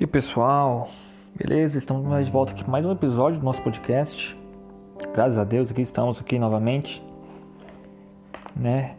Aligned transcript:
E 0.00 0.06
pessoal, 0.06 0.88
beleza? 1.34 1.78
Estamos 1.78 2.24
de 2.24 2.30
volta 2.32 2.52
aqui 2.52 2.68
mais 2.68 2.84
um 2.84 2.90
episódio 2.90 3.38
do 3.38 3.44
nosso 3.44 3.62
podcast. 3.62 4.36
Graças 5.12 5.38
a 5.38 5.44
Deus, 5.44 5.70
aqui 5.70 5.82
estamos 5.82 6.20
aqui 6.20 6.40
novamente, 6.40 7.00
né? 8.56 8.96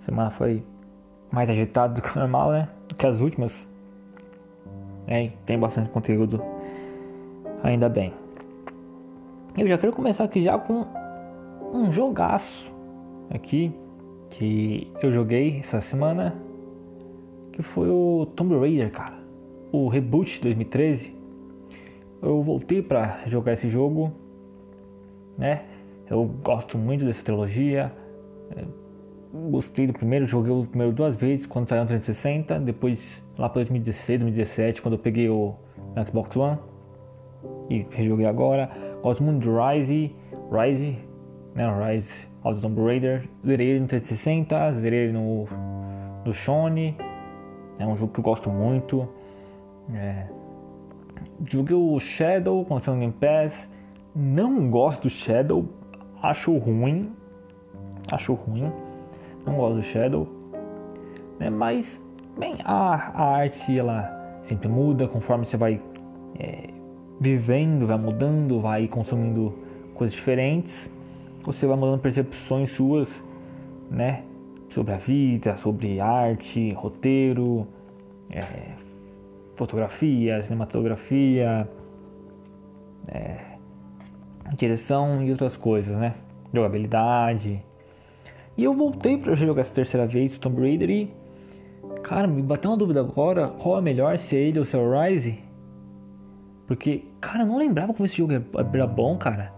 semana 0.00 0.30
foi 0.30 0.64
mais 1.30 1.50
agitada 1.50 1.92
do 1.92 2.00
que 2.00 2.18
normal, 2.18 2.52
né? 2.52 2.68
Do 2.88 2.94
que 2.94 3.04
as 3.04 3.20
últimas. 3.20 3.68
É, 5.06 5.30
tem 5.44 5.58
bastante 5.58 5.90
conteúdo, 5.90 6.42
ainda 7.62 7.90
bem. 7.90 8.14
Eu 9.58 9.68
já 9.68 9.76
quero 9.76 9.92
começar 9.92 10.24
aqui 10.24 10.42
já 10.42 10.58
com 10.58 10.86
um 11.74 11.92
jogaço 11.92 12.72
aqui 13.30 13.81
que 14.36 14.90
eu 15.02 15.12
joguei 15.12 15.58
essa 15.58 15.80
semana, 15.80 16.34
que 17.52 17.62
foi 17.62 17.88
o 17.88 18.26
Tomb 18.34 18.58
Raider, 18.58 18.90
cara 18.90 19.22
o 19.72 19.88
reboot 19.88 20.40
2013, 20.42 21.16
eu 22.20 22.42
voltei 22.42 22.82
para 22.82 23.20
jogar 23.26 23.54
esse 23.54 23.68
jogo, 23.70 24.12
né? 25.36 25.64
Eu 26.08 26.24
gosto 26.44 26.76
muito 26.76 27.06
dessa 27.06 27.24
trilogia. 27.24 27.90
Gostei 29.50 29.86
do 29.86 29.94
primeiro, 29.94 30.26
joguei 30.26 30.52
o 30.52 30.66
primeiro 30.66 30.92
duas 30.92 31.16
vezes 31.16 31.46
quando 31.46 31.66
saiu 31.66 31.80
no 31.80 31.86
360, 31.86 32.60
depois 32.60 33.24
lá 33.38 33.48
para 33.48 33.60
2016, 33.60 34.20
2017, 34.20 34.82
quando 34.82 34.94
eu 34.94 34.98
peguei 34.98 35.30
o 35.30 35.54
Xbox 36.06 36.36
One 36.36 36.58
e 37.70 37.86
rejoguei 37.90 38.26
agora. 38.26 38.70
Gosto 39.02 39.22
muito 39.22 39.40
de 39.40 39.48
Rise, 39.48 40.14
Rise, 40.52 40.98
né? 41.54 41.92
Rise 41.92 42.28
the 42.42 42.60
Tomb 42.60 42.80
Raider. 42.80 43.28
Zerei 43.46 43.70
ele 43.70 43.80
no 43.80 43.86
360, 43.86 44.72
zerei 44.80 45.00
ele 45.04 45.12
no, 45.12 45.46
no 46.24 46.32
Sony. 46.32 46.96
É 47.78 47.86
um 47.86 47.96
jogo 47.96 48.12
que 48.12 48.20
eu 48.20 48.24
gosto 48.24 48.50
muito. 48.50 49.08
É. 49.94 50.26
Joguei 51.48 51.76
o 51.76 51.98
Shadow 51.98 52.66
saiu 52.80 52.94
no 52.94 53.00
Game 53.00 53.12
Pass. 53.12 53.68
Não 54.14 54.70
gosto 54.70 55.04
do 55.04 55.10
Shadow. 55.10 55.66
Acho 56.22 56.56
ruim. 56.58 57.12
Acho 58.10 58.34
ruim. 58.34 58.72
Não 59.46 59.54
gosto 59.54 59.76
do 59.76 59.82
Shadow. 59.82 60.28
Né? 61.38 61.50
Mas, 61.50 62.00
bem, 62.38 62.56
a, 62.64 62.94
a 63.14 63.36
arte 63.36 63.78
ela 63.78 64.40
sempre 64.44 64.68
muda 64.68 65.08
conforme 65.08 65.44
você 65.44 65.56
vai 65.56 65.80
é, 66.38 66.68
vivendo, 67.20 67.86
vai 67.86 67.98
mudando, 67.98 68.60
vai 68.60 68.86
consumindo 68.86 69.54
coisas 69.94 70.14
diferentes. 70.14 70.90
Você 71.44 71.66
vai 71.66 71.76
mudando 71.76 72.00
percepções 72.00 72.70
suas, 72.70 73.22
né? 73.90 74.24
Sobre 74.70 74.94
a 74.94 74.96
vida, 74.96 75.56
sobre 75.56 76.00
arte, 76.00 76.72
roteiro, 76.72 77.66
é, 78.30 78.72
fotografia, 79.56 80.42
cinematografia, 80.42 81.68
é, 83.08 83.38
direção 84.54 85.22
e 85.22 85.30
outras 85.30 85.56
coisas, 85.56 85.96
né? 85.96 86.14
Jogabilidade. 86.52 87.62
E 88.56 88.64
eu 88.64 88.74
voltei 88.74 89.16
para 89.18 89.34
jogar 89.34 89.62
essa 89.62 89.74
terceira 89.74 90.06
vez 90.06 90.38
Tomb 90.38 90.60
Raider 90.60 90.90
e, 90.90 91.10
cara, 92.02 92.26
me 92.26 92.42
bateu 92.42 92.70
uma 92.70 92.76
dúvida 92.76 93.00
agora: 93.00 93.48
qual 93.48 93.78
é 93.78 93.80
melhor, 93.80 94.16
se 94.18 94.36
é 94.36 94.40
ele 94.40 94.58
ou 94.58 94.64
se 94.64 94.76
é 94.76 94.78
o 94.78 95.02
Rise? 95.02 95.38
Porque, 96.66 97.04
cara, 97.20 97.42
eu 97.42 97.46
não 97.46 97.58
lembrava 97.58 97.92
como 97.92 98.06
esse 98.06 98.16
jogo 98.16 98.32
era 98.32 98.86
bom, 98.86 99.16
cara. 99.18 99.52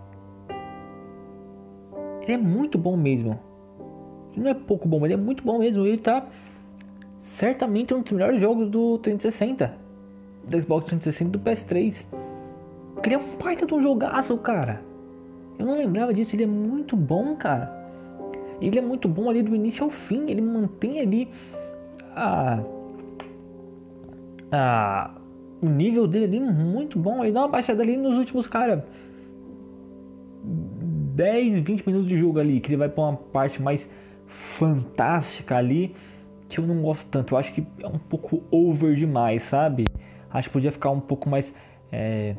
Ele 2.24 2.32
é 2.32 2.36
muito 2.36 2.76
bom 2.76 2.96
mesmo. 2.96 3.38
Ele 4.32 4.42
não 4.42 4.50
é 4.50 4.54
pouco 4.54 4.88
bom, 4.88 5.04
ele 5.04 5.14
é 5.14 5.16
muito 5.16 5.44
bom 5.44 5.58
mesmo. 5.58 5.86
Ele 5.86 5.98
tá 5.98 6.26
certamente 7.20 7.94
um 7.94 8.02
dos 8.02 8.12
melhores 8.12 8.40
jogos 8.40 8.68
do 8.68 8.98
360 8.98 9.84
do 10.46 10.60
Xbox 10.60 10.86
360 10.86 11.28
e 11.28 11.32
do 11.32 11.38
PS3. 11.38 12.06
Porque 12.94 13.08
ele 13.08 13.16
é 13.16 13.18
um 13.18 13.36
baita 13.36 13.66
de 13.66 13.74
um 13.74 13.82
jogaço, 13.82 14.36
cara. 14.38 14.82
Eu 15.58 15.66
não 15.66 15.76
lembrava 15.76 16.12
disso, 16.12 16.34
ele 16.34 16.44
é 16.44 16.46
muito 16.46 16.96
bom, 16.96 17.34
cara. 17.36 17.72
Ele 18.60 18.78
é 18.78 18.82
muito 18.82 19.08
bom 19.08 19.28
ali 19.28 19.42
do 19.42 19.54
início 19.54 19.84
ao 19.84 19.90
fim, 19.90 20.30
ele 20.30 20.40
mantém 20.40 21.00
ali 21.00 21.28
a, 22.14 22.60
a 24.50 25.10
o 25.60 25.68
nível 25.68 26.06
dele 26.06 26.24
ali 26.24 26.40
muito 26.40 26.98
bom. 26.98 27.22
Ele 27.22 27.32
dá 27.32 27.40
uma 27.40 27.48
baixada 27.48 27.82
ali 27.82 27.96
nos 27.96 28.16
últimos, 28.16 28.46
cara, 28.46 28.86
10, 31.14 31.60
20 31.60 31.86
minutos 31.86 32.08
de 32.08 32.18
jogo 32.18 32.40
ali, 32.40 32.58
que 32.58 32.70
ele 32.70 32.76
vai 32.76 32.88
para 32.88 33.04
uma 33.04 33.16
parte 33.16 33.62
mais 33.62 33.88
fantástica 34.26 35.56
ali, 35.56 35.94
que 36.48 36.58
eu 36.58 36.66
não 36.66 36.82
gosto 36.82 37.08
tanto. 37.08 37.34
Eu 37.34 37.38
acho 37.38 37.52
que 37.52 37.64
é 37.80 37.86
um 37.86 37.98
pouco 37.98 38.42
over 38.50 38.96
demais, 38.96 39.42
sabe? 39.42 39.84
Acho 40.28 40.48
que 40.48 40.52
podia 40.52 40.72
ficar 40.72 40.90
um 40.90 41.00
pouco 41.00 41.28
mais. 41.28 41.54
É, 41.92 42.34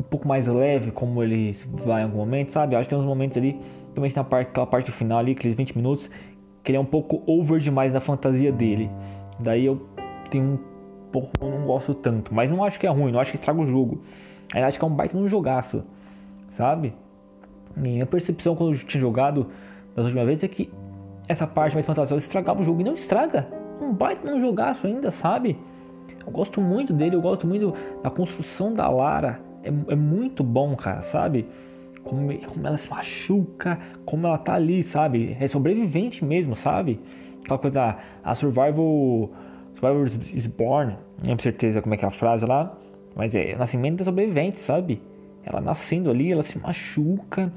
um 0.00 0.02
pouco 0.02 0.26
mais 0.26 0.48
leve, 0.48 0.90
como 0.90 1.22
ele 1.22 1.52
vai 1.86 2.02
em 2.02 2.04
algum 2.04 2.18
momento, 2.18 2.50
sabe? 2.50 2.74
Acho 2.74 2.88
que 2.88 2.94
tem 2.94 2.98
uns 2.98 3.06
momentos 3.06 3.36
ali, 3.36 3.52
principalmente 3.52 4.16
na 4.16 4.24
parte, 4.24 4.48
aquela 4.48 4.66
parte 4.66 4.90
final 4.90 5.18
ali, 5.18 5.32
aqueles 5.32 5.54
20 5.54 5.76
minutos, 5.76 6.10
que 6.64 6.72
ele 6.72 6.76
é 6.76 6.80
um 6.80 6.84
pouco 6.84 7.22
over 7.26 7.60
demais 7.60 7.94
na 7.94 8.00
fantasia 8.00 8.50
dele. 8.50 8.90
Daí 9.38 9.64
eu 9.64 9.86
tenho 10.28 10.44
um 10.44 10.58
pouco. 11.12 11.30
Eu 11.40 11.50
não 11.50 11.64
gosto 11.66 11.94
tanto. 11.94 12.34
Mas 12.34 12.50
não 12.50 12.64
acho 12.64 12.80
que 12.80 12.86
é 12.86 12.90
ruim, 12.90 13.12
não 13.12 13.20
acho 13.20 13.30
que 13.30 13.36
estraga 13.36 13.60
o 13.60 13.66
jogo. 13.66 14.02
Eu 14.52 14.64
acho 14.64 14.76
que 14.76 14.84
é 14.84 14.88
um 14.88 14.94
baita 14.94 15.16
no 15.16 15.28
jogaço, 15.28 15.84
sabe? 16.50 16.92
Minha 17.76 18.06
percepção 18.06 18.54
quando 18.54 18.74
eu 18.74 18.78
tinha 18.78 19.00
jogado 19.00 19.48
das 19.94 20.04
últimas 20.04 20.26
vezes 20.26 20.44
é 20.44 20.48
que 20.48 20.70
essa 21.28 21.46
parte 21.46 21.74
mais 21.74 21.86
fantasiosa 21.86 22.22
estragava 22.22 22.60
o 22.60 22.64
jogo 22.64 22.80
e 22.80 22.84
não 22.84 22.94
estraga. 22.94 23.48
Um 23.80 23.92
baita 23.92 24.30
no 24.30 24.40
jogaço 24.40 24.86
ainda, 24.86 25.10
sabe? 25.10 25.56
Eu 26.24 26.32
gosto 26.32 26.60
muito 26.60 26.92
dele, 26.92 27.16
eu 27.16 27.20
gosto 27.20 27.46
muito 27.46 27.74
da 28.02 28.10
construção 28.10 28.72
da 28.72 28.88
Lara. 28.88 29.40
É, 29.62 29.68
é 29.92 29.96
muito 29.96 30.42
bom, 30.42 30.76
cara, 30.76 31.02
sabe? 31.02 31.46
Como, 32.02 32.36
como, 32.38 32.66
ela 32.66 32.76
se 32.76 32.90
machuca, 32.90 33.78
como 34.04 34.26
ela 34.26 34.38
tá 34.38 34.54
ali, 34.54 34.82
sabe? 34.82 35.36
É 35.40 35.48
sobrevivente 35.48 36.24
mesmo, 36.24 36.54
sabe? 36.54 37.00
Aquela 37.42 37.58
coisa, 37.58 37.96
a 38.22 38.34
survival. 38.34 39.30
Survivor 39.74 40.06
is 40.32 40.46
born. 40.46 40.92
Não 41.18 41.36
tenho 41.36 41.42
certeza 41.42 41.82
como 41.82 41.94
é 41.94 41.98
que 41.98 42.04
é 42.04 42.08
a 42.08 42.10
frase 42.10 42.46
lá. 42.46 42.76
Mas 43.16 43.34
é 43.34 43.54
nascimento 43.56 43.98
da 43.98 44.04
sobrevivente, 44.04 44.60
sabe? 44.60 45.00
Ela 45.44 45.60
nascendo 45.60 46.10
ali, 46.10 46.32
ela 46.32 46.42
se 46.42 46.58
machuca. 46.58 47.52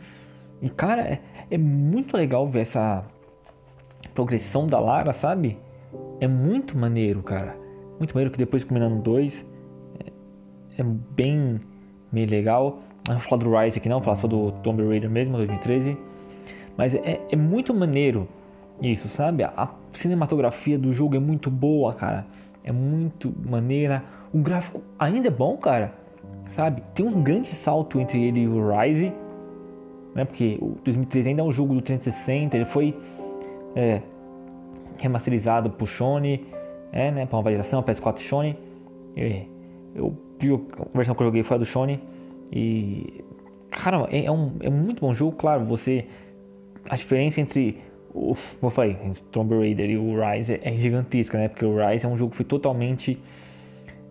E, 0.61 0.69
cara, 0.69 1.01
é, 1.01 1.21
é 1.49 1.57
muito 1.57 2.15
legal 2.15 2.45
ver 2.45 2.61
essa 2.61 3.05
progressão 4.13 4.67
da 4.67 4.79
Lara, 4.79 5.13
sabe? 5.13 5.57
É 6.19 6.27
muito 6.27 6.77
maneiro, 6.77 7.21
cara. 7.23 7.55
Muito 7.99 8.13
maneiro 8.13 8.31
que 8.31 8.37
depois 8.37 8.63
combinando 8.63 9.01
dois 9.01 9.45
é, 9.99 10.81
é 10.81 10.83
bem 10.83 11.59
meio 12.11 12.29
legal. 12.29 12.79
Não 13.07 13.15
vou 13.15 13.23
falar 13.23 13.43
do 13.43 13.57
Rise 13.57 13.77
aqui 13.79 13.87
não, 13.87 13.97
vou 13.97 14.03
falar 14.03 14.17
só 14.17 14.27
do 14.27 14.51
Tomb 14.63 14.85
Raider 14.85 15.09
mesmo, 15.09 15.37
2013. 15.37 15.97
Mas 16.75 16.93
é, 16.93 17.21
é 17.31 17.35
muito 17.35 17.73
maneiro 17.73 18.27
isso, 18.81 19.07
sabe? 19.07 19.43
A 19.43 19.69
cinematografia 19.91 20.77
do 20.77 20.93
jogo 20.93 21.15
é 21.15 21.19
muito 21.19 21.49
boa, 21.49 21.93
cara. 21.93 22.25
É 22.63 22.71
muito 22.71 23.33
maneira. 23.45 24.03
O 24.33 24.39
gráfico 24.39 24.81
ainda 24.99 25.27
é 25.27 25.31
bom, 25.31 25.57
cara. 25.57 25.93
Sabe? 26.49 26.81
Tem 26.93 27.05
um 27.05 27.21
grande 27.21 27.49
salto 27.49 27.99
entre 27.99 28.23
ele 28.23 28.41
e 28.41 28.47
o 28.47 28.69
Rise. 28.69 29.13
Né? 30.15 30.25
Porque 30.25 30.57
o 30.61 30.77
2013 30.83 31.29
ainda 31.29 31.41
é 31.41 31.45
um 31.45 31.51
jogo 31.51 31.73
do 31.73 31.81
360. 31.81 32.55
Ele 32.55 32.65
foi 32.65 32.95
é, 33.75 34.01
remasterizado 34.97 35.69
por 35.69 35.87
Sony 35.87 36.45
é, 36.91 37.11
né, 37.11 37.25
para 37.25 37.37
uma 37.37 37.43
validação, 37.43 37.83
PS4 37.83 38.19
Sony. 38.19 38.57
Eu, 39.95 40.15
eu, 40.41 40.67
a 40.93 40.97
versão 40.97 41.15
que 41.15 41.21
eu 41.21 41.27
joguei 41.27 41.43
foi 41.43 41.55
a 41.55 41.59
do 41.59 41.65
Sony 41.65 41.99
e 42.51 43.23
cara, 43.69 44.07
é, 44.09 44.25
é, 44.25 44.31
um, 44.31 44.53
é 44.61 44.69
muito 44.69 45.01
bom 45.01 45.13
jogo, 45.13 45.35
claro, 45.35 45.65
você 45.65 46.05
a 46.89 46.95
diferença 46.95 47.41
entre 47.41 47.77
o, 48.13 48.35
como 48.35 48.63
eu 48.63 48.69
falei, 48.69 48.97
Tomb 49.31 49.55
Raider 49.55 49.89
e 49.89 49.97
o 49.97 50.15
Rise 50.19 50.53
é, 50.53 50.61
é 50.63 50.75
gigantesca, 50.75 51.37
né? 51.37 51.47
Porque 51.47 51.65
o 51.65 51.75
Rise 51.77 52.05
é 52.05 52.09
um 52.09 52.17
jogo 52.17 52.31
que 52.31 52.37
foi 52.37 52.45
totalmente 52.45 53.19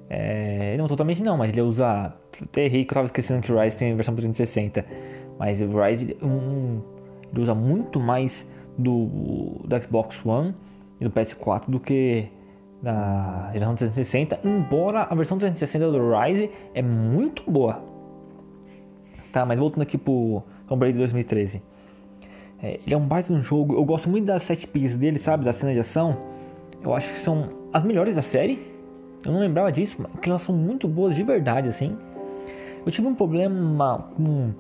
é, 0.09 0.77
não 0.77 0.87
totalmente 0.87 1.23
não, 1.23 1.37
mas 1.37 1.51
ele 1.51 1.61
usa 1.61 2.15
até 2.43 2.65
errei 2.65 2.85
que 2.85 2.93
eu 2.93 2.95
tava 2.95 3.07
esquecendo 3.07 3.43
que 3.43 3.53
o 3.53 3.61
Rise 3.61 3.77
tem 3.77 3.93
a 3.93 3.95
versão 3.95 4.15
360, 4.15 4.85
mas 5.39 5.61
o 5.61 5.83
Rise 5.83 6.17
um, 6.23 6.81
ele 7.33 7.43
usa 7.43 7.55
muito 7.55 7.99
mais 7.99 8.49
do, 8.79 9.07
do 9.65 9.83
Xbox 9.83 10.25
One 10.25 10.55
e 11.01 11.05
do 11.05 11.11
PS4 11.11 11.69
do 11.69 11.81
que 11.81 12.29
da 12.83 13.51
geração 13.53 13.75
360, 13.75 14.41
embora 14.45 15.03
a 15.11 15.15
versão 15.15 15.39
360 15.39 15.91
do 15.91 16.17
Rise 16.17 16.51
é 16.75 16.83
muito 16.83 17.51
boa. 17.51 17.83
Tá, 19.33 19.45
mas 19.45 19.59
voltando 19.59 19.83
aqui 19.83 19.99
pro 19.99 20.43
Tomb 20.67 20.85
Raider 20.85 21.01
2013. 21.01 21.63
É, 22.63 22.81
ele 22.87 22.95
é 22.95 22.97
um 22.97 23.07
baita 23.07 23.33
um 23.33 23.43
jogo, 23.43 23.75
eu 23.75 23.85
gosto 23.85 24.09
muito 24.09 24.25
das 24.25 24.43
set 24.43 24.67
pieces 24.67 24.97
dele, 24.97 25.19
sabe, 25.19 25.45
da 25.45 25.53
cena 25.53 25.73
de 25.73 25.81
ação. 25.81 26.17
Eu 26.83 26.95
acho 26.95 27.13
que 27.13 27.19
são 27.19 27.51
as 27.73 27.83
melhores 27.83 28.15
da 28.15 28.23
série. 28.23 28.76
Eu 29.27 29.33
não 29.33 29.41
lembrava 29.41 29.73
disso, 29.73 29.97
porque 29.97 30.31
elas 30.31 30.43
são 30.43 30.55
muito 30.55 30.87
boas 30.87 31.17
de 31.17 31.25
verdade, 31.25 31.69
assim. 31.69 31.99
Eu 32.85 32.93
tive 32.93 33.09
um 33.09 33.15
problema 33.15 34.09
com 34.15 34.53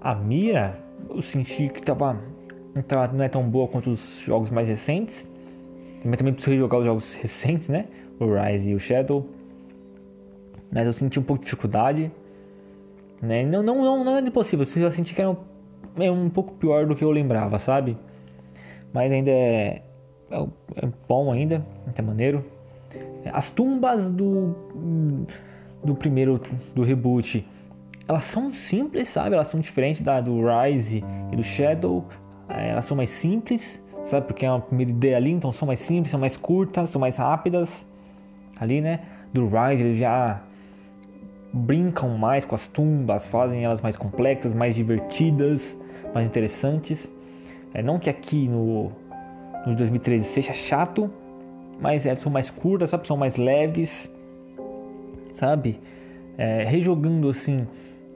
a 0.00 0.14
mira, 0.14 0.78
eu 1.10 1.20
senti 1.20 1.68
que 1.68 1.82
tava 1.82 2.20
tá, 2.86 3.08
não 3.08 3.24
é 3.24 3.28
tão 3.28 3.42
boa 3.42 3.66
quanto 3.66 3.90
os 3.90 4.20
jogos 4.24 4.48
mais 4.48 4.68
recentes. 4.68 5.28
Também, 6.00 6.16
também 6.16 6.32
preciso 6.34 6.56
jogar 6.56 6.78
os 6.78 6.84
jogos 6.84 7.14
recentes, 7.14 7.68
né? 7.68 7.86
O 8.20 8.26
Rise 8.32 8.70
e 8.70 8.74
o 8.76 8.78
Shadow. 8.78 9.28
Mas 10.70 10.86
eu 10.86 10.92
senti 10.92 11.18
um 11.18 11.24
pouco 11.24 11.40
de 11.40 11.46
dificuldade. 11.46 12.12
Né? 13.20 13.44
Não, 13.44 13.60
não, 13.60 14.04
não, 14.04 14.16
é 14.16 14.20
impossível. 14.20 14.64
Eu 14.76 14.92
senti 14.92 15.14
que 15.14 15.20
era 15.20 15.30
um, 15.30 15.36
é 15.98 16.10
um 16.12 16.30
pouco 16.30 16.54
pior 16.54 16.86
do 16.86 16.94
que 16.94 17.02
eu 17.02 17.10
lembrava, 17.10 17.58
sabe? 17.58 17.96
Mas 18.92 19.10
ainda 19.10 19.32
é, 19.32 19.82
é, 20.30 20.42
é 20.76 20.88
bom 21.08 21.32
ainda, 21.32 21.66
até 21.88 22.02
maneiro. 22.02 22.51
As 23.32 23.50
tumbas 23.50 24.10
do, 24.10 24.54
do 25.82 25.94
primeiro 25.94 26.40
do 26.74 26.82
reboot, 26.82 27.46
elas 28.06 28.24
são 28.24 28.52
simples, 28.52 29.08
sabe? 29.08 29.34
Elas 29.34 29.48
são 29.48 29.60
diferentes 29.60 30.02
da 30.02 30.20
do 30.20 30.40
Rise 30.46 31.04
e 31.32 31.36
do 31.36 31.42
Shadow. 31.42 32.04
É, 32.48 32.70
elas 32.70 32.84
são 32.84 32.96
mais 32.96 33.10
simples, 33.10 33.82
sabe? 34.04 34.26
Porque 34.26 34.44
é 34.44 34.50
uma 34.50 34.60
primeira 34.60 34.90
ideia 34.90 35.16
ali, 35.16 35.30
então 35.30 35.52
são 35.52 35.66
mais 35.66 35.80
simples, 35.80 36.10
são 36.10 36.20
mais 36.20 36.36
curtas, 36.36 36.90
são 36.90 37.00
mais 37.00 37.16
rápidas. 37.16 37.86
Ali, 38.60 38.80
né? 38.80 39.00
Do 39.32 39.46
Rise 39.46 39.82
eles 39.82 39.98
já 39.98 40.42
brincam 41.52 42.16
mais 42.16 42.44
com 42.44 42.54
as 42.54 42.66
tumbas, 42.66 43.26
fazem 43.26 43.64
elas 43.64 43.80
mais 43.80 43.96
complexas, 43.96 44.54
mais 44.54 44.74
divertidas, 44.74 45.76
mais 46.14 46.26
interessantes. 46.26 47.12
É, 47.74 47.82
não 47.82 47.98
que 47.98 48.10
aqui 48.10 48.48
no, 48.48 48.92
no 49.66 49.74
2013 49.74 50.24
seja 50.24 50.52
chato, 50.52 51.10
mas 51.82 52.06
é, 52.06 52.14
são 52.14 52.30
mais 52.30 52.48
curtas, 52.48 52.90
sabe? 52.90 53.06
São 53.08 53.16
mais 53.16 53.36
leves, 53.36 54.10
sabe? 55.34 55.80
É, 56.38 56.64
rejogando 56.64 57.28
assim, 57.28 57.66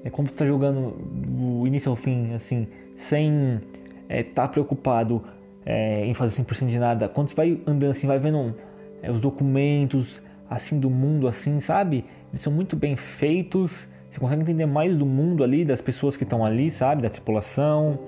é 0.05 0.09
como 0.09 0.29
você 0.29 0.35
está 0.35 0.47
jogando 0.47 0.97
do 1.13 1.67
início 1.67 1.91
ao 1.91 1.97
fim, 1.97 2.33
assim, 2.33 2.69
sem 2.97 3.61
estar 4.09 4.09
é, 4.09 4.23
tá 4.23 4.47
preocupado 4.47 5.23
é, 5.65 6.07
em 6.07 6.15
fazer 6.15 6.41
100% 6.41 6.67
de 6.69 6.79
nada. 6.79 7.09
Quando 7.09 7.29
você 7.29 7.35
vai 7.35 7.61
andando 7.67 7.91
assim, 7.91 8.07
vai 8.07 8.21
vendo 8.21 8.55
é, 9.03 9.11
os 9.11 9.21
documentos 9.21 10.23
assim 10.49 10.79
do 10.79 10.89
mundo, 10.89 11.27
assim, 11.27 11.59
sabe? 11.59 12.05
Eles 12.31 12.43
são 12.43 12.53
muito 12.53 12.77
bem 12.77 12.95
feitos. 12.95 13.89
Você 14.09 14.21
consegue 14.21 14.43
entender 14.43 14.67
mais 14.67 14.97
do 14.97 15.05
mundo 15.05 15.43
ali, 15.43 15.65
das 15.65 15.81
pessoas 15.81 16.17
que 16.17 16.23
estão 16.23 16.45
ali, 16.45 16.71
sabe? 16.71 17.03
Da 17.03 17.11
tripulação, 17.11 17.99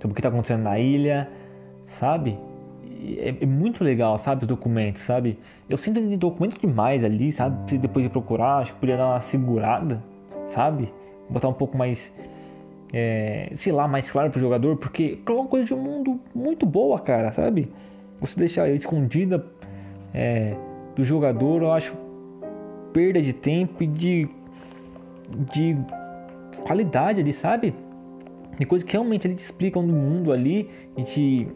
sobre 0.00 0.12
o 0.12 0.14
que 0.14 0.20
está 0.20 0.30
acontecendo 0.30 0.62
na 0.62 0.78
ilha, 0.78 1.28
sabe? 1.86 2.38
É, 3.18 3.34
é, 3.40 3.46
muito 3.46 3.82
legal, 3.82 4.16
sabe? 4.16 4.42
Os 4.42 4.48
documentos, 4.48 5.02
sabe? 5.02 5.38
Eu 5.68 5.76
sinto 5.76 6.00
de 6.00 6.16
documento 6.16 6.60
demais 6.60 7.02
ali, 7.02 7.32
sabe? 7.32 7.76
Depois 7.78 8.04
de 8.04 8.10
procurar, 8.10 8.58
acho 8.58 8.72
que 8.74 8.78
podia 8.78 8.96
dar 8.96 9.08
uma 9.08 9.20
segurada, 9.20 10.02
sabe? 10.48 10.92
Botar 11.28 11.48
um 11.48 11.52
pouco 11.52 11.76
mais, 11.76 12.12
é, 12.92 13.50
sei 13.56 13.72
lá, 13.72 13.88
mais 13.88 14.10
claro 14.10 14.30
pro 14.30 14.40
jogador, 14.40 14.76
porque 14.76 15.18
é 15.26 15.30
uma 15.30 15.46
coisa 15.46 15.66
de 15.66 15.74
um 15.74 15.82
mundo 15.82 16.20
muito 16.34 16.64
boa, 16.64 17.00
cara, 17.00 17.32
sabe? 17.32 17.72
Você 18.20 18.38
deixar 18.38 18.68
escondida 18.68 19.44
é, 20.14 20.54
do 20.94 21.02
jogador, 21.02 21.62
eu 21.62 21.72
acho 21.72 21.96
perda 22.92 23.20
de 23.20 23.32
tempo 23.32 23.82
e 23.82 23.86
de, 23.86 24.28
de 25.52 25.76
qualidade 26.64 27.20
ali, 27.20 27.32
sabe? 27.32 27.74
De 28.56 28.64
coisas 28.64 28.86
que 28.86 28.92
realmente 28.92 29.26
eles 29.26 29.38
te 29.38 29.44
explicam 29.44 29.84
do 29.84 29.92
mundo 29.92 30.30
ali 30.30 30.70
e 30.96 31.02
te 31.02 31.48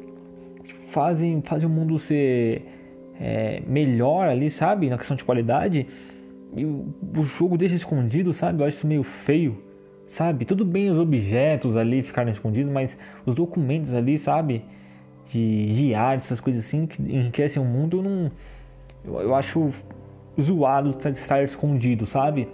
fazem, 0.87 1.43
fazem 1.43 1.69
o 1.69 1.73
mundo 1.73 1.99
ser 1.99 2.63
é, 3.21 3.63
melhor 3.67 4.29
ali, 4.29 4.51
sabe? 4.51 4.89
Na 4.89 4.97
questão 4.97 5.17
de 5.17 5.25
qualidade. 5.25 5.87
E 6.55 6.65
o, 6.65 6.87
o 7.17 7.23
jogo 7.23 7.57
deixa 7.57 7.75
escondido, 7.75 8.33
sabe? 8.33 8.63
Eu 8.63 8.67
acho 8.67 8.79
isso 8.79 8.87
meio 8.87 9.03
feio, 9.03 9.63
sabe? 10.07 10.45
Tudo 10.45 10.65
bem 10.65 10.91
os 10.91 10.99
objetos 10.99 11.77
ali 11.77 12.03
ficarem 12.03 12.33
escondidos, 12.33 12.73
mas 12.73 12.99
os 13.25 13.35
documentos 13.35 13.93
ali, 13.93 14.17
sabe? 14.17 14.65
De, 15.31 15.73
de 15.75 15.95
arte, 15.95 16.23
essas 16.23 16.41
coisas 16.41 16.65
assim 16.65 16.87
que 16.87 17.03
enriquecem 17.03 17.63
o 17.63 17.67
mundo, 17.67 17.99
eu 17.99 18.03
não. 18.03 18.31
Eu, 19.05 19.21
eu 19.21 19.35
acho 19.35 19.71
zoado 20.41 20.91
estar 20.91 21.43
escondido, 21.43 22.07
sabe? 22.07 22.49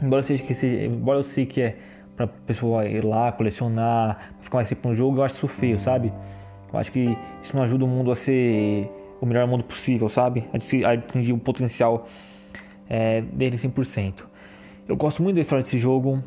Embora, 0.00 0.22
seja 0.22 0.42
que 0.42 0.54
seja, 0.54 0.86
embora 0.86 1.18
eu 1.18 1.22
sei 1.22 1.46
que 1.46 1.60
é 1.60 1.76
pra 2.16 2.26
pessoa 2.26 2.86
ir 2.86 3.04
lá, 3.04 3.32
colecionar, 3.32 4.34
ficar 4.40 4.58
mais 4.58 4.68
tempo 4.68 4.88
no 4.88 4.94
jogo, 4.94 5.18
eu 5.18 5.22
acho 5.22 5.36
isso 5.36 5.48
feio, 5.48 5.78
sabe? 5.78 6.12
Eu 6.72 6.78
acho 6.78 6.90
que 6.90 7.16
isso 7.42 7.54
não 7.54 7.62
ajuda 7.62 7.84
o 7.84 7.88
mundo 7.88 8.10
a 8.10 8.16
ser 8.16 8.90
o 9.20 9.26
melhor 9.26 9.46
mundo 9.46 9.64
possível, 9.64 10.08
sabe? 10.08 10.44
A 10.52 10.92
atingir 10.92 11.32
o 11.32 11.38
potencial 11.38 12.08
é, 12.88 13.20
dele 13.20 13.56
100%. 13.56 14.24
Eu 14.88 14.96
gosto 14.96 15.22
muito 15.22 15.36
da 15.36 15.40
história 15.40 15.62
desse 15.62 15.78
jogo, 15.78 16.22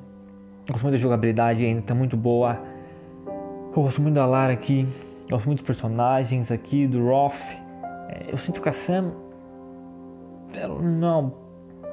eu 0.68 0.72
gosto 0.72 0.84
muito 0.84 0.94
da 0.94 0.98
jogabilidade, 0.98 1.66
ainda 1.66 1.82
tá 1.82 1.94
muito 1.94 2.16
boa. 2.16 2.60
Eu 3.76 3.84
gosto 3.84 4.02
muito 4.02 4.16
da 4.16 4.26
Lara 4.26 4.54
aqui, 4.54 4.88
eu 5.24 5.32
gosto 5.32 5.48
muito 5.48 5.60
dos 5.60 5.68
personagens 5.68 6.52
aqui, 6.52 6.88
do 6.88 7.06
Roth. 7.06 7.36
É, 8.08 8.32
eu 8.32 8.38
sinto 8.38 8.62
que 8.62 8.70
a 8.70 8.72
Sam 8.72 9.12
ela 10.54 10.82
não, 10.82 11.34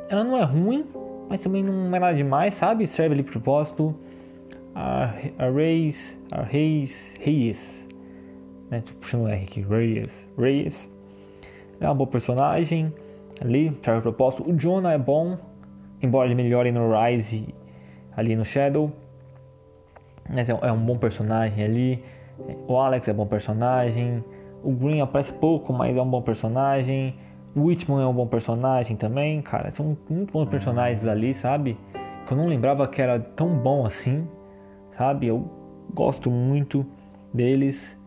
ela 0.09 0.23
não 0.23 0.39
é 0.39 0.45
ruim, 0.45 0.85
mas 1.29 1.41
também 1.41 1.63
não 1.63 1.95
é 1.95 1.99
nada 1.99 2.15
demais, 2.15 2.55
sabe? 2.55 2.87
Serve 2.87 3.15
ali 3.15 3.23
pro 3.23 3.33
propósito. 3.33 3.95
A, 4.75 5.13
a 5.39 5.51
Reis, 5.51 6.19
a 6.31 6.43
Reis, 6.43 7.15
Reis, 7.21 7.81
né? 8.73 8.83
Tô 8.85 8.95
puxando 8.95 9.25
o 9.25 9.29
R 9.29 9.45
aqui, 9.45 9.61
Reis, 9.61 10.29
Reis. 10.37 10.91
É 11.79 11.85
uma 11.85 11.95
boa 11.95 12.09
personagem 12.09 12.93
ali, 13.41 13.77
serve 13.83 14.01
pro 14.01 14.13
propósito. 14.13 14.51
O 14.51 14.57
Jonah 14.57 14.93
é 14.95 14.99
bom, 14.99 15.37
embora 16.01 16.27
ele 16.27 16.35
melhore 16.35 16.73
no 16.73 16.91
Rise 16.91 17.55
ali 18.17 18.35
no 18.35 18.45
Shadow. 18.45 18.91
Mas 20.29 20.49
é, 20.49 20.53
é 20.63 20.73
um 20.73 20.79
bom 20.79 20.97
personagem 20.97 21.63
ali. 21.63 22.05
O 22.67 22.77
Alex 22.79 23.09
é 23.09 23.13
bom 23.13 23.27
personagem. 23.27 24.25
O 24.65 24.73
Green 24.73 25.01
aparece 25.01 25.33
pouco, 25.35 25.73
mas 25.73 25.97
é 25.97 26.03
um 26.03 26.09
bom 26.09 26.23
personagem. 26.23 27.15
O 27.55 27.65
Whitman 27.65 28.03
é 28.03 28.07
um 28.07 28.15
bom 28.15 28.27
personagem 28.27 28.97
também, 28.97 29.43
cara. 29.43 29.71
São 29.71 29.99
muito 30.09 30.33
bons 30.33 30.49
personagens 30.49 31.07
ali, 31.07 31.35
sabe? 31.35 31.77
Que 32.27 32.33
eu 32.33 32.39
não 32.39 32.47
lembrava 32.47 32.89
que 32.89 33.03
era 33.03 33.21
tão 33.21 33.59
bom 33.59 33.85
assim, 33.85 34.27
sabe? 34.97 35.27
Eu 35.27 35.51
gosto 35.93 36.31
muito 36.31 36.87
deles. 37.35 38.01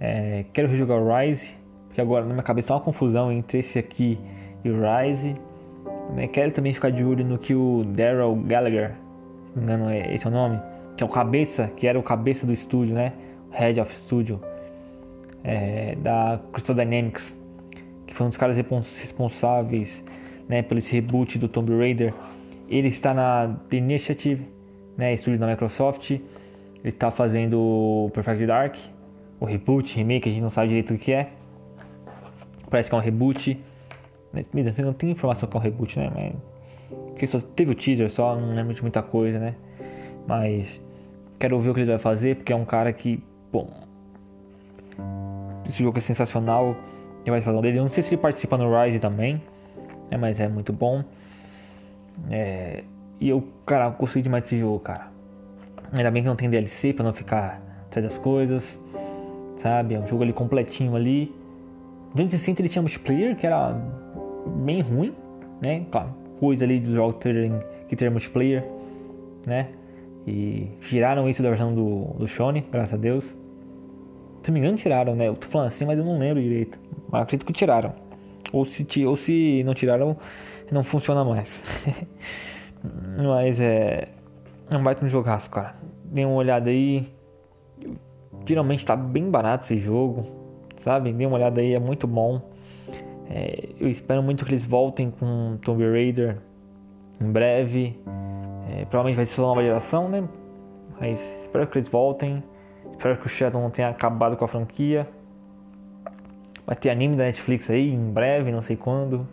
É, 0.00 0.44
quero 0.52 0.68
rejogar 0.68 0.98
o 0.98 1.16
Rise, 1.16 1.54
porque 1.86 2.00
agora 2.00 2.24
na 2.24 2.32
minha 2.32 2.42
cabeça 2.42 2.68
tá 2.68 2.74
uma 2.74 2.80
confusão 2.80 3.32
entre 3.32 3.58
esse 3.58 3.78
aqui 3.78 4.18
e 4.64 4.70
o 4.70 4.76
Rise. 4.80 5.36
Né? 6.14 6.26
Quero 6.28 6.52
também 6.52 6.72
ficar 6.72 6.90
de 6.90 7.02
olho 7.02 7.24
no 7.24 7.38
que 7.38 7.54
o 7.54 7.84
Daryl 7.84 8.34
Gallagher, 8.46 8.90
se 9.52 9.58
não 9.58 9.62
me 9.66 9.72
engano, 9.72 9.90
é, 9.90 10.14
esse 10.14 10.26
é 10.26 10.30
o 10.30 10.32
nome, 10.32 10.60
que 10.96 11.02
é 11.02 11.06
o 11.06 11.10
cabeça, 11.10 11.70
que 11.76 11.86
era 11.86 11.98
o 11.98 12.02
cabeça 12.02 12.46
do 12.46 12.52
estúdio, 12.52 12.94
né? 12.94 13.12
Head 13.50 13.80
of 13.80 13.94
Studio 13.94 14.40
é, 15.42 15.94
da 15.96 16.40
Crystal 16.52 16.74
Dynamics 16.74 17.36
foi 18.16 18.24
um 18.24 18.30
dos 18.30 18.38
caras 18.38 18.56
responsáveis 18.56 20.02
né, 20.48 20.62
pelo 20.62 20.78
esse 20.78 20.94
reboot 20.94 21.38
do 21.38 21.48
Tomb 21.48 21.76
Raider. 21.76 22.14
Ele 22.66 22.88
está 22.88 23.12
na 23.12 23.54
The 23.68 23.76
Initiative, 23.76 24.46
né, 24.96 25.12
estúdio 25.12 25.38
da 25.38 25.46
Microsoft. 25.46 26.10
Ele 26.10 26.22
está 26.84 27.10
fazendo 27.10 28.10
Perfect 28.14 28.46
Dark, 28.46 28.76
o 29.40 29.44
reboot, 29.44 29.96
remake, 29.96 30.28
a 30.28 30.32
gente 30.32 30.42
não 30.42 30.50
sabe 30.50 30.68
direito 30.68 30.94
o 30.94 30.98
que 30.98 31.12
é. 31.12 31.30
Parece 32.70 32.88
que 32.88 32.94
é 32.94 32.98
um 32.98 33.02
reboot. 33.02 33.60
Não 34.84 34.92
tem 34.92 35.10
informação 35.10 35.48
que 35.48 35.56
é 35.56 35.60
um 35.60 35.62
reboot, 35.62 35.98
né? 35.98 36.10
Mas... 36.14 36.34
Porque 37.08 37.26
só 37.26 37.40
teve 37.40 37.72
o 37.72 37.74
teaser 37.74 38.10
só, 38.10 38.36
não 38.38 38.54
lembro 38.54 38.74
de 38.74 38.82
muita 38.82 39.02
coisa, 39.02 39.38
né? 39.38 39.54
Mas 40.26 40.82
quero 41.38 41.58
ver 41.60 41.70
o 41.70 41.74
que 41.74 41.80
ele 41.80 41.90
vai 41.90 41.98
fazer, 41.98 42.36
porque 42.36 42.52
é 42.52 42.56
um 42.56 42.64
cara 42.64 42.92
que, 42.92 43.22
bom, 43.50 43.70
esse 45.66 45.82
jogo 45.82 45.98
é 45.98 46.00
sensacional 46.00 46.76
tem 47.26 47.32
mais 47.32 47.42
falar 47.42 47.60
dele. 47.60 47.78
Eu 47.78 47.82
não 47.82 47.88
sei 47.88 48.04
se 48.04 48.14
ele 48.14 48.22
participa 48.22 48.56
no 48.56 48.70
Rise 48.80 49.00
também, 49.00 49.42
né, 50.08 50.16
mas 50.16 50.38
é 50.38 50.46
muito 50.46 50.72
bom. 50.72 51.02
É, 52.30 52.84
e 53.20 53.28
eu, 53.28 53.42
cara, 53.66 53.88
gostei 53.88 54.22
demais 54.22 54.44
desse 54.44 54.60
jogo, 54.60 54.78
cara. 54.78 55.08
Ainda 55.92 56.08
bem 56.10 56.22
que 56.22 56.28
não 56.28 56.36
tem 56.36 56.48
DLC 56.48 56.92
pra 56.92 57.04
não 57.04 57.12
ficar 57.12 57.60
atrás 57.86 58.06
das 58.06 58.16
coisas, 58.16 58.80
sabe? 59.56 59.94
É 59.94 59.98
um 59.98 60.06
jogo 60.06 60.22
ali 60.22 60.32
completinho 60.32 60.94
ali. 60.94 61.34
No 62.10 62.22
260 62.22 62.62
ele 62.62 62.68
tinha 62.68 62.82
multiplayer, 62.82 63.36
que 63.36 63.46
era 63.46 63.72
bem 64.64 64.80
ruim, 64.80 65.14
né? 65.60 65.84
Claro, 65.90 66.14
coisa 66.40 66.64
ali 66.64 66.84
jogos 66.84 67.16
terem, 67.16 67.60
que 67.88 67.96
ter 67.96 68.10
multiplayer, 68.10 68.64
né? 69.44 69.68
E 70.26 70.68
tiraram 70.80 71.28
isso 71.28 71.42
da 71.42 71.48
versão 71.50 71.74
do, 71.74 72.14
do 72.18 72.26
Shone, 72.26 72.64
graças 72.70 72.94
a 72.94 72.96
Deus. 72.96 73.36
Se 74.42 74.50
não 74.50 74.54
me 74.54 74.60
engano, 74.60 74.76
tiraram, 74.76 75.14
né? 75.14 75.28
Eu 75.28 75.34
tô 75.34 75.46
falando 75.46 75.68
assim, 75.68 75.84
mas 75.84 75.98
eu 75.98 76.04
não 76.04 76.18
lembro 76.18 76.42
direito. 76.42 76.78
Mas 77.10 77.22
acredito 77.22 77.46
que 77.46 77.52
tiraram. 77.52 77.94
Ou 78.52 78.64
se, 78.64 79.04
ou 79.04 79.16
se 79.16 79.62
não 79.64 79.74
tiraram, 79.74 80.16
não 80.70 80.82
funciona 80.84 81.24
mais. 81.24 81.64
mas 83.16 83.60
é. 83.60 84.08
É 84.70 84.76
um 84.76 84.82
baita 84.82 85.04
um 85.04 85.08
jogaço, 85.08 85.48
cara. 85.50 85.74
Dê 86.04 86.24
uma 86.24 86.34
olhada 86.34 86.70
aí. 86.70 87.08
Geralmente 88.44 88.84
tá 88.84 88.94
bem 88.94 89.30
barato 89.30 89.64
esse 89.64 89.78
jogo. 89.78 90.26
Sabe? 90.76 91.12
Dê 91.12 91.26
uma 91.26 91.36
olhada 91.36 91.60
aí, 91.60 91.74
é 91.74 91.78
muito 91.78 92.06
bom. 92.06 92.40
É, 93.28 93.70
eu 93.80 93.88
espero 93.88 94.22
muito 94.22 94.44
que 94.44 94.50
eles 94.50 94.64
voltem 94.64 95.10
com 95.10 95.56
Tomb 95.62 95.84
Raider 95.84 96.38
em 97.20 97.30
breve. 97.30 97.98
É, 98.70 98.84
provavelmente 98.84 99.16
vai 99.16 99.26
ser 99.26 99.40
uma 99.40 99.48
nova 99.48 99.62
geração, 99.62 100.08
né? 100.08 100.28
Mas 101.00 101.20
espero 101.42 101.66
que 101.66 101.78
eles 101.78 101.88
voltem. 101.88 102.42
Espero 102.92 103.16
que 103.18 103.26
o 103.26 103.28
Shadow 103.28 103.60
não 103.60 103.70
tenha 103.70 103.88
acabado 103.88 104.36
com 104.36 104.44
a 104.44 104.48
franquia. 104.48 105.08
Vai 106.66 106.74
ter 106.74 106.90
anime 106.90 107.16
da 107.16 107.24
Netflix 107.24 107.70
aí 107.70 107.92
em 107.92 108.10
breve, 108.10 108.50
não 108.50 108.62
sei 108.62 108.76
quando. 108.76 109.26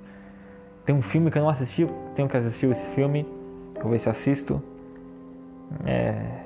Tem 0.86 0.96
um 0.96 1.02
filme 1.02 1.32
que 1.32 1.38
eu 1.38 1.42
não 1.42 1.50
assisti, 1.50 1.88
tenho 2.14 2.28
que 2.28 2.36
assistir 2.36 2.70
esse 2.70 2.88
filme. 2.90 3.26
Vou 3.82 3.92
ver 3.92 4.00
se 4.00 4.10
assisto. 4.10 4.62
É... 5.86 6.43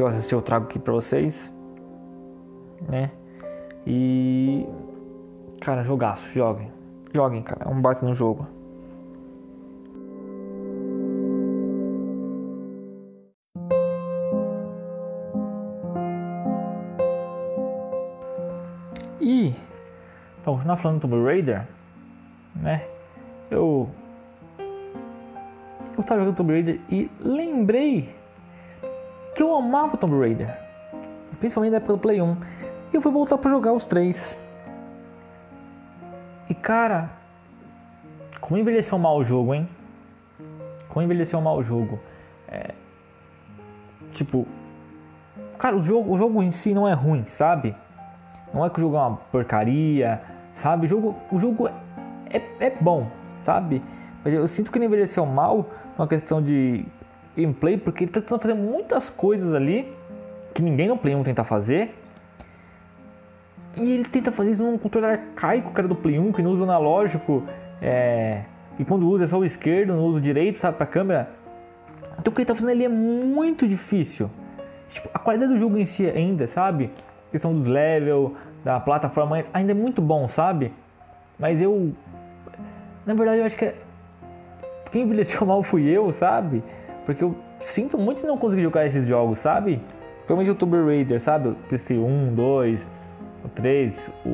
Se 0.00 0.02
eu 0.02 0.08
assistir, 0.08 0.34
eu 0.34 0.40
trago 0.40 0.64
aqui 0.64 0.78
pra 0.78 0.94
vocês. 0.94 1.52
Né? 2.88 3.10
E. 3.86 4.66
Cara, 5.60 5.84
jogaço, 5.84 6.26
joguem. 6.32 6.72
Joguem, 7.12 7.42
cara. 7.42 7.66
É 7.66 7.68
um 7.68 7.82
bate 7.82 8.02
no 8.02 8.14
jogo. 8.14 8.46
E. 19.20 19.54
Pra 20.42 20.54
continuar 20.54 20.78
falando 20.78 20.96
do 20.96 21.02
Tomb 21.02 21.22
Raider, 21.22 21.68
né? 22.56 22.86
Eu. 23.50 23.86
Eu 25.98 26.02
tava 26.04 26.20
jogando 26.20 26.36
Tomb 26.36 26.54
Raider 26.54 26.80
e 26.88 27.10
lembrei 27.20 28.18
eu 29.42 29.54
amava 29.56 29.96
Tomb 29.96 30.18
Raider. 30.18 30.56
Principalmente 31.38 31.72
na 31.72 31.76
época 31.78 31.94
do 31.94 31.98
Play 31.98 32.20
1. 32.20 32.36
E 32.92 32.96
eu 32.96 33.00
fui 33.00 33.12
voltar 33.12 33.38
para 33.38 33.50
jogar 33.50 33.72
os 33.72 33.84
três. 33.84 34.40
E 36.48 36.54
cara, 36.54 37.10
como 38.40 38.58
envelheceu 38.58 38.98
mal 38.98 39.16
o 39.16 39.24
jogo, 39.24 39.54
hein? 39.54 39.68
Como 40.88 41.04
envelheceu 41.04 41.40
mal 41.40 41.56
o 41.58 41.62
jogo. 41.62 42.00
É... 42.48 42.74
Tipo, 44.12 44.46
cara, 45.56 45.76
o 45.76 45.82
jogo, 45.82 46.12
o 46.12 46.18
jogo 46.18 46.42
em 46.42 46.50
si 46.50 46.74
não 46.74 46.88
é 46.88 46.92
ruim, 46.92 47.24
sabe? 47.26 47.76
Não 48.52 48.64
é 48.64 48.70
que 48.70 48.78
o 48.78 48.80
jogo 48.80 48.96
é 48.96 49.00
uma 49.00 49.16
porcaria, 49.30 50.20
sabe? 50.52 50.86
O 50.86 50.88
jogo, 50.88 51.16
o 51.30 51.38
jogo 51.38 51.68
é, 52.28 52.42
é 52.58 52.70
bom, 52.80 53.06
sabe? 53.28 53.80
Mas 54.24 54.34
eu 54.34 54.46
sinto 54.48 54.72
que 54.72 54.78
ele 54.78 54.86
envelheceu 54.86 55.24
mal 55.24 55.66
uma 55.96 56.08
questão 56.08 56.42
de 56.42 56.84
gameplay, 57.36 57.76
porque 57.76 58.04
ele 58.04 58.10
tá 58.12 58.20
tentando 58.20 58.40
fazer 58.40 58.54
muitas 58.54 59.08
coisas 59.10 59.52
ali 59.54 59.92
que 60.54 60.62
ninguém 60.62 60.88
no 60.88 60.96
Play 60.96 61.14
1 61.14 61.22
tenta 61.22 61.44
fazer. 61.44 61.94
E 63.76 63.92
ele 63.92 64.04
tenta 64.04 64.32
fazer 64.32 64.50
isso 64.50 64.62
num 64.62 64.76
controle 64.76 65.06
arcaico, 65.06 65.72
era 65.76 65.86
do 65.86 65.94
Play 65.94 66.18
1, 66.18 66.32
que 66.32 66.42
não 66.42 66.50
usa 66.50 66.60
o 66.60 66.64
analógico. 66.64 67.44
É... 67.80 68.42
E 68.78 68.84
quando 68.84 69.08
usa 69.08 69.24
é 69.24 69.26
só 69.26 69.38
o 69.38 69.44
esquerdo, 69.44 69.94
não 69.94 70.04
usa 70.04 70.18
o 70.18 70.20
direito, 70.20 70.58
sabe, 70.58 70.76
pra 70.76 70.86
câmera. 70.86 71.30
Então 72.18 72.30
o 72.30 72.34
que 72.34 72.40
ele 72.40 72.46
tá 72.46 72.54
fazendo 72.54 72.70
ali 72.70 72.84
é 72.84 72.88
muito 72.88 73.66
difícil. 73.66 74.30
Tipo, 74.88 75.08
a 75.14 75.18
qualidade 75.18 75.52
do 75.52 75.58
jogo 75.58 75.78
em 75.78 75.84
si 75.84 76.08
ainda, 76.08 76.46
sabe? 76.46 76.90
A 77.28 77.30
questão 77.30 77.54
dos 77.54 77.66
levels, 77.66 78.32
da 78.64 78.80
plataforma, 78.80 79.44
ainda 79.52 79.72
é 79.72 79.74
muito 79.74 80.02
bom, 80.02 80.26
sabe? 80.28 80.72
Mas 81.38 81.62
eu. 81.62 81.92
Na 83.06 83.14
verdade, 83.14 83.38
eu 83.38 83.44
acho 83.44 83.56
que 83.56 83.66
é... 83.66 83.74
quem 84.90 85.02
envelheceu 85.02 85.46
mal 85.46 85.62
fui 85.62 85.88
eu, 85.88 86.12
sabe? 86.12 86.62
Porque 87.04 87.22
eu 87.22 87.36
sinto 87.60 87.98
muito 87.98 88.26
não 88.26 88.36
conseguir 88.36 88.62
jogar 88.62 88.86
esses 88.86 89.06
jogos, 89.06 89.38
sabe? 89.38 89.80
Principalmente 90.18 90.50
o 90.50 90.54
Tomb 90.54 90.76
Raider, 90.84 91.20
sabe? 91.20 91.48
Eu 91.48 91.54
testei 91.68 91.98
um, 91.98 92.32
dois, 92.34 92.88
o 93.44 93.48
3, 93.48 94.12
o, 94.24 94.28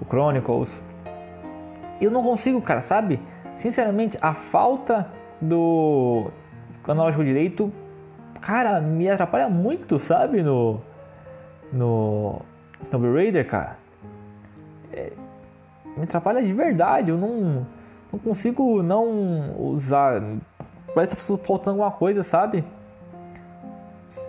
o 0.00 0.06
Chronicles. 0.08 0.82
Eu 2.00 2.10
não 2.10 2.22
consigo, 2.22 2.60
cara, 2.60 2.80
sabe? 2.80 3.20
Sinceramente, 3.56 4.18
a 4.20 4.34
falta 4.34 5.08
do 5.40 6.30
analógico 6.92 7.24
direito, 7.24 7.72
cara, 8.40 8.80
me 8.80 9.08
atrapalha 9.08 9.48
muito, 9.48 9.98
sabe? 9.98 10.42
No, 10.42 10.80
no 11.72 12.40
Tomb 12.90 13.12
Raider, 13.12 13.46
cara. 13.46 13.78
É, 14.92 15.12
me 15.96 16.04
atrapalha 16.04 16.42
de 16.42 16.52
verdade. 16.52 17.10
Eu 17.10 17.18
não, 17.18 17.66
não 18.12 18.18
consigo 18.18 18.82
não 18.82 19.54
usar. 19.58 20.22
Parece 20.94 21.16
que 21.16 21.22
tá 21.22 21.38
faltando 21.38 21.82
alguma 21.82 21.90
coisa, 21.90 22.22
sabe? 22.22 22.64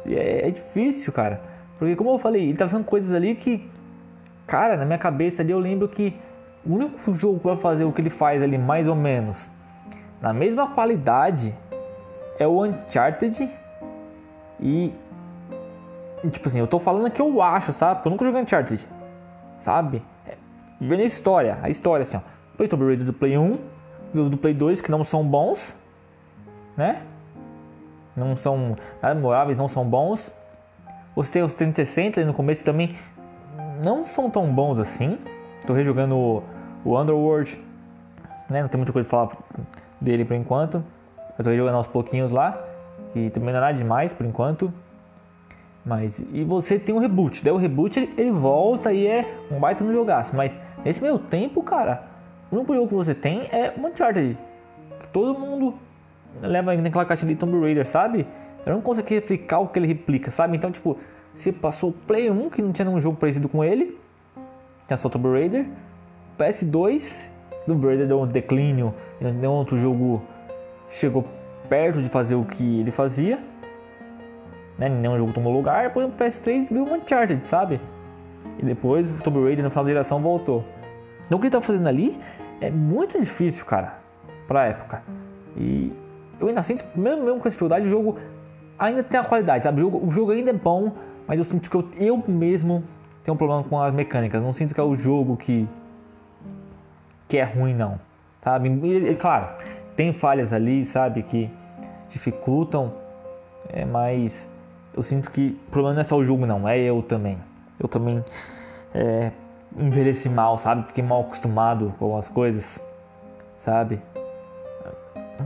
É, 0.08 0.48
é 0.48 0.52
difícil, 0.52 1.14
cara. 1.14 1.42
Porque, 1.78 1.96
como 1.96 2.12
eu 2.12 2.20
falei, 2.20 2.44
ele 2.44 2.58
tá 2.58 2.68
fazendo 2.68 2.86
coisas 2.86 3.14
ali 3.14 3.36
que 3.36 3.70
Cara, 4.48 4.78
na 4.78 4.86
minha 4.86 4.98
cabeça 4.98 5.42
ali 5.42 5.52
eu 5.52 5.60
lembro 5.60 5.88
que 5.88 6.16
o 6.66 6.74
único 6.74 7.14
jogo 7.14 7.40
que 7.40 7.48
vai 7.48 7.58
fazer 7.58 7.84
o 7.84 7.92
que 7.92 8.02
ele 8.02 8.10
faz 8.10 8.44
ali, 8.44 8.58
mais 8.58 8.88
ou 8.88 8.96
menos, 8.96 9.52
na 10.22 10.34
mesma 10.34 10.68
qualidade, 10.68 11.54
é 12.38 12.48
o 12.48 12.64
Uncharted. 12.64 13.50
E. 14.60 14.94
Tipo 16.32 16.48
assim, 16.48 16.60
eu 16.60 16.68
tô 16.68 16.80
falando 16.80 17.10
que 17.12 17.22
eu 17.22 17.42
acho, 17.42 17.72
sabe? 17.74 17.96
Porque 17.96 18.08
eu 18.08 18.12
nunca 18.12 18.26
joguei 18.26 18.42
Uncharted. 18.42 18.88
Sabe? 19.60 20.02
É, 20.28 20.36
vendo 20.80 21.02
a 21.02 21.06
história, 21.06 21.58
a 21.62 21.70
história 21.70 22.04
assim, 22.04 22.18
ó. 22.18 22.22
Play 22.56 22.70
Tomb 22.70 22.86
Raider 22.86 23.06
do 23.06 23.14
Play 23.14 23.38
1 23.38 23.60
e 24.14 24.20
o 24.20 24.30
do 24.30 24.38
Play 24.38 24.54
2 24.54 24.80
que 24.80 24.90
não 24.90 25.04
são 25.04 25.24
bons, 25.24 25.76
né? 26.78 27.02
Não 28.16 28.36
são 28.36 28.76
nada 29.02 29.16
memoráveis, 29.16 29.58
não 29.58 29.68
são 29.68 29.86
bons. 29.86 30.36
Os 31.16 31.28
os 31.28 31.54
360 31.54 32.24
no 32.26 32.34
começo 32.34 32.64
também 32.64 32.96
não 33.84 34.06
são 34.06 34.30
tão 34.30 34.52
bons 34.52 34.80
assim. 34.80 35.18
Tô 35.66 35.74
rejogando 35.74 36.16
o, 36.16 36.44
o 36.84 37.00
Underworld, 37.00 37.62
né? 38.50 38.62
Não 38.62 38.70
tem 38.70 38.78
muita 38.78 38.94
coisa 38.94 39.08
pra 39.08 39.28
falar 39.28 39.38
dele 40.00 40.24
por 40.24 40.36
enquanto. 40.36 40.84
Eu 41.38 41.44
tô 41.44 41.50
rejogando 41.50 41.78
aos 41.78 41.88
pouquinhos 41.88 42.32
lá, 42.32 42.62
que 43.14 43.30
também 43.30 43.52
não 43.52 43.60
é 43.60 43.62
nada 43.62 43.74
demais 43.74 44.14
por 44.14 44.26
enquanto. 44.26 44.74
Mas, 45.86 46.20
e 46.34 46.44
você 46.44 46.80
tem 46.80 46.96
um 46.96 46.98
reboot, 46.98 47.44
daí 47.44 47.54
o 47.54 47.58
reboot 47.58 48.00
ele, 48.00 48.14
ele 48.18 48.32
volta 48.32 48.92
e 48.92 49.06
é 49.06 49.38
um 49.52 49.60
baita 49.60 49.84
no 49.84 49.94
jogaço. 49.94 50.36
Mas 50.36 50.58
nesse 50.84 51.02
meio 51.02 51.20
tempo, 51.20 51.62
cara, 51.62 52.04
o 52.52 52.56
único 52.56 52.74
jogo 52.74 52.88
que 52.88 52.96
você 52.96 53.14
tem 53.14 53.42
é 53.52 53.74
Uncharted. 53.78 54.36
Que 55.00 55.08
todo 55.10 55.40
mundo 55.40 55.76
leva 56.42 56.76
naquela 56.76 57.06
caixinha 57.06 57.34
de 57.34 57.40
Tomb 57.40 57.60
Raider, 57.60 57.86
sabe? 57.86 58.28
Eu 58.66 58.74
não 58.74 58.82
consigo 58.82 59.08
replicar 59.10 59.60
o 59.60 59.68
que 59.68 59.80
ele 59.80 59.88
replica, 59.88 60.32
sabe? 60.32 60.58
Então, 60.58 60.72
tipo, 60.72 60.98
você 61.34 61.52
passou 61.52 61.90
o 61.90 61.94
Play 61.94 62.32
1, 62.32 62.50
que 62.50 62.62
não 62.62 62.72
tinha 62.72 62.86
nenhum 62.86 63.00
jogo 63.00 63.18
parecido 63.18 63.48
com 63.48 63.64
ele. 63.64 64.00
Tinha 64.88 64.98
só 64.98 65.10
Tomb 65.10 65.30
Raider. 65.30 65.66
PS2, 66.40 67.30
Tomb 67.66 67.86
Raider 67.86 68.08
deu 68.08 68.22
um 68.22 68.28
declínio. 68.28 68.94
Nenhum 69.20 69.52
outro 69.52 69.78
jogo 69.78 70.22
chegou 70.90 71.26
perto 71.70 72.02
de 72.02 72.10
fazer 72.10 72.36
o 72.36 72.44
que 72.44 72.80
ele 72.80 72.92
fazia. 72.92 73.40
Né? 74.78 74.90
Nenhum 74.90 75.18
jogo 75.18 75.34
tomou 75.34 75.54
lugar. 75.54 75.88
Depois 75.88 76.08
no 76.08 76.14
PS3 76.14 76.70
viu 76.70 76.86
o 76.86 76.94
Uncharted, 76.94 77.46
sabe? 77.46 77.80
E 78.58 78.66
depois 78.66 79.10
o 79.10 79.14
Tomb 79.22 79.44
Raider 79.44 79.64
no 79.64 79.70
final 79.70 79.84
da 79.84 79.90
geração 79.90 80.22
voltou. 80.22 80.64
Então 81.26 81.38
o 81.38 81.42
que 81.42 81.48
ele 81.48 81.52
tá 81.52 81.62
fazendo 81.62 81.88
ali 81.88 82.20
é 82.62 82.70
muito 82.70 83.20
difícil, 83.20 83.66
cara, 83.66 84.00
pra 84.48 84.66
época. 84.66 85.04
E 85.58 85.92
eu 86.40 86.48
ainda 86.48 86.62
sinto, 86.62 86.86
mesmo, 86.96 87.24
mesmo 87.24 87.40
com 87.40 87.48
essa 87.48 87.52
dificuldade, 87.52 87.88
o 87.88 87.90
jogo 87.90 88.18
ainda 88.78 89.04
tem 89.04 89.20
a 89.20 89.24
qualidade, 89.24 89.64
sabe? 89.64 89.82
O 89.82 89.84
jogo, 89.86 90.08
o 90.08 90.12
jogo 90.12 90.32
ainda 90.32 90.50
é 90.50 90.54
bom, 90.54 90.92
mas 91.28 91.38
eu 91.38 91.46
sinto 91.46 91.70
que 91.70 91.76
eu, 91.76 91.88
eu 91.98 92.24
mesmo 92.28 92.84
tenho 93.24 93.34
um 93.34 93.38
problema 93.38 93.64
com 93.64 93.82
as 93.82 93.94
mecânicas. 93.94 94.42
Não 94.42 94.54
sinto 94.54 94.74
que 94.74 94.80
é 94.80 94.84
o 94.84 94.96
jogo 94.96 95.36
que 95.38 95.68
que 97.28 97.38
é 97.38 97.44
ruim 97.44 97.74
não, 97.74 98.00
sabe? 98.44 98.70
E, 98.70 99.10
e, 99.10 99.16
claro, 99.16 99.48
tem 99.96 100.14
falhas 100.14 100.54
ali, 100.54 100.86
sabe, 100.86 101.24
que 101.24 101.50
dificultam, 102.10 102.94
é, 103.70 103.84
mas 103.84 104.48
eu 104.96 105.02
sinto 105.02 105.32
que 105.32 105.60
o 105.68 105.72
problema 105.72 105.96
não 105.96 106.02
é 106.02 106.04
só 106.04 106.18
o 106.18 106.24
jogo 106.24 106.46
não, 106.46 106.68
é 106.70 106.78
eu 106.78 107.02
também. 107.02 107.38
Eu 107.80 107.88
também 107.88 108.24
é, 108.94 109.32
envelheci 109.78 110.30
mal, 110.30 110.58
sabe? 110.58 110.88
Fiquei 110.88 111.04
mal 111.04 111.22
acostumado 111.22 111.94
com 111.98 112.06
algumas 112.06 112.30
coisas, 112.30 112.82
sabe? 113.58 114.00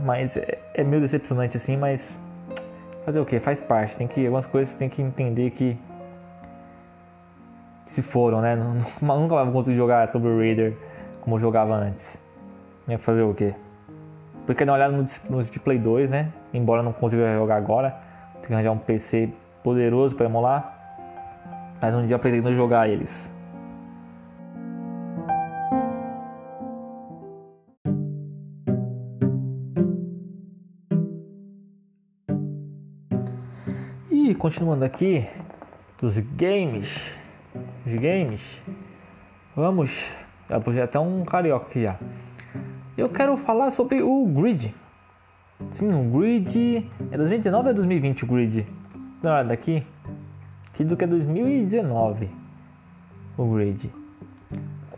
Mas 0.02 0.36
é, 0.36 0.58
é 0.74 0.84
meio 0.84 1.02
decepcionante 1.02 1.56
assim, 1.56 1.76
mas 1.76 2.12
fazer 3.04 3.20
o 3.20 3.24
que? 3.24 3.40
Faz 3.40 3.58
parte. 3.58 3.96
Tem 3.96 4.06
que 4.06 4.24
algumas 4.24 4.46
coisas 4.46 4.74
tem 4.74 4.88
que 4.88 5.02
entender 5.02 5.50
que 5.50 5.76
se 7.86 8.02
foram, 8.02 8.40
né? 8.40 8.54
Nunca 9.00 9.34
mais 9.34 9.44
vou 9.46 9.52
conseguir 9.52 9.76
jogar 9.76 10.08
Tomb 10.08 10.28
Raider 10.36 10.76
como 11.20 11.36
eu 11.36 11.40
jogava 11.40 11.74
antes. 11.74 12.18
Ia 12.88 12.98
fazer 12.98 13.22
o 13.22 13.34
quê? 13.34 13.54
Porque 14.46 14.64
dar 14.64 14.72
uma 14.72 14.78
olhada 14.78 14.96
nos 14.96 15.22
no 15.28 15.42
de 15.42 15.60
Play 15.60 15.78
2, 15.78 16.10
né? 16.10 16.32
Embora 16.52 16.80
eu 16.80 16.84
não 16.84 16.92
consiga 16.92 17.34
jogar 17.34 17.56
agora, 17.56 17.96
tem 18.34 18.46
que 18.46 18.52
arranjar 18.52 18.72
um 18.72 18.78
PC 18.78 19.30
poderoso 19.62 20.16
para 20.16 20.26
emular. 20.26 20.76
Mas 21.80 21.94
um 21.94 22.06
dia 22.06 22.14
eu 22.14 22.18
pretendo 22.18 22.52
jogar 22.54 22.88
eles. 22.88 23.30
Continuando 34.40 34.86
aqui 34.86 35.28
dos 36.00 36.18
games, 36.18 37.12
de 37.84 37.98
games, 37.98 38.58
vamos, 39.54 40.10
já 40.48 40.58
puxei 40.58 40.80
até 40.80 40.98
um 40.98 41.26
carioca 41.26 41.66
aqui 41.66 41.82
já. 41.82 41.98
Eu 42.96 43.10
quero 43.10 43.36
falar 43.36 43.70
sobre 43.70 44.00
o 44.00 44.24
Grid. 44.28 44.74
Sim, 45.72 45.92
o 45.92 46.18
Grid 46.18 46.90
é 47.12 47.18
2019 47.18 47.64
ou 47.64 47.70
é 47.70 47.74
2020 47.74 48.24
o 48.24 48.26
Grid? 48.26 48.66
Dá 49.22 49.28
uma 49.28 49.34
olhada 49.40 49.52
aqui. 49.52 49.86
Acredito 50.72 50.96
que 50.96 51.04
é 51.04 51.06
2019 51.06 52.30
o 53.36 53.44
Grid. 53.44 53.92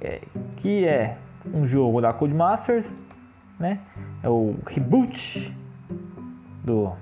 É, 0.01 0.23
que 0.59 0.85
é 0.85 1.19
um 1.53 1.67
jogo 1.67 2.01
da 2.01 2.13
Codemasters, 2.13 2.95
né? 3.59 3.81
É 4.23 4.29
o 4.29 4.55
reboot 4.69 5.53
do, 6.63 6.93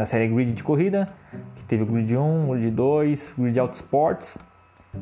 da 0.00 0.06
série 0.06 0.28
Grid 0.28 0.52
de 0.52 0.62
corrida, 0.62 1.06
que 1.54 1.62
teve 1.64 1.82
o 1.82 1.86
Grid 1.86 2.16
1, 2.16 2.50
o 2.50 2.54
Grid 2.54 2.70
2, 2.70 3.34
o 3.36 3.42
Grid 3.42 3.60
Auto 3.60 3.74
Sports, 3.74 4.38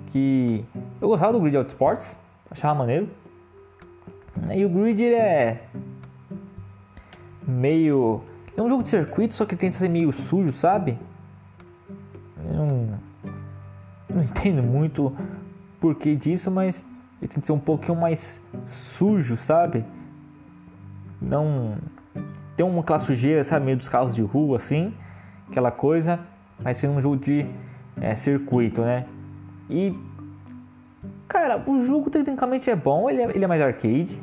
que 0.09 0.65
eu 1.01 1.09
gostava 1.09 1.33
do 1.33 1.41
Grid 1.41 1.57
Auto 1.57 1.69
Sports, 1.69 2.17
achava 2.51 2.75
maneiro. 2.81 3.09
E 4.53 4.65
o 4.65 4.69
Grid 4.69 5.05
é 5.05 5.63
meio 7.47 8.23
é 8.57 8.61
um 8.61 8.69
jogo 8.69 8.83
de 8.83 8.89
circuito, 8.89 9.35
só 9.35 9.47
que 9.47 9.55
ele 9.55 9.61
tenta 9.61 9.79
ser 9.79 9.89
meio 9.89 10.13
sujo, 10.13 10.51
sabe? 10.51 10.99
Eu 12.45 12.55
não, 12.55 12.99
não 14.09 14.23
entendo 14.25 14.65
muito 14.65 15.17
porquê 15.81 16.17
disso, 16.17 16.51
mas 16.51 16.85
ele 17.23 17.29
tem 17.29 17.41
que 17.41 17.47
ser 17.47 17.53
um 17.53 17.61
pouquinho 17.61 17.97
mais 17.97 18.41
sujo, 18.67 19.37
sabe? 19.37 19.85
Não 21.23 21.79
tem 22.59 22.67
uma 22.67 22.83
classe 22.83 23.07
sujeira, 23.07 23.43
sabe, 23.43 23.65
meio 23.65 23.79
dos 23.79 23.89
carros 23.89 24.15
de 24.15 24.21
rua 24.21 24.57
assim, 24.57 24.93
aquela 25.49 25.71
coisa, 25.71 26.21
mas 26.63 26.77
ser 26.77 26.89
um 26.89 27.01
jogo 27.01 27.17
de 27.17 27.47
é, 27.99 28.15
circuito, 28.15 28.83
né? 28.83 29.07
E 29.71 29.99
cara, 31.27 31.63
o 31.67 31.87
jogo 31.87 32.11
tecnicamente 32.11 32.69
é 32.69 32.77
bom, 32.77 33.09
ele 33.09 33.23
é, 33.23 33.31
ele 33.35 33.45
é 33.45 33.49
mais 33.49 33.63
arcade, 33.63 34.21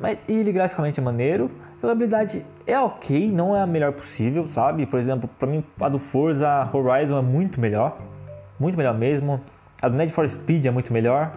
mas 0.00 0.18
ele 0.26 0.50
graficamente 0.50 0.98
é 0.98 1.02
maneiro. 1.02 1.50
A 1.78 1.82
jogabilidade 1.82 2.46
é 2.66 2.78
ok, 2.78 3.30
não 3.30 3.54
é 3.54 3.60
a 3.60 3.66
melhor 3.66 3.92
possível, 3.92 4.46
sabe? 4.46 4.86
Por 4.86 4.98
exemplo, 4.98 5.28
para 5.38 5.46
mim 5.46 5.62
a 5.78 5.88
do 5.88 5.98
Forza 5.98 6.70
Horizon 6.72 7.18
é 7.18 7.22
muito 7.22 7.60
melhor 7.60 7.98
muito 8.62 8.78
melhor 8.78 8.96
mesmo. 8.96 9.40
A 9.82 9.88
do 9.88 9.96
Need 9.96 10.12
for 10.12 10.28
Speed 10.28 10.66
é 10.66 10.70
muito 10.70 10.92
melhor. 10.92 11.36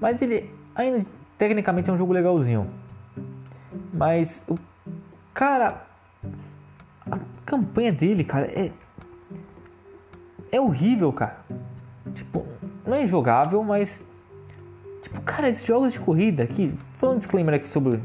Mas 0.00 0.22
ele 0.22 0.50
ainda 0.74 1.04
tecnicamente 1.36 1.90
é 1.90 1.92
um 1.92 1.96
jogo 1.96 2.12
legalzinho. 2.12 2.68
Mas 3.92 4.42
o 4.48 4.56
cara 5.32 5.84
a 7.10 7.18
campanha 7.44 7.92
dele, 7.92 8.24
cara, 8.24 8.46
é 8.46 8.72
é 10.50 10.60
horrível, 10.60 11.12
cara. 11.12 11.36
Tipo, 12.14 12.46
não 12.86 12.94
é 12.94 13.02
injogável, 13.02 13.62
mas 13.64 14.02
tipo, 15.02 15.20
cara, 15.22 15.48
esses 15.48 15.64
jogos 15.64 15.92
de 15.92 16.00
corrida 16.00 16.42
aqui, 16.42 16.68
falando 16.94 17.16
um 17.16 17.18
disclaimer 17.18 17.54
aqui 17.54 17.68
sobre 17.68 18.00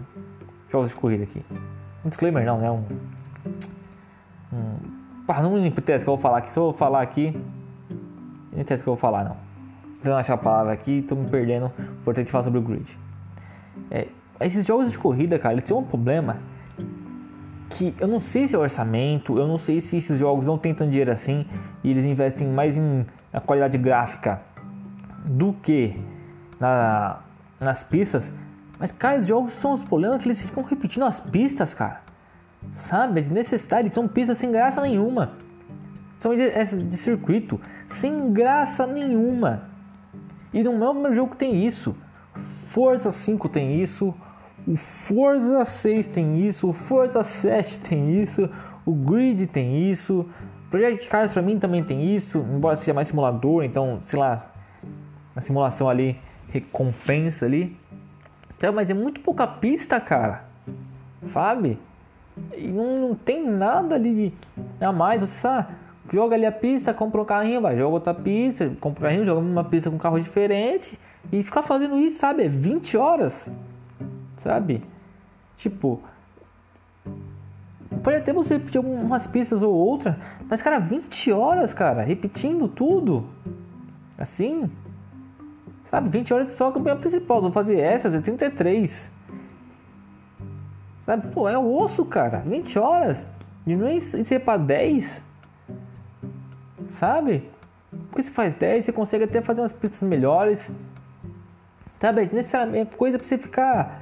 jogos 0.70 0.90
de 0.90 0.96
corrida 0.96 1.24
aqui. 1.24 1.44
Um 2.04 2.10
disclaimer 2.10 2.46
não, 2.46 2.58
né? 2.58 2.72
Um, 2.72 2.84
um 4.52 5.42
não 5.44 5.52
me 5.52 5.68
interessa 5.68 6.04
que 6.04 6.10
eu 6.10 6.16
vou 6.16 6.22
falar 6.22 6.40
aqui, 6.40 6.52
só 6.52 6.62
vou 6.62 6.74
falar 6.74 7.02
aqui 7.02 7.40
nem 8.60 8.66
sei 8.66 8.76
o 8.76 8.80
que 8.80 8.88
eu 8.88 8.94
vou 8.94 8.98
falar, 8.98 9.24
não. 9.24 9.38
Tentando 9.96 10.18
achar 10.18 10.34
a 10.34 10.38
palavra 10.38 10.74
aqui, 10.74 11.02
tô 11.02 11.16
me 11.16 11.30
perdendo. 11.30 11.72
Importante 12.02 12.32
falar 12.32 12.44
sobre 12.44 12.60
o 12.60 12.62
grid. 12.62 12.98
É, 13.90 14.08
esses 14.48 14.66
jogos 14.66 14.92
de 14.92 14.98
corrida, 14.98 15.38
cara, 15.38 15.54
eles 15.54 15.64
têm 15.64 15.76
um 15.76 15.84
problema 15.84 16.38
que 17.70 17.94
eu 18.00 18.08
não 18.08 18.20
sei 18.20 18.48
se 18.48 18.56
é 18.56 18.58
orçamento, 18.58 19.38
eu 19.38 19.48
não 19.48 19.58
sei 19.58 19.80
se 19.80 19.98
esses 19.98 20.18
jogos 20.18 20.48
não 20.48 20.58
tem 20.58 20.74
tanto 20.74 20.90
dinheiro 20.90 21.12
assim 21.12 21.46
e 21.84 21.92
eles 21.92 22.04
investem 22.06 22.48
mais 22.48 22.78
em 22.78 23.06
na 23.32 23.40
qualidade 23.40 23.78
gráfica 23.78 24.42
do 25.26 25.54
que 25.54 26.00
na, 26.60 27.20
nas 27.60 27.84
pistas. 27.84 28.32
Mas, 28.80 28.92
cara, 28.92 29.16
esses 29.16 29.28
jogos 29.28 29.54
são 29.54 29.74
os 29.74 29.84
problemas 29.84 30.22
que 30.22 30.28
eles 30.28 30.42
ficam 30.42 30.64
repetindo 30.64 31.04
as 31.04 31.20
pistas, 31.20 31.74
cara. 31.74 32.02
Sabe? 32.76 33.20
É 33.20 33.22
desnecessário, 33.22 33.94
são 33.94 34.08
pistas 34.08 34.38
sem 34.38 34.52
graça 34.52 34.82
nenhuma. 34.82 35.34
São 36.18 36.34
essas 36.34 36.88
de 36.88 36.98
circuito, 36.98 37.60
sem 37.88 38.34
graça 38.34 38.86
nenhuma. 38.86 39.64
E 40.54 40.64
não 40.64 40.84
é 40.84 40.90
o 40.90 40.92
primeiro 40.92 41.16
jogo 41.16 41.32
que 41.32 41.38
tem 41.38 41.66
isso. 41.66 41.96
Forza 42.34 43.12
5 43.12 43.48
tem 43.50 43.82
isso, 43.82 44.14
o 44.70 44.76
Forza 44.76 45.66
6 45.66 46.06
tem 46.06 46.46
isso, 46.46 46.70
o 46.70 46.74
Forza 46.74 47.24
7 47.24 47.80
tem 47.80 48.22
isso, 48.22 48.48
o 48.86 48.94
Grid 48.94 49.48
tem 49.48 49.90
isso, 49.90 50.30
Project 50.70 51.08
Cars 51.08 51.34
para 51.34 51.42
mim 51.42 51.58
também 51.58 51.84
tem 51.84 52.14
isso, 52.14 52.46
embora 52.56 52.76
seja 52.76 52.94
mais 52.94 53.08
simulador, 53.08 53.64
então, 53.64 54.00
sei 54.06 54.20
lá, 54.20 54.52
a 55.36 55.42
simulação 55.42 55.90
ali 55.90 56.20
recompensa 56.50 57.48
ali. 57.48 57.76
Então, 58.56 58.72
mas 58.72 58.88
é 58.92 58.94
muito 58.94 59.22
pouca 59.22 59.48
pista, 59.48 60.00
cara. 60.00 60.44
Sabe? 61.24 61.80
E 62.56 62.68
não, 62.68 63.10
não 63.10 63.16
tem 63.16 63.44
nada 63.50 63.96
ali 63.96 64.14
de 64.80 64.86
a 64.86 64.92
mais, 64.92 65.20
você 65.20 65.40
sabe? 65.40 65.74
joga 66.12 66.36
ali 66.36 66.46
a 66.46 66.52
pista, 66.52 66.94
compra 66.94 67.22
um 67.22 67.26
carrinho, 67.26 67.62
vai, 67.62 67.76
joga 67.76 67.94
outra 67.94 68.14
pista, 68.14 68.72
compra 68.80 69.00
um 69.00 69.04
carrinho, 69.04 69.26
joga 69.26 69.42
uma 69.42 69.64
pista 69.64 69.90
com 69.90 69.96
um 69.96 70.00
carro 70.00 70.20
diferente 70.20 71.00
e 71.32 71.42
ficar 71.42 71.64
fazendo 71.64 71.98
isso, 71.98 72.20
sabe? 72.20 72.44
É 72.44 72.48
20 72.48 72.98
horas, 72.98 73.52
sabe? 74.40 74.84
Tipo, 75.56 76.02
pode 78.04 78.18
até 78.18 78.34
você 78.34 78.56
repetir 78.56 78.82
umas 78.82 79.28
pistas 79.28 79.62
ou 79.62 79.74
outra, 79.74 80.20
mas 80.50 80.62
cara, 80.62 80.80
20 80.80 81.32
horas, 81.32 81.74
cara, 81.74 82.02
repetindo 82.02 82.68
tudo, 82.68 83.28
assim, 84.18 84.72
sabe? 85.84 86.10
20 86.10 86.34
horas 86.34 86.50
só 86.50 86.70
a 86.70 86.72
campanha 86.72 86.96
principal, 86.96 87.42
vou 87.42 87.52
fazer 87.52 87.80
essas, 87.80 88.16
é 88.16 88.20
33, 88.22 89.12
sabe? 91.06 91.28
Pô, 91.28 91.48
é 91.48 91.58
osso, 91.58 92.04
cara, 92.06 92.40
20 92.40 92.80
horas, 92.80 93.28
e 93.68 93.76
não 93.76 93.86
é 93.86 93.98
é 93.98 94.40
pra 94.40 94.58
10 94.58 95.30
sabe? 96.90 97.50
Porque 98.10 98.24
você 98.24 98.32
faz 98.32 98.54
10, 98.54 98.86
você 98.86 98.92
consegue 98.92 99.24
até 99.24 99.42
fazer 99.42 99.62
umas 99.62 99.74
pistas 99.74 100.08
melhores, 100.08 100.72
sabe? 102.00 102.30
Necessariamente 102.34 102.96
coisa 102.96 103.18
pra 103.18 103.28
você 103.28 103.38
ficar 103.38 103.99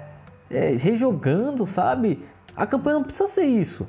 é, 0.50 0.76
rejogando, 0.78 1.66
sabe? 1.66 2.24
A 2.56 2.66
campanha 2.66 2.96
não 2.96 3.04
precisa 3.04 3.28
ser 3.28 3.46
isso. 3.46 3.88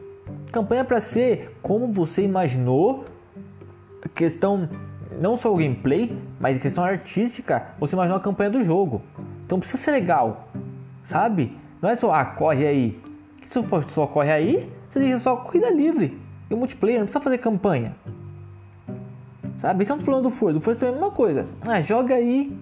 A 0.49 0.53
campanha 0.53 0.83
é 0.83 0.85
pra 0.85 1.01
ser 1.01 1.57
como 1.62 1.90
você 1.92 2.23
imaginou, 2.23 3.05
a 4.05 4.09
questão 4.09 4.68
não 5.21 5.37
só 5.37 5.53
o 5.53 5.57
gameplay, 5.57 6.16
mas 6.38 6.61
questão 6.61 6.85
artística, 6.85 7.68
você 7.79 7.97
imaginou 7.97 8.18
a 8.18 8.21
campanha 8.21 8.51
do 8.51 8.62
jogo. 8.62 9.03
Então 9.44 9.59
precisa 9.59 9.83
ser 9.83 9.90
legal, 9.92 10.49
sabe? 11.05 11.57
Não 11.81 11.88
é 11.88 11.97
só, 11.97 12.12
ah, 12.12 12.25
corre 12.25 12.66
aí. 12.66 13.01
Se 13.47 13.61
você 13.61 13.88
só 13.90 14.07
corre 14.07 14.31
aí, 14.31 14.71
você 14.88 15.01
deixa 15.01 15.18
só 15.18 15.37
corrida 15.37 15.71
livre. 15.71 16.21
E 16.51 16.55
o 16.55 16.57
multiplayer 16.57 16.99
não 16.99 17.07
precisa 17.07 17.23
fazer 17.23 17.38
campanha. 17.38 17.94
Sabe? 19.59 19.83
Esse 19.83 19.90
é 19.90 19.94
um 19.94 19.99
problema 19.99 20.23
do 20.23 20.31
Forza. 20.31 20.59
O 20.59 20.61
Forza 20.61 20.87
é 20.87 20.88
a 20.88 20.92
mesma 20.92 21.11
coisa. 21.11 21.44
Ah, 21.62 21.81
joga 21.81 22.14
aí. 22.14 22.57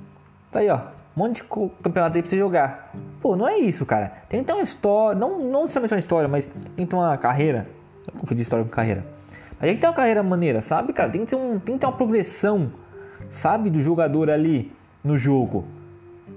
Tá 0.50 0.60
aí, 0.60 0.70
ó. 0.70 0.80
Um 1.16 1.20
monte 1.20 1.36
de 1.36 1.44
campeonato 1.82 2.16
aí 2.16 2.22
pra 2.22 2.28
você 2.28 2.36
jogar. 2.36 2.92
Pô, 3.22 3.34
não 3.34 3.48
é 3.48 3.56
isso, 3.56 3.86
cara. 3.86 4.12
Tem 4.28 4.40
que 4.40 4.46
ter 4.46 4.52
uma 4.52 4.62
história. 4.62 5.18
Não, 5.18 5.38
não 5.38 5.62
necessariamente 5.62 5.94
uma 5.94 6.00
história, 6.00 6.28
mas 6.28 6.48
tem 6.48 6.84
que 6.84 6.86
ter 6.86 6.96
uma 6.96 7.16
carreira. 7.16 7.66
Eu 8.06 8.20
confundi 8.20 8.42
história 8.42 8.64
com 8.64 8.70
carreira. 8.70 9.04
Mas 9.52 9.60
tem 9.60 9.74
que 9.76 9.80
ter 9.80 9.86
uma 9.86 9.94
carreira 9.94 10.22
maneira, 10.22 10.60
sabe, 10.60 10.92
cara? 10.92 11.10
Tem 11.10 11.22
que 11.22 11.28
ter, 11.28 11.36
um, 11.36 11.58
tem 11.58 11.76
que 11.76 11.80
ter 11.80 11.86
uma 11.86 11.96
progressão, 11.96 12.70
sabe? 13.30 13.70
Do 13.70 13.80
jogador 13.80 14.28
ali 14.28 14.70
no 15.02 15.16
jogo. 15.16 15.64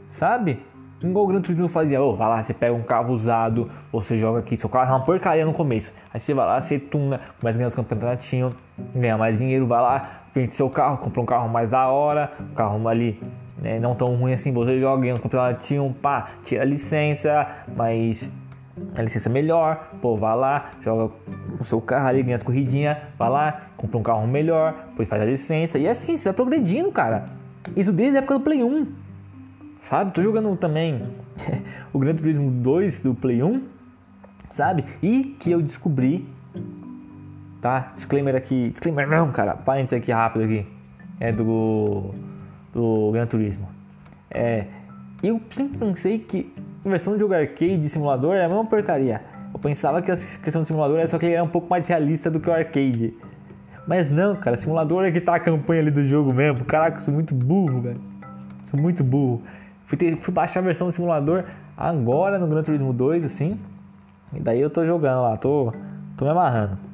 Sabe? 0.09 0.63
Igual 1.01 1.25
o 1.25 1.27
Gran 1.27 1.41
Turismo 1.41 1.69
fazia, 1.69 2.01
oh, 2.01 2.13
vai 2.13 2.27
lá, 2.27 2.43
você 2.43 2.53
pega 2.53 2.73
um 2.73 2.83
carro 2.83 3.13
usado, 3.13 3.71
você 3.89 4.17
joga 4.17 4.39
aqui, 4.39 4.57
seu 4.57 4.67
carro 4.67 4.91
é 4.91 4.97
uma 4.97 5.05
porcaria 5.05 5.45
no 5.45 5.53
começo. 5.53 5.93
Aí 6.13 6.19
você 6.19 6.33
vai 6.33 6.45
lá, 6.45 6.61
você 6.61 6.77
tuna, 6.77 7.21
começa 7.39 7.55
a 7.55 7.59
ganhar 7.59 7.67
os 7.67 7.75
campeonatinhos, 7.75 8.53
ganha 8.93 9.17
mais 9.17 9.37
dinheiro, 9.37 9.65
vai 9.65 9.81
lá, 9.81 10.18
vende 10.33 10.55
seu 10.55 10.69
carro, 10.69 10.97
compra 10.97 11.21
um 11.21 11.25
carro 11.25 11.49
mais 11.49 11.69
da 11.69 11.87
hora, 11.87 12.31
um 12.39 12.53
carro 12.53 12.87
ali 12.87 13.21
né, 13.61 13.79
não 13.79 13.93
tão 13.95 14.15
ruim 14.15 14.33
assim, 14.33 14.53
você 14.53 14.79
joga, 14.79 15.01
ganha 15.01 15.15
um 15.15 15.17
campeonatinho, 15.17 15.95
pá, 16.01 16.29
tira 16.43 16.63
a 16.63 16.65
licença, 16.65 17.47
mas 17.75 18.31
a 18.95 19.01
licença 19.01 19.29
é 19.29 19.31
melhor, 19.31 19.89
pô, 20.01 20.15
vai 20.15 20.35
lá, 20.35 20.71
joga 20.81 21.13
o 21.59 21.63
seu 21.63 21.81
carro 21.81 22.07
ali, 22.07 22.23
ganha 22.23 22.37
as 22.37 22.43
corridinhas, 22.43 22.97
vai 23.17 23.29
lá, 23.29 23.61
compra 23.75 23.97
um 23.97 24.03
carro 24.03 24.25
melhor, 24.27 24.73
depois 24.89 25.07
faz 25.07 25.21
a 25.21 25.25
licença, 25.25 25.77
e 25.77 25.87
assim, 25.87 26.17
você 26.17 26.25
vai 26.25 26.33
progredindo, 26.33 26.91
cara. 26.91 27.25
Isso 27.75 27.91
desde 27.91 28.17
a 28.17 28.19
época 28.19 28.35
do 28.35 28.41
Play 28.41 28.63
1. 28.63 28.87
Sabe? 29.81 30.11
Tô 30.11 30.21
jogando 30.21 30.55
também 30.55 31.01
o 31.91 31.99
Gran 31.99 32.15
Turismo 32.15 32.49
2 32.49 33.01
do 33.01 33.13
Play 33.13 33.43
1, 33.43 33.63
sabe? 34.51 34.85
E 35.01 35.35
que 35.39 35.51
eu 35.51 35.61
descobri, 35.61 36.27
tá? 37.61 37.91
Disclaimer 37.95 38.35
aqui, 38.35 38.69
disclaimer 38.69 39.07
não, 39.07 39.31
cara, 39.31 39.55
parênteses 39.55 40.01
aqui 40.01 40.11
rápido 40.11 40.45
aqui, 40.45 40.65
é 41.19 41.31
do, 41.31 42.13
do 42.73 43.11
Gran 43.11 43.25
Turismo. 43.25 43.67
É, 44.31 44.65
eu 45.21 45.41
sempre 45.51 45.77
pensei 45.77 46.19
que 46.19 46.53
a 46.85 46.89
versão 46.89 47.13
de 47.13 47.19
jogo 47.19 47.33
arcade 47.33 47.77
de 47.77 47.89
simulador 47.89 48.35
era 48.35 48.45
a 48.45 48.47
mesma 48.47 48.65
porcaria. 48.65 49.21
Eu 49.51 49.59
pensava 49.59 50.01
que 50.01 50.11
a 50.11 50.15
questão 50.15 50.61
do 50.61 50.65
simulador 50.65 50.99
era 50.99 51.07
só 51.07 51.17
que 51.17 51.25
ele 51.25 51.33
era 51.33 51.43
um 51.43 51.49
pouco 51.49 51.69
mais 51.69 51.87
realista 51.87 52.29
do 52.29 52.39
que 52.39 52.49
o 52.49 52.53
arcade. 52.53 53.13
Mas 53.87 54.09
não, 54.09 54.35
cara, 54.35 54.55
simulador 54.55 55.03
é 55.03 55.11
que 55.11 55.19
tá 55.19 55.35
a 55.35 55.39
campanha 55.39 55.81
ali 55.81 55.91
do 55.91 56.03
jogo 56.03 56.33
mesmo. 56.33 56.63
Caraca, 56.63 56.99
sou 56.99 57.13
muito 57.13 57.33
burro, 57.33 57.81
velho. 57.81 58.01
Sou 58.65 58.79
muito 58.79 59.03
burro. 59.03 59.41
Fui, 59.85 59.97
ter, 59.97 60.15
fui 60.17 60.33
baixar 60.33 60.59
a 60.59 60.63
versão 60.63 60.87
do 60.87 60.93
simulador 60.93 61.45
agora 61.75 62.37
no 62.37 62.47
Gran 62.47 62.61
Turismo 62.61 62.93
2, 62.93 63.25
assim. 63.25 63.59
E 64.33 64.39
daí 64.39 64.61
eu 64.61 64.69
tô 64.69 64.85
jogando 64.85 65.23
lá, 65.23 65.35
tô, 65.37 65.73
tô 66.15 66.23
me 66.23 66.31
amarrando. 66.31 66.88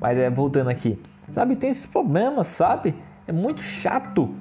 Mas 0.00 0.18
é, 0.18 0.30
voltando 0.30 0.70
aqui. 0.70 1.00
Sabe? 1.30 1.56
Tem 1.56 1.70
esses 1.70 1.86
problemas, 1.86 2.46
sabe? 2.46 2.94
É 3.26 3.32
muito 3.32 3.62
chato 3.62 4.34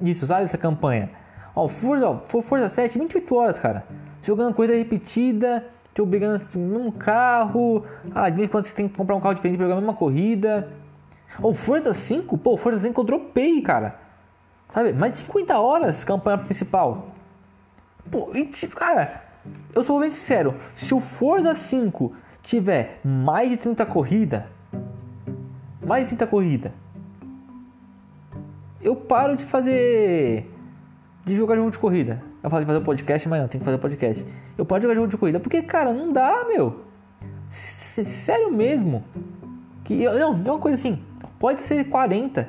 isso, 0.00 0.26
sabe? 0.26 0.44
Essa 0.44 0.58
campanha. 0.58 1.10
Ó, 1.54 1.68
Forza, 1.68 2.20
Forza 2.42 2.68
7, 2.68 2.98
28 2.98 3.34
horas, 3.34 3.58
cara. 3.58 3.84
Jogando 4.22 4.54
corrida 4.54 4.74
repetida, 4.74 5.66
te 5.92 6.02
obrigando 6.02 6.42
a 6.42 6.58
um 6.58 6.90
carro. 6.90 7.84
Ah, 8.14 8.28
de 8.28 8.36
vez 8.36 8.48
em 8.48 8.50
quando 8.50 8.64
você 8.64 8.74
tem 8.74 8.88
que 8.88 8.96
comprar 8.96 9.14
um 9.14 9.20
carro 9.20 9.34
diferente 9.34 9.56
para 9.56 9.66
jogar 9.66 9.76
a 9.76 9.80
mesma 9.80 9.94
corrida. 9.94 10.68
Ou 11.40 11.54
Forza 11.54 11.92
5, 11.92 12.38
pô, 12.38 12.56
Forza 12.56 12.78
5 12.78 13.00
eu 13.00 13.04
dropei, 13.04 13.60
cara. 13.60 14.00
Sabe? 14.70 14.92
Mais 14.92 15.12
de 15.12 15.18
50 15.18 15.58
horas 15.58 16.04
campanha 16.04 16.38
principal. 16.38 17.08
Pô, 18.10 18.30
e, 18.34 18.46
tipo, 18.46 18.74
cara, 18.74 19.22
eu 19.74 19.84
sou 19.84 20.00
bem 20.00 20.10
sincero. 20.10 20.54
Se 20.74 20.94
o 20.94 21.00
Forza 21.00 21.54
5 21.54 22.12
tiver 22.44 23.00
mais 23.02 23.48
de 23.48 23.56
30 23.56 23.84
corrida, 23.86 24.46
mais 25.84 26.04
de 26.04 26.10
30 26.10 26.26
corrida, 26.28 26.72
eu 28.80 28.94
paro 28.94 29.34
de 29.34 29.44
fazer 29.44 30.48
de 31.24 31.34
jogar 31.34 31.56
jogo 31.56 31.70
de 31.70 31.78
corrida. 31.78 32.22
Eu 32.42 32.50
falei 32.50 32.66
de 32.66 32.70
fazer 32.70 32.84
podcast, 32.84 33.26
mas 33.28 33.40
não, 33.40 33.48
tem 33.48 33.58
que 33.58 33.64
fazer 33.64 33.78
podcast. 33.78 34.26
Eu 34.58 34.66
paro 34.66 34.80
de 34.80 34.84
jogar 34.84 34.94
jogo 34.94 35.08
de 35.08 35.16
corrida 35.16 35.40
porque, 35.40 35.62
cara, 35.62 35.90
não 35.92 36.12
dá, 36.12 36.44
meu. 36.46 36.84
S 37.48 38.04
sério 38.04 38.52
mesmo. 38.52 39.02
Que 39.82 40.04
não, 40.04 40.32
é 40.34 40.50
uma 40.50 40.58
coisa 40.58 40.74
assim, 40.74 41.02
pode 41.38 41.62
ser 41.62 41.84
40. 41.84 42.46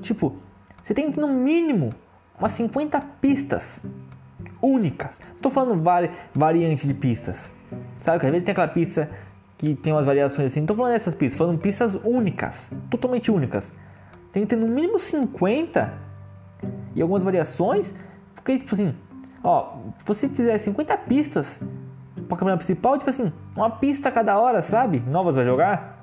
Tipo, 0.00 0.36
você 0.84 0.94
tem 0.94 1.10
no 1.10 1.28
mínimo 1.28 1.90
umas 2.38 2.52
50 2.52 3.00
pistas 3.20 3.80
únicas. 4.62 5.18
Não 5.34 5.40
tô 5.40 5.50
falando 5.50 5.82
vari, 5.82 6.12
variante 6.32 6.86
de 6.86 6.94
pistas. 6.94 7.52
Sabe 7.98 8.20
que 8.20 8.26
às 8.26 8.32
vezes 8.32 8.44
tem 8.44 8.52
aquela 8.52 8.68
pista 8.68 9.10
que 9.56 9.74
tem 9.74 9.92
umas 9.92 10.04
variações 10.04 10.52
assim. 10.52 10.60
Não 10.60 10.66
tô 10.66 10.74
falando 10.74 10.92
dessas 10.92 11.14
pistas, 11.14 11.36
falando 11.36 11.58
pistas 11.58 11.94
únicas, 12.04 12.68
totalmente 12.90 13.30
únicas. 13.30 13.72
Tem 14.32 14.42
que 14.44 14.48
ter 14.48 14.56
no 14.56 14.68
mínimo 14.68 14.98
50 14.98 15.92
e 16.94 17.02
algumas 17.02 17.24
variações. 17.24 17.94
Porque, 18.34 18.58
tipo 18.58 18.74
assim, 18.74 18.94
ó, 19.42 19.76
se 19.98 20.04
você 20.06 20.28
fizer 20.28 20.56
50 20.56 20.96
pistas 20.98 21.60
para 22.28 22.36
a 22.36 22.38
câmera 22.38 22.56
principal, 22.56 22.96
tipo 22.96 23.10
assim, 23.10 23.32
uma 23.56 23.70
pista 23.70 24.08
a 24.08 24.12
cada 24.12 24.38
hora, 24.38 24.62
sabe? 24.62 25.02
Novas 25.06 25.34
vai 25.36 25.44
jogar. 25.44 26.02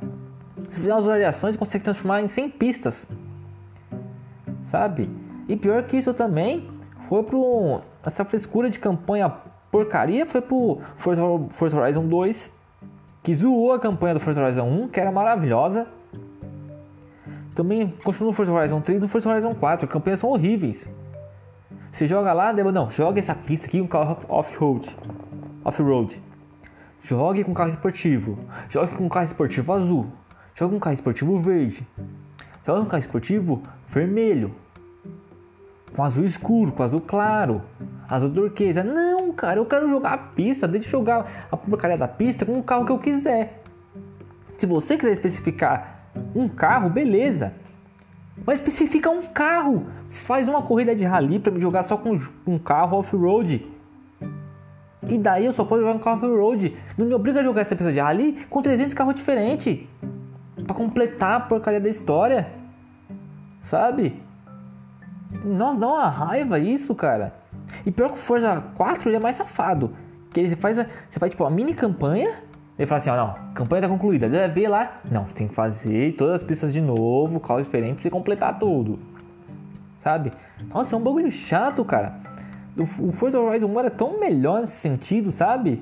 Se 0.70 0.80
fizer 0.80 0.94
umas 0.94 1.06
variações, 1.06 1.56
consegue 1.56 1.84
transformar 1.84 2.22
em 2.22 2.28
100 2.28 2.50
pistas, 2.52 3.08
sabe? 4.66 5.10
E 5.48 5.56
pior 5.56 5.84
que 5.84 5.98
isso 5.98 6.14
também, 6.14 6.70
foi 7.08 7.24
pro. 7.24 7.82
Essa 8.06 8.24
frescura 8.26 8.70
de 8.70 8.80
campanha 8.80 9.32
porcaria 9.76 10.26
foi 10.26 10.40
pro 10.40 10.80
Forza, 10.96 11.22
Forza 11.50 11.78
Horizon 11.78 12.08
2, 12.08 12.50
que 13.22 13.36
zoou 13.36 13.74
a 13.74 13.80
campanha 13.80 14.14
do 14.14 14.22
Forza 14.22 14.42
Horizon 14.42 14.64
1, 14.64 14.88
que 14.88 15.00
era 15.02 15.12
maravilhosa. 15.12 15.86
Também 17.54 17.90
continua 18.02 18.30
no 18.30 18.34
Forza 18.34 18.54
Horizon 18.54 18.80
3 18.80 19.00
e 19.00 19.02
no 19.02 19.10
Forza 19.10 19.30
Horizon 19.30 19.54
4, 19.54 19.86
as 19.86 19.92
campanhas 19.92 20.22
são 20.22 20.30
horríveis. 20.30 20.90
Você 21.92 22.08
joga 22.08 22.32
lá, 22.32 22.54
não, 22.54 22.90
joga 22.90 23.20
essa 23.20 23.36
pista 23.36 23.68
aqui 23.68 23.82
com 23.82 23.88
carro 23.88 24.18
off-road. 24.30 24.96
Off-road. 25.66 26.24
Jogue 27.02 27.44
com 27.44 27.54
carro 27.54 27.72
esportivo. 27.72 28.40
Jogue 28.70 28.96
com 28.96 29.10
carro 29.10 29.26
esportivo 29.26 29.74
azul. 29.74 30.08
Jogue 30.54 30.76
com 30.76 30.80
carro 30.80 30.94
esportivo 30.94 31.38
verde. 31.42 31.86
Jogue 32.66 32.82
com 32.82 32.86
carro 32.86 33.02
esportivo 33.02 33.62
vermelho 33.90 34.56
com 35.96 36.04
azul 36.04 36.26
escuro, 36.26 36.72
com 36.72 36.84
azul 36.84 37.02
claro, 37.02 37.62
azul 38.10 38.30
turquesa. 38.30 38.84
Não, 38.84 39.32
cara, 39.32 39.60
eu 39.60 39.66
quero 39.66 39.90
jogar 39.90 40.14
a 40.14 40.18
pista, 40.18 40.68
deixa 40.68 40.88
eu 40.88 40.92
jogar 40.92 41.48
a 41.52 41.56
porcaria 41.56 41.98
da 41.98 42.08
pista 42.08 42.46
com 42.46 42.60
o 42.60 42.64
carro 42.64 42.86
que 42.86 42.92
eu 42.92 43.00
quiser. 43.00 43.64
Se 44.58 44.66
você 44.66 44.98
quiser 44.98 45.14
especificar 45.14 46.10
um 46.36 46.48
carro, 46.48 46.90
beleza. 46.90 47.54
Mas 48.46 48.60
especifica 48.60 49.10
um 49.10 49.24
carro. 49.24 49.88
Faz 50.10 50.50
uma 50.50 50.62
corrida 50.62 50.96
de 50.96 51.06
rally 51.06 51.40
para 51.40 51.52
me 51.52 51.60
jogar 51.60 51.84
só 51.84 51.98
com 51.98 52.20
um 52.46 52.60
carro 52.60 52.98
off-road. 52.98 53.66
E 55.08 55.18
daí 55.18 55.46
eu 55.46 55.54
só 55.54 55.64
posso 55.64 55.82
jogar 55.82 55.94
um 55.94 56.00
carro 56.00 56.18
off-road. 56.18 56.76
Não 56.98 57.06
me 57.06 57.14
obriga 57.14 57.40
a 57.40 57.44
jogar 57.44 57.62
essa 57.62 57.76
pista 57.76 57.92
de 57.92 58.00
rally 58.00 58.46
com 58.50 58.62
300 58.62 58.94
carros 58.94 59.16
diferentes. 59.16 59.80
Para 60.66 60.76
completar 60.76 61.38
a 61.38 61.40
porcaria 61.40 61.80
da 61.80 61.90
história. 61.90 62.48
Sabe? 63.62 64.25
Nossa, 65.44 65.80
dá 65.80 65.88
uma 65.88 66.10
raiva 66.10 66.60
isso, 66.60 66.94
cara. 66.96 67.34
E 67.86 67.92
pior 67.92 68.10
que 68.10 68.16
o 68.16 68.20
Forza 68.20 68.64
4 68.76 69.10
ele 69.10 69.18
é 69.18 69.20
mais 69.20 69.36
safado. 69.36 69.96
Que 70.32 70.40
ele 70.42 70.56
faz, 70.56 70.78
você 70.78 71.20
faz 71.20 71.30
tipo 71.30 71.44
uma 71.44 71.50
mini 71.50 71.74
campanha. 71.74 72.34
Ele 72.78 72.86
fala 72.86 72.98
assim, 72.98 73.10
ó, 73.10 73.16
não, 73.16 73.54
campanha 73.54 73.84
tá 73.84 73.88
concluída. 73.88 74.28
Deve 74.28 74.54
ver 74.54 74.68
lá. 74.68 75.00
Não, 75.10 75.26
tem 75.26 75.48
que 75.48 75.56
fazer 75.56 76.16
todas 76.16 76.36
as 76.36 76.44
pistas 76.44 76.74
de 76.74 76.82
novo, 76.82 77.40
carro 77.40 77.62
diferente 77.62 77.96
pra 77.96 78.04
você 78.04 78.10
completar 78.10 78.60
tudo. 78.60 79.00
Sabe? 80.00 80.32
Nossa, 80.74 80.96
é 80.96 81.00
um 81.00 81.02
bagulho 81.02 81.32
chato, 81.32 81.84
cara. 81.86 82.16
O, 82.78 83.12
Forza 83.12 83.40
Horizon 83.40 83.68
1 83.68 83.80
era 83.80 83.90
tão 83.90 84.20
melhor 84.20 84.60
nesse 84.60 84.74
sentido, 84.74 85.32
sabe? 85.32 85.82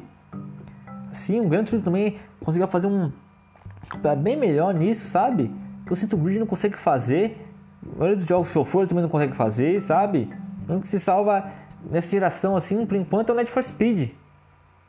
Sim, 1.11 1.41
o 1.41 1.49
Gran 1.49 1.63
Turismo 1.63 1.83
também 1.83 2.17
conseguia 2.39 2.67
fazer 2.67 2.87
um 2.87 3.11
bem 4.21 4.35
melhor 4.35 4.73
nisso, 4.73 5.07
sabe? 5.07 5.51
Que 5.85 5.93
o 5.93 5.95
Cinto 5.95 6.15
Bridge 6.15 6.39
não 6.39 6.47
consegue 6.47 6.77
fazer. 6.77 7.52
A 7.95 7.99
maioria 7.99 8.15
dos 8.15 8.25
jogos 8.25 8.51
Forza 8.51 8.89
também 8.89 9.03
não 9.03 9.09
consegue 9.09 9.35
fazer, 9.35 9.79
sabe? 9.81 10.29
O 10.67 10.71
único 10.71 10.83
que 10.83 10.89
se 10.89 10.99
salva 10.99 11.51
nessa 11.89 12.09
geração 12.09 12.55
assim, 12.55 12.85
por 12.85 12.97
enquanto, 12.97 13.29
é 13.29 13.33
o 13.33 13.35
Need 13.35 13.51
for 13.51 13.63
Speed. 13.63 14.11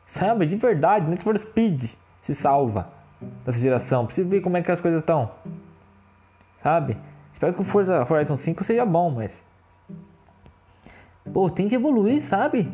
Sabe? 0.06 0.46
De 0.46 0.56
verdade, 0.56 1.08
Need 1.08 1.22
for 1.22 1.36
Speed 1.38 1.90
se 2.22 2.34
salva 2.34 2.88
nessa 3.44 3.58
geração. 3.58 4.08
Você 4.08 4.22
ver 4.22 4.40
como 4.40 4.56
é 4.56 4.62
que 4.62 4.70
as 4.70 4.80
coisas 4.80 5.02
estão. 5.02 5.30
Sabe? 6.62 6.96
Espero 7.32 7.52
que 7.52 7.60
o 7.60 7.64
Forza 7.64 8.06
Horizon 8.10 8.36
5 8.36 8.64
seja 8.64 8.86
bom, 8.86 9.10
mas. 9.10 9.44
Pô, 11.32 11.50
tem 11.50 11.68
que 11.68 11.74
evoluir, 11.74 12.22
sabe? 12.22 12.70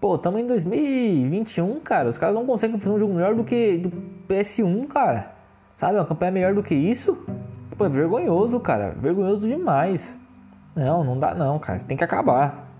Pô, 0.00 0.16
estamos 0.16 0.40
em 0.40 0.46
2021, 0.46 1.80
cara. 1.80 2.08
Os 2.08 2.18
caras 2.18 2.34
não 2.34 2.44
conseguem 2.44 2.78
fazer 2.78 2.94
um 2.94 2.98
jogo 2.98 3.14
melhor 3.14 3.34
do 3.34 3.44
que 3.44 3.78
do 3.78 3.90
PS1, 4.28 4.88
cara. 4.88 5.32
Sabe? 5.76 5.94
Uma 5.94 6.04
campanha 6.04 6.32
melhor 6.32 6.54
do 6.54 6.62
que 6.62 6.74
isso. 6.74 7.24
Pô, 7.82 7.86
é 7.86 7.88
vergonhoso, 7.88 8.60
cara. 8.60 8.90
Vergonhoso 8.92 9.48
demais. 9.48 10.16
Não, 10.72 11.02
não 11.02 11.18
dá 11.18 11.34
não, 11.34 11.58
cara. 11.58 11.80
Tem 11.80 11.96
que 11.96 12.04
acabar. 12.04 12.70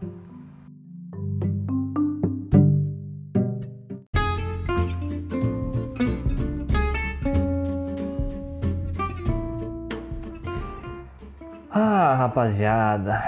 Ah, 11.68 12.14
rapaziada. 12.14 13.20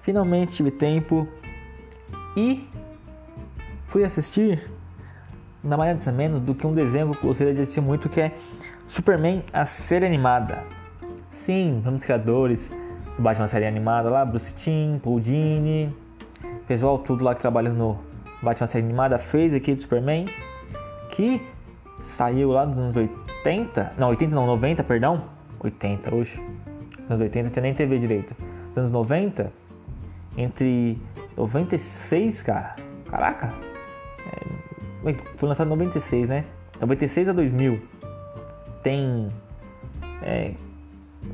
Finalmente 0.00 0.52
tive 0.52 0.70
tempo 0.70 1.26
e 2.36 2.68
fui 3.88 4.04
assistir 4.04 4.70
na 5.60 5.76
mais 5.76 6.06
menos 6.06 6.40
do 6.40 6.54
que 6.54 6.64
um 6.64 6.72
desenho 6.72 7.10
que 7.16 7.24
eu 7.24 7.28
gostaria 7.30 7.52
de 7.52 7.62
assistir 7.62 7.80
muito 7.80 8.08
que 8.08 8.20
é 8.20 8.32
Superman, 8.88 9.44
a 9.52 9.66
série 9.66 10.06
animada. 10.06 10.64
Sim, 11.30 11.82
vamos 11.84 12.02
criadores. 12.02 12.70
Do 13.16 13.22
Batman 13.22 13.46
série 13.46 13.66
animada 13.66 14.08
lá, 14.08 14.24
Bruce 14.24 14.54
Timm, 14.54 14.98
Paul 14.98 15.20
Dini, 15.20 15.94
pessoal 16.66 16.98
tudo 16.98 17.22
lá 17.22 17.34
que 17.34 17.40
trabalha 17.40 17.68
no 17.68 17.98
Batman 18.42 18.66
série 18.66 18.84
animada 18.84 19.18
fez 19.18 19.52
aqui 19.52 19.74
de 19.74 19.82
Superman, 19.82 20.24
que 21.10 21.42
saiu 22.00 22.50
lá 22.50 22.64
dos 22.64 22.78
anos 22.78 22.96
80, 22.96 23.92
não, 23.98 24.08
80 24.08 24.34
não, 24.34 24.46
90, 24.46 24.82
perdão, 24.84 25.24
80 25.60 26.14
hoje, 26.14 26.40
anos 27.10 27.20
80 27.20 27.50
tinha 27.50 27.62
nem 27.62 27.74
TV 27.74 27.98
direito, 27.98 28.36
nos 28.68 28.78
anos 28.78 28.90
90, 28.90 29.52
entre 30.36 30.96
96, 31.36 32.42
cara, 32.42 32.76
caraca, 33.10 33.52
é, 35.04 35.14
foi 35.36 35.48
lançado 35.48 35.66
em 35.66 35.70
96, 35.70 36.28
né, 36.28 36.44
96 36.80 37.30
a 37.30 37.32
2000, 37.32 37.97
tem 38.82 39.28
é, 40.22 40.54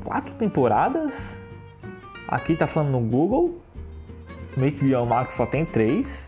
quatro 0.03 0.33
temporadas. 0.35 1.37
Aqui 2.27 2.55
tá 2.55 2.67
falando 2.67 2.91
no 2.91 2.99
Google. 2.99 3.61
No 4.57 4.69
HBO 4.71 5.05
Max 5.05 5.33
só 5.33 5.45
tem 5.45 5.65
três. 5.65 6.27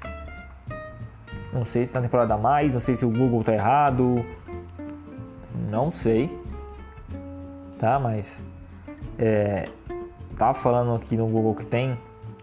Não 1.52 1.66
sei 1.66 1.86
se 1.86 1.92
tem 1.92 2.02
temporada 2.02 2.34
a 2.34 2.38
mais, 2.38 2.74
não 2.74 2.82
sei 2.82 2.96
se 2.96 3.06
o 3.06 3.10
Google 3.10 3.44
tá 3.44 3.54
errado. 3.54 4.24
Não 5.70 5.92
sei. 5.92 6.30
Tá, 7.80 8.00
mas. 8.00 8.42
É, 9.18 9.68
tá 10.38 10.54
falando 10.54 10.94
aqui 10.96 11.16
no 11.16 11.28
Google 11.28 11.56
que 11.56 11.66
tem 11.66 11.98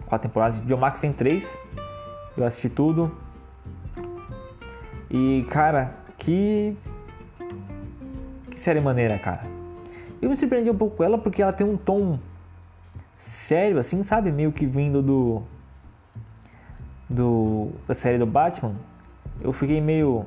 quatro 0.06 0.28
temporadas. 0.28 0.60
HBO 0.60 0.78
Max 0.78 1.00
tem 1.00 1.12
três. 1.12 1.56
Eu 2.37 2.44
assisti 2.44 2.68
tudo. 2.68 3.14
E 5.10 5.46
cara, 5.48 5.94
que 6.18 6.76
série 8.56 8.80
maneira, 8.80 9.18
cara. 9.18 9.42
Eu 10.20 10.30
me 10.30 10.36
surpreendi 10.36 10.70
um 10.70 10.76
pouco 10.76 10.96
com 10.96 11.04
ela 11.04 11.18
porque 11.18 11.42
ela 11.42 11.52
tem 11.52 11.66
um 11.66 11.76
tom 11.76 12.18
sério, 13.16 13.78
assim, 13.78 14.02
sabe? 14.02 14.30
Meio 14.30 14.52
que 14.52 14.66
vindo 14.66 15.02
do. 15.02 15.42
do 17.08 17.70
da 17.86 17.94
série 17.94 18.18
do 18.18 18.26
Batman. 18.26 18.74
Eu 19.40 19.52
fiquei 19.52 19.80
meio. 19.80 20.24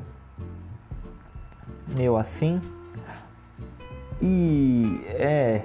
meio 1.87 2.17
assim. 2.17 2.61
E 4.21 5.01
é. 5.07 5.61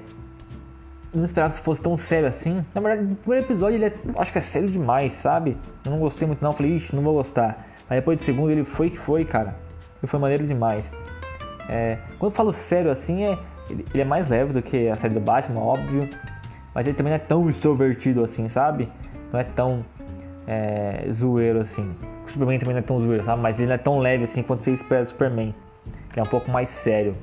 Não 1.12 1.24
esperava 1.24 1.52
que 1.52 1.60
fosse 1.60 1.82
tão 1.82 1.96
sério 1.96 2.26
assim. 2.26 2.64
Na 2.74 2.80
verdade, 2.80 3.06
no 3.06 3.16
primeiro 3.16 3.44
episódio 3.44 3.76
ele 3.76 3.84
é, 3.84 3.94
acho 4.16 4.32
que 4.32 4.38
é 4.38 4.40
sério 4.40 4.68
demais, 4.68 5.12
sabe? 5.12 5.58
Eu 5.84 5.90
não 5.90 5.98
gostei 5.98 6.26
muito 6.26 6.42
não, 6.42 6.54
falei, 6.54 6.74
ixi, 6.74 6.96
não 6.96 7.02
vou 7.02 7.14
gostar. 7.14 7.66
Mas 7.88 7.98
depois 7.98 8.16
do 8.16 8.22
segundo 8.22 8.50
ele 8.50 8.64
foi 8.64 8.88
que 8.88 8.98
foi, 8.98 9.24
cara. 9.24 9.54
Ele 10.02 10.06
foi 10.06 10.18
maneiro 10.18 10.46
demais. 10.46 10.90
É, 11.72 11.96
quando 12.18 12.32
eu 12.32 12.36
falo 12.36 12.52
sério 12.52 12.90
assim, 12.90 13.24
é, 13.24 13.38
ele, 13.70 13.86
ele, 13.94 14.02
é 14.02 14.04
mais 14.04 14.28
leve 14.28 14.52
do 14.52 14.60
que 14.60 14.90
a 14.90 14.94
série 14.94 15.14
do 15.14 15.20
Batman, 15.20 15.60
óbvio. 15.60 16.06
Mas 16.74 16.86
ele 16.86 16.94
também 16.94 17.10
não 17.10 17.16
é 17.16 17.18
tão 17.18 17.48
extrovertido 17.48 18.22
assim, 18.22 18.46
sabe? 18.46 18.90
Não 19.32 19.40
é 19.40 19.44
tão 19.44 19.82
é, 20.46 21.06
zoeiro 21.10 21.60
assim. 21.60 21.94
O 22.26 22.30
Superman 22.30 22.58
também 22.58 22.74
não 22.74 22.80
é 22.80 22.82
tão 22.82 23.00
zoeiro, 23.00 23.24
sabe? 23.24 23.40
Mas 23.40 23.58
ele 23.58 23.68
não 23.68 23.74
é 23.74 23.78
tão 23.78 23.98
leve 23.98 24.24
assim 24.24 24.42
quanto 24.42 24.64
você 24.64 24.72
espera 24.72 25.04
do 25.04 25.10
Superman. 25.10 25.54
Ele 26.10 26.20
é 26.20 26.22
um 26.22 26.26
pouco 26.26 26.50
mais 26.50 26.68
sério. 26.68 27.16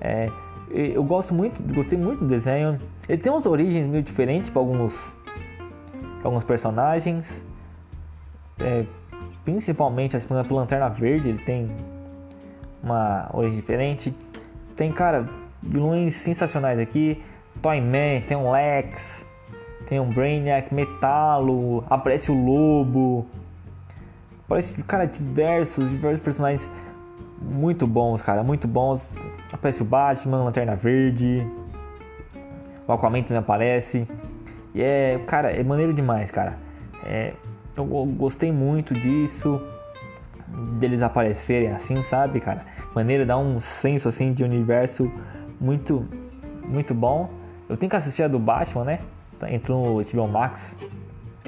É, 0.00 0.30
eu 0.70 1.04
gosto 1.04 1.34
muito, 1.34 1.62
gostei 1.74 1.98
muito 1.98 2.20
do 2.20 2.26
desenho. 2.26 2.78
Ele 3.06 3.18
tem 3.18 3.30
umas 3.30 3.44
origens 3.44 3.86
meio 3.86 4.02
diferentes 4.02 4.48
para 4.48 4.62
alguns, 4.62 5.14
alguns 6.24 6.44
personagens. 6.44 7.44
É, 8.58 8.84
principalmente 9.44 10.16
a 10.16 10.20
Lanterna 10.50 10.88
Verde, 10.88 11.28
ele 11.28 11.42
tem 11.42 11.70
uma 12.82 13.28
origem 13.32 13.56
diferente. 13.56 14.14
Tem, 14.76 14.92
cara, 14.92 15.28
vilões 15.62 16.14
sensacionais 16.14 16.78
aqui. 16.78 17.22
Toyman, 17.60 18.20
tem 18.26 18.36
um 18.36 18.52
Lex, 18.52 19.26
tem 19.88 19.98
um 19.98 20.08
Brainiac, 20.08 20.72
Metalo, 20.72 21.84
aparece 21.90 22.30
o 22.30 22.34
Lobo. 22.34 23.26
Aparece, 24.44 24.80
cara, 24.84 25.06
diversos, 25.06 25.90
diversos 25.90 26.20
personagens 26.20 26.70
muito 27.40 27.86
bons, 27.86 28.22
cara, 28.22 28.42
muito 28.42 28.68
bons. 28.68 29.08
Aparece 29.52 29.82
o 29.82 29.84
Batman, 29.84 30.44
Lanterna 30.44 30.76
Verde. 30.76 31.46
O 32.86 32.92
Aquaman 32.92 33.22
também 33.22 33.38
aparece. 33.38 34.08
E 34.74 34.82
é, 34.82 35.20
cara, 35.26 35.50
é 35.50 35.62
maneiro 35.62 35.92
demais, 35.92 36.30
cara. 36.30 36.56
É, 37.04 37.32
eu 37.76 37.84
gostei 37.84 38.52
muito 38.52 38.94
disso 38.94 39.60
deles 40.78 41.02
aparecerem 41.02 41.72
assim, 41.72 42.02
sabe, 42.02 42.40
cara? 42.40 42.64
Maneira 42.94 43.24
dá 43.24 43.36
um 43.36 43.60
senso 43.60 44.08
assim 44.08 44.32
de 44.32 44.42
universo 44.42 45.10
muito 45.60 46.06
muito 46.66 46.94
bom. 46.94 47.30
Eu 47.68 47.76
tenho 47.76 47.90
que 47.90 47.96
assistir 47.96 48.22
a 48.22 48.28
do 48.28 48.38
Batman, 48.38 48.84
né? 48.84 49.00
Tá, 49.38 49.50
entrou 49.50 50.00
no 50.00 50.04
HBO 50.04 50.28
Max 50.28 50.76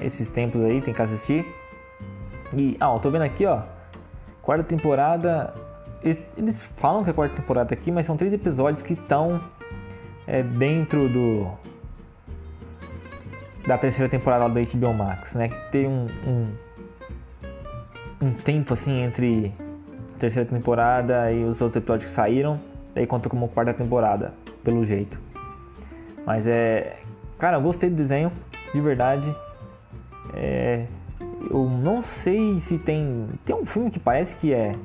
esses 0.00 0.30
tempos 0.30 0.62
aí, 0.62 0.80
tem 0.80 0.94
que 0.94 1.02
assistir. 1.02 1.44
E, 2.54 2.76
ah, 2.80 2.92
eu 2.94 2.98
tô 3.00 3.10
vendo 3.10 3.22
aqui, 3.22 3.46
ó. 3.46 3.62
Quarta 4.42 4.64
temporada. 4.64 5.52
Eles, 6.02 6.18
eles 6.36 6.64
falam 6.76 7.04
que 7.04 7.10
é 7.10 7.12
a 7.12 7.14
quarta 7.14 7.36
temporada 7.36 7.74
aqui, 7.74 7.92
mas 7.92 8.06
são 8.06 8.16
três 8.16 8.32
episódios 8.32 8.82
que 8.82 8.94
estão 8.94 9.40
é, 10.26 10.42
dentro 10.42 11.08
do 11.08 11.46
da 13.66 13.76
terceira 13.76 14.08
temporada 14.08 14.48
do 14.48 14.60
HBO 14.60 14.94
Max, 14.94 15.34
né? 15.34 15.48
Que 15.48 15.70
tem 15.70 15.86
um, 15.86 16.06
um, 16.26 16.52
um 18.20 18.32
tempo 18.32 18.74
assim 18.74 19.02
entre 19.02 19.52
a 20.14 20.18
terceira 20.18 20.48
temporada 20.48 21.32
e 21.32 21.44
os 21.44 21.60
outros 21.60 21.76
episódios 21.76 22.10
que 22.10 22.14
saíram, 22.14 22.60
daí 22.94 23.06
conta 23.06 23.28
como 23.28 23.48
quarta 23.48 23.72
temporada, 23.72 24.34
pelo 24.62 24.84
jeito. 24.84 25.18
Mas 26.26 26.46
é. 26.46 26.98
Cara, 27.38 27.56
eu 27.56 27.62
gostei 27.62 27.88
do 27.88 27.96
desenho, 27.96 28.30
de 28.72 28.80
verdade. 28.80 29.34
É, 30.34 30.86
eu 31.50 31.68
não 31.68 32.02
sei 32.02 32.60
se 32.60 32.78
tem. 32.78 33.28
Tem 33.44 33.56
um 33.56 33.64
filme 33.64 33.90
que 33.90 33.98
parece 33.98 34.36
que 34.36 34.52
é 34.52 34.76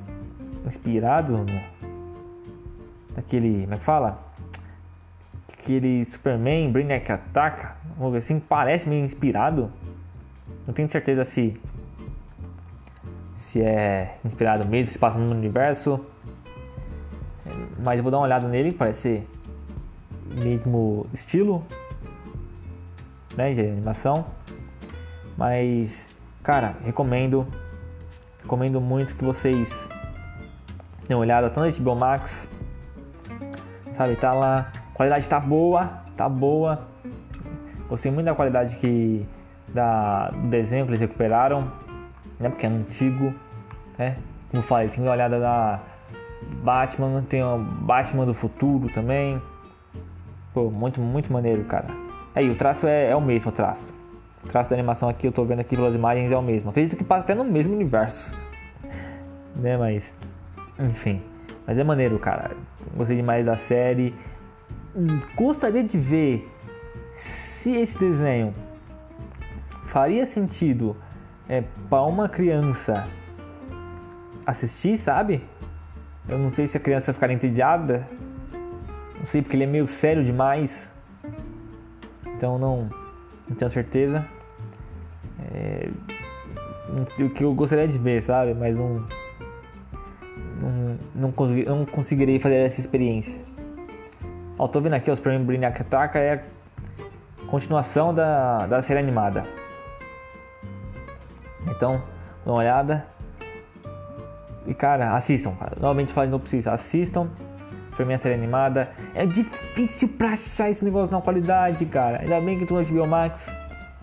inspirado 0.65 1.37
no, 1.37 1.45
naquele. 3.15 3.61
Como 3.61 3.73
é 3.73 3.77
que 3.77 3.83
fala? 3.83 4.23
Aquele 5.53 6.05
Superman, 6.05 6.71
Brainiac 6.71 7.11
ataca. 7.11 7.75
Vamos 7.97 8.13
ver 8.13 8.19
assim, 8.19 8.39
parece 8.39 8.87
meio 8.87 9.03
inspirado. 9.03 9.71
Não 10.65 10.73
tenho 10.73 10.87
certeza 10.87 11.25
se. 11.25 11.59
Se 13.55 13.61
é 13.61 14.17
inspirado 14.25 14.67
mesmo, 14.67 14.89
se 14.89 14.99
passa 14.99 15.17
no 15.17 15.33
universo. 15.33 16.05
Mas 17.79 17.97
eu 17.97 18.03
vou 18.03 18.11
dar 18.11 18.17
uma 18.17 18.25
olhada 18.25 18.49
nele, 18.49 18.73
parece 18.73 19.25
mesmo 20.43 21.07
estilo 21.13 21.65
né, 23.33 23.53
de 23.53 23.61
animação. 23.61 24.25
Mas, 25.37 26.05
cara, 26.43 26.75
recomendo. 26.83 27.47
Recomendo 28.41 28.81
muito 28.81 29.15
que 29.15 29.23
vocês 29.23 29.89
dêem 31.07 31.15
uma 31.15 31.19
olhada 31.19 31.49
tanto 31.49 31.79
no 31.79 31.81
HBO 31.81 31.95
Max. 31.95 32.51
Sabe, 33.93 34.17
tá 34.17 34.33
lá. 34.33 34.69
A 34.75 34.95
qualidade 34.95 35.29
tá 35.29 35.39
boa, 35.39 36.03
tá 36.17 36.27
boa. 36.27 36.85
Gostei 37.87 38.11
muito 38.11 38.25
da 38.25 38.35
qualidade 38.35 38.75
que 38.75 39.25
da, 39.69 40.27
do 40.31 40.49
desenho 40.49 40.83
que 40.83 40.91
eles 40.91 40.99
recuperaram, 40.99 41.71
né? 42.37 42.49
Porque 42.49 42.65
é 42.65 42.69
antigo, 42.69 43.33
né? 43.97 44.17
Como 44.49 44.63
falei, 44.63 44.89
tem 44.89 45.07
olhada 45.07 45.39
da 45.39 45.81
Batman, 46.63 47.23
tem 47.27 47.43
o 47.43 47.57
Batman 47.57 48.25
do 48.25 48.33
futuro 48.33 48.89
também. 48.89 49.41
Pô, 50.53 50.69
muito, 50.69 51.01
muito 51.01 51.31
maneiro, 51.31 51.63
cara. 51.65 51.87
Aí, 52.33 52.49
o 52.49 52.55
traço 52.55 52.87
é, 52.87 53.09
é 53.09 53.15
o 53.15 53.21
mesmo, 53.21 53.49
o 53.49 53.51
traço. 53.51 53.93
O 54.43 54.47
traço 54.47 54.69
da 54.69 54.75
animação 54.75 55.09
aqui, 55.09 55.27
eu 55.27 55.31
tô 55.31 55.43
vendo 55.43 55.59
aqui 55.59 55.75
pelas 55.75 55.95
imagens, 55.95 56.31
é 56.31 56.37
o 56.37 56.41
mesmo. 56.41 56.69
Acredito 56.69 56.95
que 56.95 57.03
passa 57.03 57.23
até 57.23 57.35
no 57.35 57.43
mesmo 57.43 57.73
universo. 57.73 58.35
né, 59.55 59.77
mas... 59.77 60.13
Enfim. 60.79 61.21
Mas 61.65 61.77
é 61.77 61.83
maneiro, 61.83 62.19
cara. 62.19 62.51
Gostei 62.95 63.17
demais 63.17 63.45
da 63.45 63.57
série. 63.57 64.13
Gostaria 65.35 65.83
de 65.83 65.97
ver 65.97 66.49
se 67.15 67.75
esse 67.75 67.97
desenho 67.97 68.53
faria 69.85 70.25
sentido 70.25 70.95
é, 71.49 71.63
para 71.89 72.03
uma 72.03 72.29
criança 72.29 73.07
assistir, 74.45 74.97
sabe? 74.97 75.43
Eu 76.27 76.37
não 76.37 76.49
sei 76.49 76.67
se 76.67 76.77
a 76.77 76.79
criança 76.79 77.13
ficar 77.13 77.29
entediada 77.31 78.07
não 79.25 79.25
sei 79.31 79.41
porque 79.41 79.55
ele 79.55 79.63
é 79.63 79.67
meio 79.67 79.87
sério 79.87 80.23
demais. 80.23 80.87
Então 82.27 82.59
não, 82.59 82.91
não 83.49 83.55
tenho 83.55 83.71
certeza. 83.71 84.23
É, 85.51 85.89
o 87.19 87.29
que 87.31 87.43
eu 87.43 87.51
gostaria 87.55 87.87
de 87.87 87.97
ver, 87.97 88.21
sabe? 88.21 88.53
Mas 88.53 88.77
não. 88.77 89.07
Não, 90.61 90.97
não, 91.15 91.31
consegui, 91.31 91.65
não 91.65 91.85
conseguirei 91.87 92.39
fazer 92.39 92.57
essa 92.57 92.79
experiência. 92.79 93.41
Ó, 94.59 94.67
tô 94.67 94.79
vendo 94.79 94.93
aqui, 94.93 95.09
os 95.09 95.19
Prêmio 95.19 95.43
Brainiac 95.43 95.81
Ataca 95.81 96.19
é 96.19 96.33
a 96.33 97.47
continuação 97.47 98.13
da, 98.13 98.67
da 98.67 98.79
série 98.83 98.99
animada. 98.99 99.43
Então, 101.67 102.03
dá 102.45 102.51
uma 102.51 102.59
olhada. 102.59 103.07
E 104.67 104.73
cara, 104.73 105.13
assistam, 105.13 105.51
cara. 105.55 105.77
Novamente 105.79 106.13
novo 106.15 106.39
pra 106.39 106.49
vocês, 106.49 106.67
assistam 106.67 107.29
foi 107.95 108.03
minha 108.05 108.17
série 108.17 108.35
animada. 108.35 108.89
É 109.13 109.25
difícil 109.25 110.09
pra 110.09 110.31
achar 110.31 110.69
esse 110.69 110.83
negócio 110.83 111.11
na 111.11 111.21
qualidade, 111.21 111.85
cara. 111.85 112.21
Ainda 112.21 112.39
bem 112.41 112.59
que 112.59 112.65
tu 112.65 112.73
no 112.73 112.83
HBO 112.83 113.07
Max. 113.07 113.49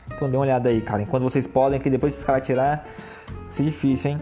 Então 0.06 0.30
dê 0.30 0.36
uma 0.36 0.42
olhada 0.42 0.68
aí, 0.68 0.80
cara. 0.80 1.02
Enquanto 1.02 1.22
vocês 1.22 1.46
podem, 1.46 1.78
que 1.78 1.90
depois 1.90 2.16
os 2.16 2.24
caras 2.24 2.46
tirar, 2.46 2.84
vai 3.26 3.50
ser 3.50 3.64
difícil, 3.64 4.12
hein? 4.12 4.18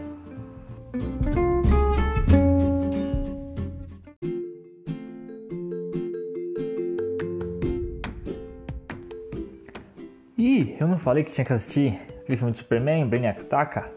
E 10.37 10.75
eu 10.79 10.87
não 10.87 10.97
falei 10.97 11.23
que 11.23 11.31
tinha 11.31 11.45
que 11.45 11.53
assistir 11.53 11.99
aquele 12.21 12.35
filme 12.35 12.51
de 12.51 12.57
Superman, 12.57 13.07
Brainiac 13.07 13.45
Taka? 13.45 13.89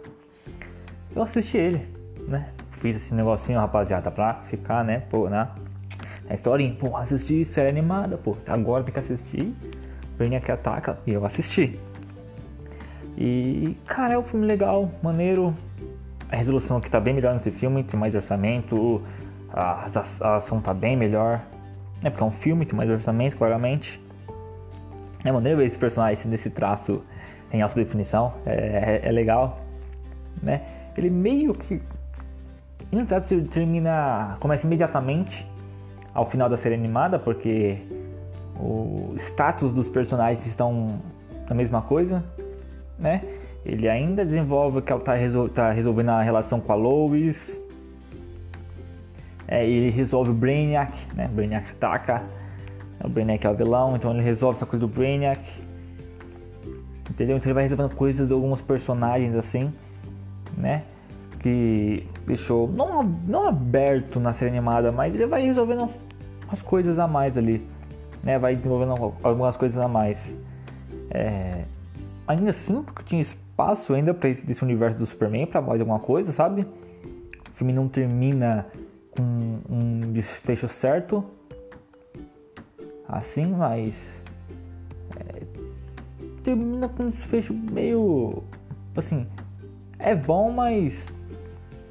Eu 1.17 1.23
assisti 1.23 1.57
ele, 1.57 1.94
né? 2.27 2.49
Fiz 2.73 2.97
esse 2.97 3.15
negocinho, 3.15 3.59
rapaziada, 3.59 4.11
pra 4.11 4.35
ficar, 4.45 4.85
né? 4.85 5.03
Pô, 5.11 5.29
né? 5.29 5.49
A 6.29 6.35
historinha, 6.35 6.75
pô, 6.75 6.97
assisti 6.97 7.45
série 7.45 7.69
animada, 7.69 8.17
pô, 8.17 8.37
agora 8.49 8.83
tem 8.83 8.93
que 8.93 8.99
assistir 8.99 9.55
Brainiac 10.17 10.51
Ataca 10.51 10.99
e 11.07 11.13
eu 11.13 11.25
assisti. 11.25 11.79
E, 13.17 13.77
cara, 13.87 14.15
é 14.15 14.19
um 14.19 14.23
filme 14.23 14.47
legal, 14.47 14.91
maneiro. 15.03 15.55
A 16.31 16.37
resolução 16.37 16.79
aqui 16.79 16.91
tá 16.91 16.99
bem 16.99 17.15
melhor 17.15 17.35
nesse 17.35 17.51
filme, 17.51 17.85
tem 17.85 17.99
mais 17.99 18.15
orçamento, 18.15 19.03
a, 19.53 19.87
a, 19.87 20.27
a 20.29 20.37
ação 20.37 20.61
tá 20.61 20.75
bem 20.75 20.97
melhor. 20.97 21.41
É 22.03 22.11
porque 22.11 22.25
é 22.25 22.27
um 22.27 22.33
filme, 22.33 22.67
tem 22.67 22.77
mais 22.77 22.91
orçamento, 22.91 23.37
claramente. 23.37 24.01
É 25.25 25.31
maneiro 25.31 25.59
ver 25.59 25.67
esse 25.67 25.79
personagem 25.79 26.29
desse 26.29 26.51
traço 26.51 27.03
em 27.53 27.63
alta 27.63 27.77
definição, 27.77 28.35
é, 28.45 29.01
é, 29.05 29.09
é 29.09 29.13
legal, 29.13 29.59
né? 30.43 30.63
Ele 30.97 31.09
meio 31.09 31.55
que. 31.55 31.81
Ele 33.01 33.43
termina. 33.49 34.37
começa 34.41 34.67
imediatamente 34.67 35.47
ao 36.13 36.29
final 36.29 36.49
da 36.49 36.57
série 36.57 36.75
animada, 36.75 37.19
porque 37.19 37.79
o 38.59 39.15
status 39.17 39.73
dos 39.73 39.89
personagens 39.89 40.47
estão 40.47 41.01
a 41.49 41.55
mesma 41.55 41.83
coisa, 41.83 42.25
né? 42.99 43.21
Ele 43.65 43.89
ainda 43.89 44.25
desenvolve 44.25 44.83
que 44.83 44.93
ela 44.93 45.01
tá, 45.01 45.15
resol 45.15 45.49
tá 45.49 45.71
resolvendo 45.71 46.11
a 46.11 46.23
relação 46.23 46.61
com 46.61 46.73
a 46.73 46.77
Lois. 46.77 47.61
É, 49.49 49.67
ele 49.67 49.91
resolve 49.91 50.31
o 50.31 50.35
Brainiac, 50.35 50.97
né? 51.15 51.29
Brainiac 51.29 51.71
ataca. 51.71 52.23
O 53.03 53.09
Brainiac 53.09 53.47
é 53.47 53.51
o 53.51 53.55
vilão, 53.55 53.97
então 53.97 54.13
ele 54.13 54.23
resolve 54.23 54.57
essa 54.57 54.67
coisa 54.67 54.87
do 54.87 54.93
Brainiac. 54.93 55.41
Entendeu? 57.11 57.37
Então 57.37 57.49
ele 57.49 57.55
vai 57.55 57.65
resolvendo 57.65 57.95
coisas 57.95 58.29
de 58.29 58.35
alguns 58.35 58.61
personagens 58.61 59.35
assim, 59.35 59.73
né? 60.57 60.83
Que 61.45 62.09
deixou 62.27 62.67
não, 62.67 63.03
não 63.03 63.47
aberto 63.47 64.19
na 64.19 64.33
série 64.33 64.51
animada, 64.51 64.91
mas 64.91 65.15
ele 65.15 65.27
vai 65.27 65.43
resolvendo 65.43 65.91
as 66.51 66.63
coisas 66.63 66.99
a 66.99 67.07
mais 67.07 67.37
ali, 67.37 67.63
né? 68.23 68.39
Vai 68.39 68.57
desenvolvendo 68.57 69.13
algumas 69.23 69.55
coisas 69.55 69.77
a 69.77 69.87
mais. 69.87 70.35
É, 71.11 71.65
ainda 72.27 72.49
assim, 72.49 72.83
porque 72.83 73.03
tinha 73.03 73.21
espaço 73.21 73.93
ainda 73.93 74.15
para 74.15 74.31
esse 74.31 74.65
universo 74.65 74.99
do 74.99 75.05
Superman 75.05 75.47
para 75.47 75.61
mais 75.61 75.81
alguma 75.81 75.99
coisa, 75.99 76.33
sabe? 76.33 76.63
O 76.63 77.53
filme 77.53 77.75
não 77.75 77.89
termina 77.89 78.67
com 79.11 79.23
um 79.69 80.13
desfecho 80.13 80.67
certo, 80.67 81.23
assim, 83.07 83.47
mas 83.47 84.19
é, 85.15 85.43
termina 86.43 86.89
com 86.89 87.03
um 87.03 87.09
desfecho 87.11 87.53
meio 87.53 88.43
assim, 88.97 89.27
é 89.99 90.15
bom, 90.15 90.51
mas 90.51 91.13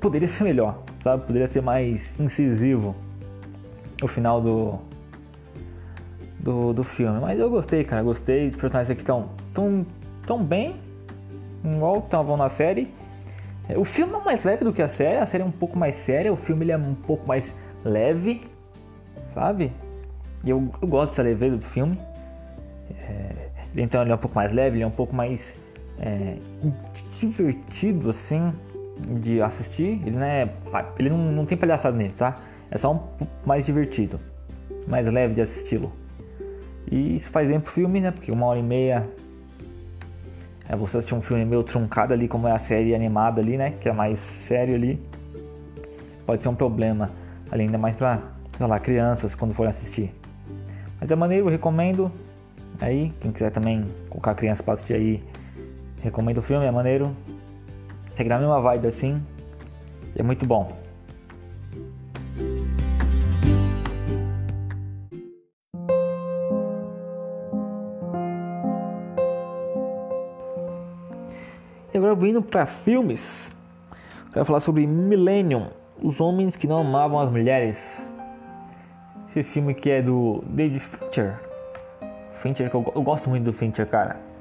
poderia 0.04 0.28
ser 0.28 0.44
melhor, 0.44 0.84
sabe? 1.02 1.26
Poderia 1.26 1.48
ser 1.48 1.62
mais 1.62 2.14
incisivo 2.20 2.94
o 4.02 4.08
final 4.08 4.42
do 4.42 4.80
do, 6.38 6.74
do 6.74 6.84
filme. 6.84 7.22
Mas 7.22 7.40
eu 7.40 7.50
gostei, 7.50 7.86
cara, 7.86 8.04
gostei. 8.04 8.50
Os 8.50 8.56
personagens 8.58 8.92
aqui 8.92 9.00
estão 9.00 9.30
tão, 9.54 9.86
tão 10.28 10.44
bem, 10.44 10.76
igual 11.64 12.00
estavam 12.00 12.36
na 12.36 12.50
série. 12.50 12.94
É, 13.70 13.78
o 13.78 13.86
filme 13.86 14.14
é 14.14 14.20
mais 14.20 14.44
leve 14.44 14.66
do 14.66 14.74
que 14.74 14.82
a 14.82 14.90
série, 14.90 15.20
a 15.20 15.26
série 15.26 15.42
é 15.42 15.46
um 15.46 15.52
pouco 15.52 15.80
mais 15.80 15.96
séria, 15.96 16.34
o 16.34 16.36
filme 16.36 16.66
ele 16.66 16.74
é 16.74 16.78
um 16.78 16.94
pouco 16.94 17.26
mais 17.26 17.56
leve, 17.86 18.42
sabe? 19.34 19.72
E 20.44 20.50
eu, 20.50 20.70
eu 20.82 20.88
gosto 20.88 21.12
dessa 21.12 21.24
leveza 21.24 21.56
do 21.56 21.66
filme. 21.66 21.98
É, 22.92 23.48
então 23.78 24.02
ele 24.02 24.12
é 24.12 24.16
um 24.16 24.18
pouco 24.18 24.36
mais 24.36 24.52
leve, 24.52 24.76
ele 24.76 24.84
é 24.84 24.88
um 24.88 24.92
pouco 24.92 25.16
mais 25.16 25.56
é, 25.98 26.36
divertido 27.18 28.10
assim 28.10 28.52
de 29.00 29.42
assistir. 29.42 30.02
Ele 30.06 30.18
não, 30.18 30.24
é, 30.24 30.50
ele 31.00 31.10
não, 31.10 31.18
não 31.18 31.46
tem 31.46 31.58
palhaçada 31.58 31.96
nele, 31.96 32.14
tá? 32.18 32.36
É 32.70 32.78
só 32.78 32.94
um 32.94 33.28
mais 33.46 33.66
divertido, 33.66 34.20
mais 34.88 35.08
leve 35.08 35.34
de 35.34 35.42
assisti-lo. 35.42 35.92
E 36.92 37.16
isso 37.16 37.30
faz 37.30 37.48
bem 37.48 37.60
pro 37.60 37.72
filme, 37.72 38.00
né? 38.00 38.12
Porque 38.12 38.32
uma 38.32 38.46
hora 38.46 38.60
e 38.60 38.64
meia 38.64 39.08
é 40.68 40.76
você 40.76 40.98
assistir 40.98 41.16
um 41.16 41.22
filme 41.22 41.46
meio 41.46 41.64
truncado 41.64 42.14
ali, 42.14 42.28
como 42.28 42.48
é 42.48 42.52
a 42.52 42.60
série 42.60 42.96
animada 42.96 43.42
ali, 43.42 43.58
né? 43.58 43.74
Que 43.80 43.90
é 43.90 43.94
mais 43.94 44.20
sério 44.20 44.76
ali. 44.76 45.02
Pode 46.26 46.42
ser 46.42 46.50
um 46.50 46.56
problema, 46.56 47.12
ali, 47.52 47.64
ainda 47.64 47.78
mais 47.78 47.96
pra, 47.96 48.20
sei 48.58 48.66
lá, 48.66 48.80
crianças 48.80 49.36
quando 49.36 49.54
forem 49.54 49.70
assistir. 49.70 50.14
Mas 51.00 51.12
é 51.12 51.16
maneiro, 51.16 51.48
eu 51.48 51.52
recomendo. 51.52 52.12
Aí, 52.80 53.14
quem 53.20 53.32
quiser 53.32 53.52
também 53.52 53.86
colocar 54.10 54.34
criança 54.36 54.64
pra 54.64 54.74
assistir 54.74 54.94
aí, 54.94 55.24
recomendo 56.02 56.38
o 56.38 56.42
filme, 56.42 56.66
é 56.66 56.72
maneiro. 56.72 57.16
Segue 58.16 58.30
na 58.30 58.38
mesma 58.38 58.62
vibe 58.62 58.88
assim. 58.88 59.22
é 60.16 60.22
muito 60.22 60.46
bom. 60.46 60.68
E 71.92 71.98
agora 71.98 72.16
vindo 72.16 72.42
para 72.42 72.66
filmes, 72.66 73.56
quero 74.32 74.46
falar 74.46 74.60
sobre 74.60 74.86
Millennium, 74.86 75.68
os 76.02 76.20
homens 76.22 76.56
que 76.56 76.68
não 76.68 76.82
amavam 76.82 77.20
as 77.20 77.32
mulheres. 77.32 78.06
Esse 79.30 79.44
filme 79.44 79.74
que 79.74 79.90
é 79.90 80.02
do 80.02 80.44
David 80.46 80.80
Fincher. 80.80 81.40
Fincher 82.34 82.70
que 82.70 82.76
eu, 82.76 82.92
eu 82.96 83.02
gosto 83.02 83.30
muito 83.30 83.46
do 83.46 83.54
Fincher, 83.54 83.88
cara. 83.88 84.33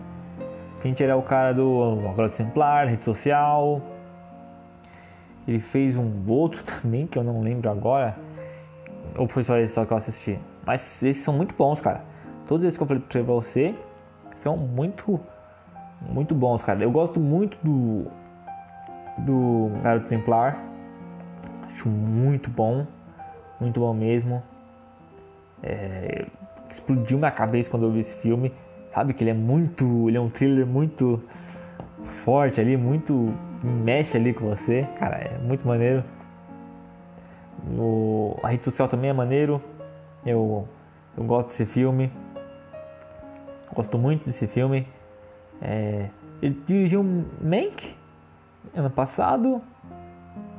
Fincher 0.83 1.09
é 1.09 1.14
o 1.14 1.23
cara 1.23 1.55
do 1.55 2.09
Agora 2.09 2.29
Exemplar, 2.29 2.88
rede 2.88 3.05
social. 3.05 3.81
Ele 5.47 5.61
fez 5.61 5.97
um 5.97 6.29
outro 6.29 6.62
também 6.66 7.07
que 7.07 7.16
eu 7.16 7.23
não 7.23 7.40
lembro 7.40 7.71
agora. 7.71 8.16
Ou 9.16 9.29
foi 9.29 9.45
só 9.45 9.57
esse 9.59 9.75
só 9.75 9.85
que 9.85 9.92
eu 9.92 9.97
assisti? 9.97 10.38
Mas 10.66 11.03
esses 11.03 11.23
são 11.23 11.33
muito 11.35 11.55
bons, 11.55 11.81
cara. 11.81 12.03
Todos 12.49 12.64
esses 12.64 12.77
que 12.77 12.83
eu 12.83 12.87
falei 12.87 13.03
pra 13.09 13.23
você 13.23 13.75
são 14.35 14.57
muito 14.57 15.21
muito 16.01 16.35
bons, 16.35 16.64
cara. 16.64 16.83
Eu 16.83 16.90
gosto 16.90 17.21
muito 17.21 17.57
do 17.62 18.07
do 19.18 19.71
Garoto 19.85 20.07
Exemplar. 20.07 20.59
Acho 21.64 21.88
muito 21.88 22.51
bom, 22.51 22.85
muito 23.61 23.79
bom 23.79 23.95
mesmo. 23.95 24.42
É, 25.62 26.27
explodiu 26.68 27.18
minha 27.18 27.31
cabeça 27.31 27.71
quando 27.71 27.85
eu 27.85 27.92
vi 27.92 28.01
esse 28.01 28.16
filme. 28.16 28.53
Sabe 28.92 29.14
que 29.14 29.24
ele 29.24 29.31
é 29.31 29.35
muito, 29.35 30.09
ele 30.09 30.18
é 30.18 30.20
um 30.20 30.28
thriller 30.28 30.66
muito 30.66 31.22
forte 32.24 32.61
ali, 32.61 32.76
muito 32.76 33.33
mexe 33.62 34.16
ali 34.16 34.35
com 34.35 34.48
você, 34.48 34.87
cara, 34.98 35.16
é 35.16 35.38
muito 35.38 35.66
maneiro. 35.66 36.05
O, 37.78 38.37
a 38.42 38.48
rede 38.48 38.64
social 38.64 38.88
também 38.88 39.11
é 39.11 39.12
maneiro. 39.12 39.62
Eu, 40.26 40.68
eu 41.16 41.24
gosto 41.24 41.48
desse 41.48 41.64
filme. 41.64 42.11
Gosto 43.74 43.96
muito 43.96 44.24
desse 44.24 44.46
filme. 44.46 44.87
É, 45.61 46.09
ele 46.42 46.61
dirigiu 46.66 47.02
Mank 47.40 47.96
ano 48.74 48.90
passado. 48.90 49.62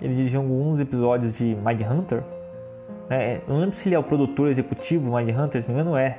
Ele 0.01 0.15
dirigiu 0.15 0.41
alguns 0.41 0.79
episódios 0.79 1.33
de 1.33 1.55
Mind 1.55 1.81
Hunter. 1.81 2.23
É, 3.09 3.41
eu 3.47 3.53
não 3.53 3.59
lembro 3.59 3.75
se 3.75 3.87
ele 3.87 3.95
é 3.95 3.99
o 3.99 4.03
produtor 4.03 4.47
executivo 4.47 5.15
Mind 5.15 5.29
Hunter, 5.29 5.61
se 5.61 5.67
não 5.67 5.75
me 5.75 5.81
engano 5.81 5.97
é. 5.97 6.17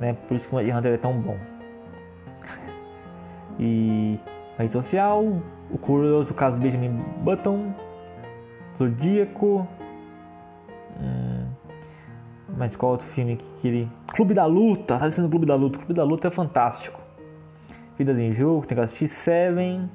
Né? 0.00 0.16
Por 0.28 0.36
isso 0.36 0.48
que 0.48 0.54
o 0.54 0.58
Mind 0.58 0.74
Hunter 0.74 0.94
é 0.94 0.96
tão 0.96 1.14
bom. 1.14 1.36
e 3.58 4.18
a 4.58 4.62
rede 4.62 4.72
social, 4.72 5.24
o 5.70 5.78
curioso 5.78 6.32
caso 6.34 6.58
Benjamin 6.58 6.90
Button, 7.22 7.72
Zodíaco. 8.76 9.66
Hum, 11.00 11.46
mas 12.56 12.76
qual 12.76 12.92
outro 12.92 13.06
filme 13.06 13.36
que 13.36 13.68
ele. 13.68 13.88
Clube 14.14 14.34
da 14.34 14.46
Luta, 14.46 14.98
tá 14.98 15.08
dizendo 15.08 15.28
Clube 15.28 15.46
da 15.46 15.54
Luta. 15.54 15.78
Clube 15.78 15.94
da 15.94 16.04
Luta 16.04 16.28
é 16.28 16.30
fantástico. 16.30 17.00
Vidas 17.98 18.18
em 18.18 18.32
Jogo, 18.32 18.66
tem 18.66 18.76
que 18.76 18.84
assistir 18.84 19.08
Seven. 19.08 19.88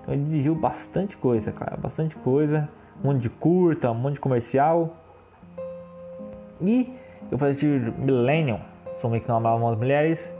Então 0.00 0.14
ele 0.14 0.24
dirigiu 0.24 0.54
bastante 0.54 1.16
coisa, 1.16 1.52
cara, 1.52 1.76
bastante 1.76 2.16
coisa. 2.16 2.68
Um 3.02 3.08
monte 3.08 3.22
de 3.22 3.30
curta, 3.30 3.90
um 3.90 3.94
monte 3.94 4.14
de 4.14 4.20
comercial. 4.20 4.96
E 6.60 6.92
eu 7.30 7.38
fui 7.38 7.48
assistir 7.48 7.92
Millennium, 7.98 8.60
Somos 8.98 9.20
que 9.20 9.28
não 9.28 9.36
amavam 9.36 9.68
as 9.68 9.78
mulheres. 9.78 10.32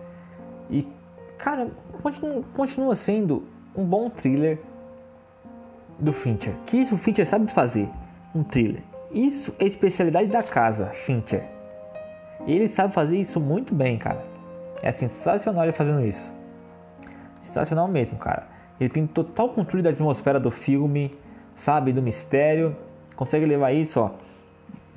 E, 0.71 0.87
cara, 1.39 1.69
continua, 2.03 2.43
continua 2.55 2.95
sendo 2.95 3.45
um 3.75 3.85
bom 3.85 4.11
thriller 4.11 4.59
do 5.99 6.13
Fincher. 6.13 6.55
Que 6.67 6.77
isso 6.79 6.95
o 6.95 6.99
Fincher 6.99 7.27
sabe 7.27 7.51
fazer, 7.51 7.89
um 8.35 8.43
thriller. 8.43 8.83
Isso 9.11 9.55
é 9.59 9.65
especialidade 9.65 10.29
da 10.29 10.43
casa, 10.43 10.87
Fincher. 10.87 11.45
Ele 12.47 12.69
sabe 12.69 12.93
fazer 12.93 13.19
isso 13.19 13.41
muito 13.41 13.75
bem, 13.75 13.99
cara. 13.99 14.25
É 14.83 14.93
sensacional 14.93 15.65
ele 15.65 15.73
fazendo 15.73 16.05
isso. 16.05 16.33
Sensacional 17.43 17.89
mesmo, 17.89 18.19
cara. 18.19 18.47
Ele 18.79 18.89
tem 18.89 19.07
total 19.07 19.49
controle 19.49 19.83
da 19.83 19.91
atmosfera 19.91 20.39
do 20.39 20.51
filme, 20.51 21.11
sabe, 21.55 21.93
do 21.93 22.03
mistério. 22.03 22.77
Consegue 23.17 23.45
levar 23.45 23.73
isso, 23.73 24.01
ó, 24.01 24.11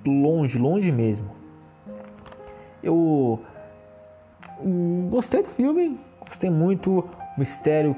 longe, 0.06 0.60
longe 0.60 0.92
mesmo. 0.92 1.32
Eu 2.84 3.40
gostei 5.10 5.44
do 5.44 5.50
filme, 5.50 6.00
gostei 6.22 6.50
muito. 6.50 7.00
O 7.00 7.40
mistério 7.40 7.96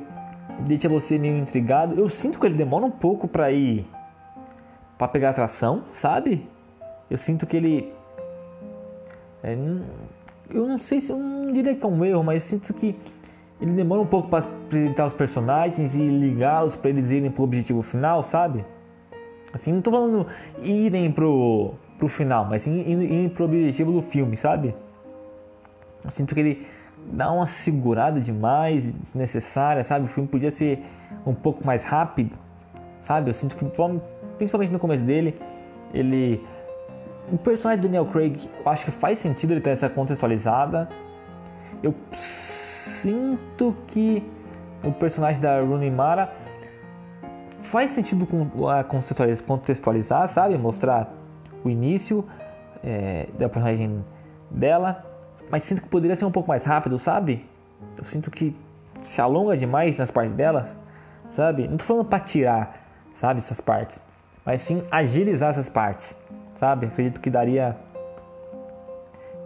deixa 0.67 0.87
você 0.87 1.17
meio 1.17 1.37
intrigado. 1.37 1.99
Eu 1.99 2.09
sinto 2.09 2.39
que 2.39 2.45
ele 2.45 2.55
demora 2.55 2.85
um 2.85 2.91
pouco 2.91 3.27
para 3.27 3.51
ir 3.51 3.85
para 4.97 5.07
pegar 5.07 5.31
atração, 5.31 5.83
sabe? 5.91 6.47
Eu 7.09 7.17
sinto 7.17 7.45
que 7.45 7.57
ele 7.57 7.93
é, 9.43 9.57
eu 10.49 10.67
não 10.67 10.79
sei 10.79 11.01
se 11.01 11.11
eu 11.11 11.17
não 11.17 11.51
diria 11.51 11.75
que 11.75 11.85
é 11.85 11.87
um 11.87 12.05
erro, 12.05 12.23
mas 12.23 12.43
eu 12.43 12.49
sinto 12.57 12.73
que 12.73 12.95
ele 13.59 13.71
demora 13.71 14.01
um 14.01 14.05
pouco 14.05 14.29
para 14.29 14.45
apresentar 14.45 15.05
os 15.05 15.13
personagens 15.13 15.95
e 15.95 16.01
ligá-los 16.01 16.75
para 16.75 16.89
eles 16.89 17.11
irem 17.11 17.29
pro 17.29 17.43
objetivo 17.43 17.81
final, 17.81 18.23
sabe? 18.23 18.65
Assim, 19.51 19.73
não 19.73 19.81
tô 19.81 19.91
falando 19.91 20.25
irem 20.61 21.11
pro, 21.11 21.73
pro 21.99 22.07
final, 22.07 22.45
mas 22.45 22.61
sim 22.61 22.79
irem 22.79 23.29
pro 23.29 23.45
objetivo 23.45 23.91
do 23.91 24.01
filme, 24.01 24.37
sabe? 24.37 24.73
Eu 26.03 26.11
sinto 26.11 26.33
que 26.33 26.39
ele 26.39 26.67
dá 27.11 27.31
uma 27.31 27.45
segurada 27.45 28.19
demais, 28.19 28.91
desnecessária, 28.91 29.83
sabe? 29.83 30.05
O 30.05 30.07
filme 30.07 30.27
podia 30.27 30.51
ser 30.51 30.83
um 31.25 31.33
pouco 31.33 31.65
mais 31.65 31.83
rápido, 31.83 32.37
sabe? 33.01 33.29
Eu 33.29 33.33
sinto 33.33 33.55
que, 33.55 33.65
principalmente 34.37 34.71
no 34.71 34.79
começo 34.79 35.03
dele, 35.03 35.39
ele. 35.93 36.45
O 37.31 37.37
personagem 37.37 37.81
do 37.81 37.87
Daniel 37.87 38.05
Craig, 38.05 38.49
eu 38.65 38.71
acho 38.71 38.85
que 38.85 38.91
faz 38.91 39.19
sentido 39.19 39.51
ele 39.51 39.61
ter 39.61 39.69
essa 39.69 39.89
contextualizada. 39.89 40.89
Eu 41.81 41.93
sinto 42.11 43.75
que 43.87 44.23
o 44.83 44.91
personagem 44.91 45.41
da 45.41 45.61
Rooney 45.61 45.89
Mara 45.89 46.33
faz 47.63 47.91
sentido 47.91 48.27
contextualizar, 49.47 50.27
sabe? 50.27 50.57
Mostrar 50.57 51.11
o 51.63 51.69
início 51.69 52.25
é, 52.83 53.27
da 53.37 53.47
personagem 53.47 54.03
dela, 54.51 55.03
mas 55.49 55.63
sinto 55.63 55.81
que 55.81 55.89
poderia 55.89 56.15
ser 56.15 56.25
um 56.25 56.31
pouco 56.31 56.49
mais 56.49 56.65
rápido, 56.65 56.97
sabe? 56.97 57.45
Eu 57.97 58.05
sinto 58.05 58.31
que 58.31 58.55
se 59.01 59.21
alonga 59.21 59.57
demais 59.57 59.95
nas 59.97 60.11
partes 60.11 60.35
delas, 60.35 60.75
sabe? 61.29 61.67
Não 61.67 61.77
tô 61.77 61.83
falando 61.83 62.05
para 62.05 62.19
tirar, 62.19 62.85
sabe, 63.13 63.39
essas 63.39 63.61
partes, 63.61 63.99
mas 64.45 64.61
sim 64.61 64.83
agilizar 64.89 65.49
essas 65.49 65.69
partes, 65.69 66.17
sabe? 66.55 66.87
Acredito 66.87 67.19
que 67.19 67.29
daria 67.29 67.77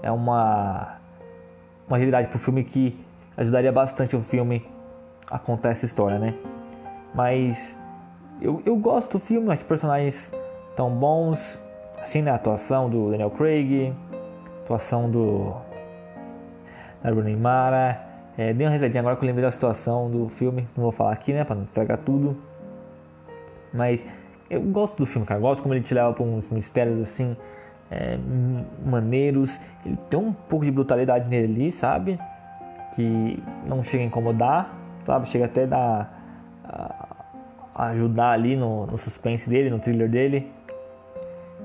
é 0.01 0.11
uma 0.11 0.97
uma 1.87 1.97
agilidade 1.97 2.27
pro 2.27 2.37
filme 2.37 2.63
que 2.63 2.99
ajudaria 3.35 3.71
bastante 3.71 4.15
o 4.15 4.21
filme 4.21 4.65
a 5.29 5.39
contar 5.39 5.69
essa 5.69 5.85
história, 5.85 6.19
né? 6.19 6.33
Mas 7.13 7.77
eu, 8.41 8.61
eu 8.65 8.75
gosto 8.75 9.13
do 9.13 9.19
filme, 9.19 9.51
os 9.51 9.63
personagens 9.63 10.31
tão 10.75 10.91
bons, 10.91 11.61
assim, 12.01 12.21
né? 12.21 12.31
A 12.31 12.35
atuação 12.35 12.89
do 12.89 13.11
Daniel 13.11 13.31
Craig, 13.31 13.93
atuação 14.63 15.09
do 15.09 15.55
da 17.01 17.09
Rooney 17.11 17.35
Mara. 17.35 18.01
É, 18.37 18.53
dei 18.53 18.67
uma 18.67 18.73
risadinha 18.73 19.01
agora 19.01 19.15
que 19.15 19.23
eu 19.23 19.27
lembrei 19.27 19.43
da 19.43 19.51
situação 19.51 20.09
do 20.09 20.29
filme, 20.29 20.67
não 20.75 20.83
vou 20.83 20.91
falar 20.91 21.11
aqui, 21.11 21.33
né? 21.33 21.43
Pra 21.43 21.55
não 21.55 21.63
estragar 21.63 21.97
tudo. 21.97 22.37
Mas 23.73 24.05
eu 24.49 24.61
gosto 24.61 24.97
do 24.97 25.05
filme, 25.05 25.25
cara. 25.25 25.39
Eu 25.39 25.41
gosto 25.41 25.61
como 25.61 25.73
ele 25.73 25.83
te 25.83 25.93
leva 25.93 26.13
pra 26.13 26.23
uns 26.23 26.49
mistérios 26.49 26.99
assim, 26.99 27.35
é, 27.89 28.17
maneiros. 28.85 29.59
Ele 29.85 29.97
tem 30.09 30.19
um 30.19 30.31
pouco 30.31 30.63
de 30.63 30.71
brutalidade 30.71 31.27
nele 31.27 31.53
ali, 31.53 31.71
sabe? 31.71 32.19
Que 32.95 33.41
não 33.67 33.83
chega 33.83 34.03
a 34.03 34.07
incomodar, 34.07 34.73
sabe? 35.01 35.27
Chega 35.27 35.45
até 35.45 35.63
a 35.63 35.67
dar. 35.67 36.13
A, 36.63 37.07
ajudar 37.77 38.31
ali 38.31 38.55
no, 38.55 38.87
no, 38.87 38.97
suspense 38.97 39.47
dele, 39.47 39.69
no 39.69 39.79
thriller 39.79 40.09
dele. 40.09 40.51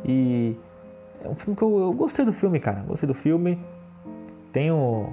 E 0.05 0.57
é 1.25 1.29
um 1.29 1.35
filme 1.35 1.57
que 1.57 1.63
eu, 1.63 1.79
eu 1.79 1.93
gostei 1.93 2.25
do 2.25 2.33
filme, 2.33 2.61
cara. 2.61 2.81
Gostei 2.87 3.07
do 3.07 3.15
filme. 3.15 3.59
Tenho. 4.53 5.13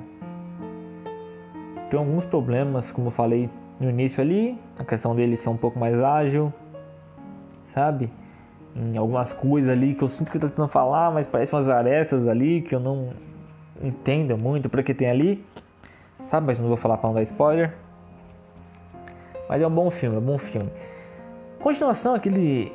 Tem 1.90 1.98
alguns 1.98 2.26
problemas, 2.26 2.92
como 2.92 3.08
eu 3.08 3.12
falei 3.12 3.50
no 3.80 3.90
início 3.90 4.22
ali. 4.22 4.60
A 4.78 4.84
questão 4.84 5.16
dele 5.16 5.36
ser 5.36 5.50
um 5.50 5.58
pouco 5.58 5.80
mais 5.80 6.00
ágil, 6.00 6.54
sabe? 7.66 8.12
Em 8.76 8.98
algumas 8.98 9.34
coisas 9.34 9.70
ali 9.70 9.96
que 9.96 10.04
eu 10.04 10.10
sinto 10.10 10.30
que 10.30 10.38
ele 10.38 10.44
tá 10.44 10.50
tentando 10.50 10.70
falar, 10.70 11.12
mas 11.12 11.26
parece 11.26 11.54
umas 11.54 11.68
arestas 11.70 12.28
ali 12.28 12.62
que 12.62 12.76
eu 12.76 12.80
não 12.80 13.10
entendo 13.82 14.38
muito 14.38 14.70
para 14.70 14.84
que 14.84 14.94
tem 14.94 15.10
ali, 15.10 15.44
sabe? 16.26 16.46
Mas 16.46 16.60
não 16.60 16.68
vou 16.68 16.78
falar 16.78 16.98
para 16.98 17.08
não 17.08 17.16
dar 17.16 17.24
spoiler. 17.24 17.74
Mas 19.48 19.62
é 19.62 19.68
um 19.68 19.72
bom 19.72 19.90
filme, 19.90 20.16
é 20.16 20.20
um 20.20 20.24
bom 20.24 20.38
filme. 20.38 20.70
Continuação, 21.60 22.14
aquele. 22.14 22.72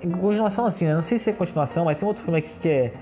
Continuação 0.00 0.66
assim, 0.66 0.86
né? 0.86 0.94
Não 0.94 1.02
sei 1.02 1.18
se 1.18 1.30
é 1.30 1.32
continuação, 1.32 1.86
mas 1.86 1.96
tem 1.96 2.06
outro 2.06 2.22
filme 2.22 2.38
aqui 2.38 2.58
que 2.60 2.68
é 2.68 2.92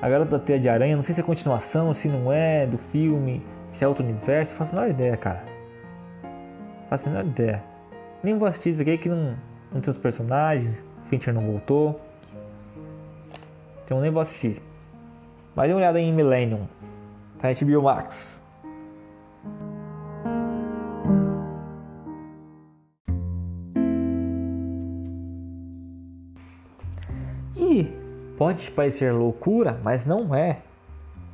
A 0.00 0.08
Garota 0.08 0.38
da 0.38 0.38
Teia 0.38 0.58
de 0.58 0.68
Aranha. 0.68 0.96
Não 0.96 1.02
sei 1.02 1.14
se 1.14 1.20
é 1.20 1.24
continuação, 1.24 1.92
se 1.92 2.08
não 2.08 2.32
é, 2.32 2.66
do 2.66 2.78
filme, 2.78 3.44
se 3.70 3.84
é 3.84 3.88
outro 3.88 4.04
universo. 4.04 4.54
Faço 4.54 4.72
a 4.72 4.76
menor 4.76 4.90
ideia, 4.90 5.16
cara. 5.16 5.44
Faço 6.88 7.06
a 7.06 7.10
menor 7.10 7.24
ideia. 7.24 7.62
Nem 8.22 8.38
vou 8.38 8.48
assistir 8.48 8.70
isso 8.70 8.82
aqui 8.82 8.96
que 8.96 9.08
não, 9.08 9.36
não 9.72 9.80
tem 9.80 9.90
os 9.90 9.98
personagens. 9.98 10.82
Fincher 11.08 11.34
não 11.34 11.42
voltou. 11.42 12.00
Então 13.84 14.00
nem 14.00 14.10
vou 14.10 14.22
assistir. 14.22 14.62
Mas 15.54 15.66
dê 15.66 15.74
uma 15.74 15.78
olhada 15.78 16.00
em 16.00 16.12
Millennium. 16.12 16.66
Tá 17.38 17.48
HBO 17.52 17.82
Max. 17.82 18.39
Pode 28.40 28.70
parecer 28.70 29.12
loucura, 29.12 29.78
mas 29.84 30.06
não 30.06 30.34
é. 30.34 30.60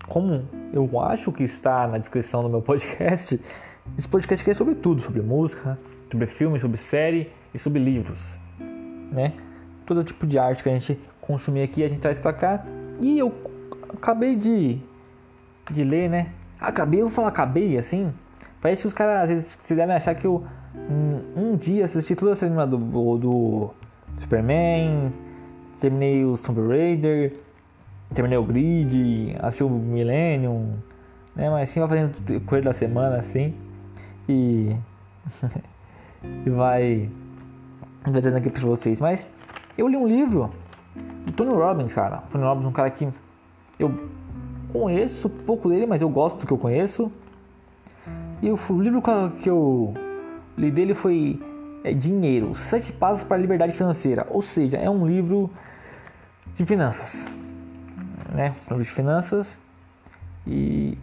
Como 0.08 0.42
eu 0.72 1.00
acho 1.00 1.30
que 1.30 1.44
está 1.44 1.86
na 1.86 1.98
descrição 1.98 2.42
do 2.42 2.48
meu 2.48 2.60
podcast, 2.60 3.40
esse 3.96 4.08
podcast 4.08 4.42
aqui 4.42 4.50
é 4.50 4.54
sobre 4.54 4.74
tudo, 4.74 5.00
sobre 5.00 5.22
música, 5.22 5.78
sobre 6.10 6.26
filme, 6.26 6.58
sobre 6.58 6.76
série 6.76 7.30
e 7.54 7.60
sobre 7.60 7.80
livros, 7.80 8.28
né? 9.12 9.34
Todo 9.86 10.02
tipo 10.02 10.26
de 10.26 10.36
arte 10.36 10.64
que 10.64 10.68
a 10.68 10.72
gente 10.72 10.98
consumir 11.20 11.62
aqui 11.62 11.84
a 11.84 11.88
gente 11.88 12.00
traz 12.00 12.18
para 12.18 12.32
cá. 12.32 12.66
E 13.00 13.16
eu 13.20 13.32
acabei 13.94 14.34
de 14.34 14.80
de 15.70 15.84
ler, 15.84 16.10
né? 16.10 16.32
Acabei, 16.58 17.02
eu 17.02 17.06
vou 17.06 17.14
falar 17.14 17.28
acabei 17.28 17.78
assim. 17.78 18.12
Parece 18.60 18.82
que 18.82 18.88
os 18.88 18.92
caras 18.92 19.22
às 19.22 19.28
vezes 19.28 19.58
se 19.62 19.76
devem 19.76 19.94
achar 19.94 20.16
que 20.16 20.26
eu 20.26 20.44
um, 20.74 21.52
um 21.52 21.56
dia 21.56 21.84
assisti 21.84 22.16
toda 22.16 22.32
a 22.32 22.36
cinema 22.36 22.66
do, 22.66 22.76
do 23.16 23.70
Superman, 24.18 25.12
terminei 25.80 26.24
o 26.24 26.36
Tomb 26.36 26.60
Raider, 26.68 27.34
terminei 28.14 28.38
o 28.38 28.42
Grid, 28.42 29.36
assisti 29.40 29.64
o 29.64 29.68
Millennium, 29.68 30.74
né? 31.34 31.50
Mas 31.50 31.70
assim 31.70 31.80
vai 31.80 31.88
fazendo 31.88 32.40
coisa 32.44 32.64
da 32.64 32.72
semana 32.72 33.16
assim 33.16 33.54
e, 34.28 34.74
e 36.46 36.50
vai, 36.50 37.10
dizendo 38.12 38.36
aqui 38.36 38.50
pra 38.50 38.60
vocês. 38.62 39.00
Mas 39.00 39.28
eu 39.76 39.88
li 39.88 39.96
um 39.96 40.06
livro 40.06 40.50
do 41.24 41.32
Tony 41.32 41.52
Robbins, 41.52 41.92
cara. 41.92 42.18
Tony 42.30 42.44
Robbins 42.44 42.64
é 42.64 42.68
um 42.68 42.72
cara 42.72 42.90
que 42.90 43.08
eu 43.78 43.94
conheço 44.72 45.28
pouco 45.28 45.68
dele, 45.68 45.86
mas 45.86 46.02
eu 46.02 46.08
gosto 46.08 46.40
do 46.40 46.46
que 46.46 46.52
eu 46.52 46.58
conheço. 46.58 47.10
E 48.42 48.50
o 48.50 48.58
livro 48.80 49.02
que 49.38 49.48
eu 49.48 49.94
li 50.56 50.70
dele 50.70 50.94
foi 50.94 51.40
é 51.84 51.92
Dinheiro, 51.92 52.52
Sete 52.54 52.92
Passos 52.92 53.22
para 53.22 53.36
a 53.36 53.40
Liberdade 53.40 53.72
Financeira. 53.72 54.26
Ou 54.30 54.42
seja, 54.42 54.76
é 54.76 54.90
um 54.90 55.06
livro 55.06 55.50
de 56.56 56.64
finanças. 56.64 57.26
Né? 58.32 58.54
Livro 58.68 58.82
de 58.82 58.90
finanças. 58.90 59.58
E. 60.46 60.98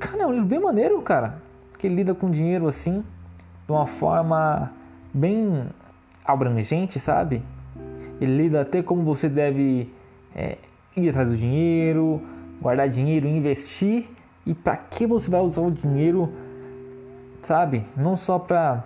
Cara, 0.00 0.22
é 0.22 0.26
um 0.26 0.32
livro 0.32 0.46
bem 0.46 0.60
maneiro, 0.60 1.00
cara. 1.02 1.38
Que 1.78 1.88
lida 1.88 2.14
com 2.14 2.30
dinheiro 2.30 2.66
assim, 2.66 3.04
de 3.66 3.72
uma 3.72 3.86
forma 3.86 4.72
bem 5.12 5.68
abrangente, 6.24 6.98
sabe? 6.98 7.42
Ele 8.20 8.44
lida 8.44 8.62
até 8.62 8.82
como 8.82 9.02
você 9.02 9.28
deve 9.28 9.92
é, 10.34 10.56
ir 10.96 11.08
atrás 11.10 11.28
do 11.28 11.36
dinheiro, 11.36 12.22
guardar 12.60 12.88
dinheiro, 12.88 13.28
investir 13.28 14.08
e 14.46 14.54
para 14.54 14.76
que 14.76 15.06
você 15.06 15.30
vai 15.30 15.40
usar 15.40 15.62
o 15.62 15.70
dinheiro, 15.70 16.32
sabe? 17.42 17.86
Não 17.96 18.16
só 18.16 18.38
para 18.38 18.84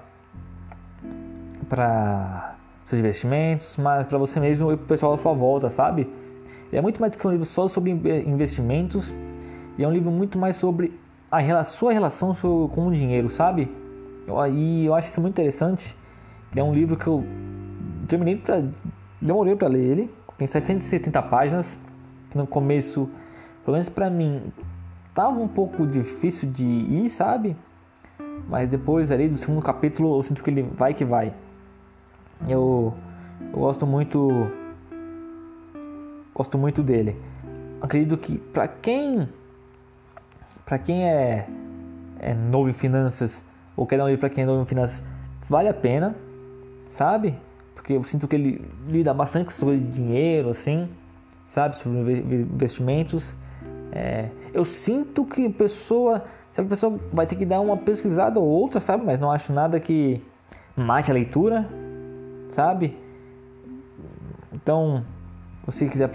para 1.68 2.57
seus 2.88 3.00
investimentos, 3.00 3.76
mas 3.76 4.06
para 4.06 4.16
você 4.16 4.40
mesmo 4.40 4.72
e 4.72 4.76
para 4.76 4.84
o 4.84 4.88
pessoal 4.88 5.12
à 5.12 5.18
sua 5.18 5.34
volta, 5.34 5.68
sabe? 5.68 6.08
é 6.72 6.80
muito 6.80 7.00
mais 7.00 7.12
do 7.12 7.18
que 7.18 7.26
um 7.26 7.30
livro 7.30 7.44
só 7.44 7.68
sobre 7.68 7.90
investimentos, 7.90 9.12
e 9.76 9.84
é 9.84 9.88
um 9.88 9.92
livro 9.92 10.10
muito 10.10 10.38
mais 10.38 10.56
sobre 10.56 10.98
a 11.30 11.64
sua 11.64 11.92
relação 11.92 12.32
com 12.34 12.86
o 12.86 12.92
dinheiro, 12.92 13.30
sabe? 13.30 13.70
E 14.50 14.86
eu 14.86 14.94
acho 14.94 15.08
isso 15.08 15.20
muito 15.20 15.34
interessante. 15.34 15.94
É 16.56 16.62
um 16.62 16.74
livro 16.74 16.96
que 16.96 17.06
eu 17.06 17.24
terminei 18.06 18.36
para 18.36 18.64
demorei 19.20 19.54
para 19.54 19.68
ler 19.68 19.80
ele. 19.80 20.14
Tem 20.36 20.48
770 20.48 21.22
páginas. 21.22 21.78
No 22.34 22.46
começo, 22.46 23.08
pelo 23.64 23.74
menos 23.74 23.88
para 23.88 24.10
mim, 24.10 24.52
tava 25.14 25.38
um 25.38 25.48
pouco 25.48 25.86
difícil 25.86 26.50
de 26.50 26.64
ir, 26.64 27.08
sabe? 27.10 27.56
Mas 28.48 28.68
depois 28.68 29.10
ali 29.10 29.28
do 29.28 29.36
segundo 29.36 29.62
capítulo, 29.62 30.16
eu 30.16 30.22
sinto 30.22 30.42
que 30.42 30.50
ele 30.50 30.62
vai 30.62 30.92
que 30.94 31.04
vai. 31.04 31.32
Eu, 32.46 32.94
eu 33.40 33.58
gosto 33.58 33.86
muito 33.86 34.50
gosto 36.34 36.56
muito 36.58 36.82
dele. 36.82 37.16
Acredito 37.80 38.16
que 38.16 38.38
para 38.38 38.68
quem 38.68 39.28
para 40.64 40.78
quem 40.78 41.08
é, 41.08 41.48
é 42.18 42.34
novo 42.34 42.68
em 42.68 42.74
finanças 42.74 43.42
ou 43.76 43.86
quer 43.86 43.96
dar 43.96 44.04
um 44.04 44.08
livro 44.08 44.20
para 44.20 44.28
quem 44.28 44.44
é 44.44 44.46
novo 44.46 44.62
em 44.62 44.66
finanças, 44.66 45.02
vale 45.48 45.68
a 45.68 45.74
pena, 45.74 46.14
sabe? 46.90 47.34
Porque 47.74 47.92
eu 47.92 48.04
sinto 48.04 48.26
que 48.26 48.36
ele 48.36 48.68
lida 48.88 49.14
bastante 49.14 49.52
sobre 49.52 49.78
dinheiro, 49.78 50.50
assim, 50.50 50.88
sabe? 51.46 51.76
Sobre 51.76 52.18
investimentos. 52.20 53.34
É, 53.92 54.28
eu 54.52 54.64
sinto 54.64 55.24
que 55.24 55.48
pessoa, 55.48 56.24
a 56.56 56.62
pessoa 56.62 56.98
vai 57.12 57.26
ter 57.26 57.36
que 57.36 57.46
dar 57.46 57.60
uma 57.60 57.76
pesquisada 57.76 58.38
ou 58.38 58.46
outra, 58.46 58.80
sabe? 58.80 59.04
Mas 59.06 59.20
não 59.20 59.30
acho 59.30 59.52
nada 59.52 59.78
que 59.78 60.20
mate 60.76 61.10
a 61.10 61.14
leitura, 61.14 61.68
sabe? 62.50 62.96
Então, 64.52 65.04
se 65.60 65.66
você 65.66 65.88
quiser 65.88 66.10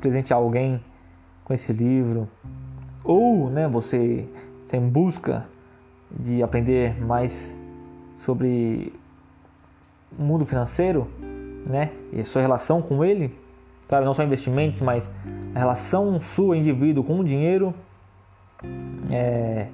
presentear 0.00 0.38
alguém 0.38 0.82
com 1.44 1.52
esse 1.52 1.72
livro, 1.72 2.28
ou 3.04 3.50
né, 3.50 3.68
você 3.68 4.28
está 4.64 4.76
em 4.76 4.88
busca 4.88 5.46
de 6.10 6.42
aprender 6.42 7.02
mais 7.04 7.56
sobre 8.16 8.92
o 10.18 10.22
mundo 10.22 10.44
financeiro, 10.44 11.08
né, 11.66 11.90
e 12.12 12.20
a 12.20 12.24
sua 12.24 12.42
relação 12.42 12.80
com 12.82 13.04
ele, 13.04 13.34
sabe, 13.88 14.04
não 14.04 14.14
só 14.14 14.22
investimentos, 14.22 14.80
mas 14.80 15.10
a 15.54 15.58
relação 15.58 16.18
sua 16.20 16.56
indivíduo 16.56 17.04
com 17.04 17.20
o 17.20 17.24
dinheiro 17.24 17.74
é, 19.10 19.68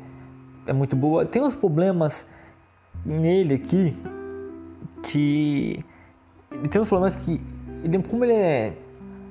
é 0.67 0.73
muito 0.73 0.97
boa. 0.97 1.25
Tem 1.25 1.43
uns 1.43 1.55
problemas 1.55 2.27
nele 3.05 3.55
aqui 3.55 3.97
que 5.03 5.85
ele 6.51 6.69
tem 6.69 6.81
uns 6.81 6.89
problemas 6.89 7.17
que, 7.17 7.41
ele, 7.83 8.03
como 8.03 8.25
ele 8.25 8.35
é 8.35 8.77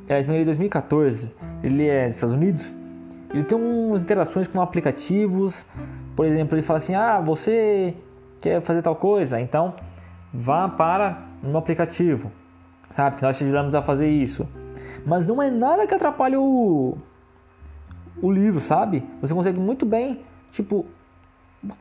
é 0.09 0.21
de 0.21 0.45
2014, 0.45 1.29
ele 1.61 1.85
é 1.85 2.05
dos 2.05 2.15
Estados 2.15 2.33
Unidos, 2.33 2.73
ele 3.33 3.43
tem 3.43 3.57
umas 3.57 4.01
interações 4.01 4.47
com 4.47 4.61
aplicativos, 4.61 5.65
por 6.15 6.25
exemplo, 6.25 6.55
ele 6.55 6.61
fala 6.61 6.77
assim, 6.77 6.95
ah, 6.95 7.19
você 7.19 7.93
quer 8.39 8.61
fazer 8.61 8.81
tal 8.81 8.95
coisa, 8.95 9.39
então 9.39 9.73
vá 10.33 10.69
para 10.69 11.25
um 11.43 11.57
aplicativo, 11.57 12.31
sabe, 12.91 13.17
que 13.17 13.21
nós 13.21 13.37
te 13.37 13.43
ajudamos 13.43 13.75
a 13.75 13.81
fazer 13.81 14.07
isso. 14.07 14.47
Mas 15.05 15.27
não 15.27 15.41
é 15.41 15.49
nada 15.49 15.85
que 15.85 15.93
atrapalhe 15.93 16.37
o, 16.37 16.97
o 18.21 18.31
livro, 18.31 18.61
sabe? 18.61 19.03
Você 19.21 19.33
consegue 19.33 19.59
muito 19.59 19.85
bem, 19.85 20.21
tipo, 20.51 20.85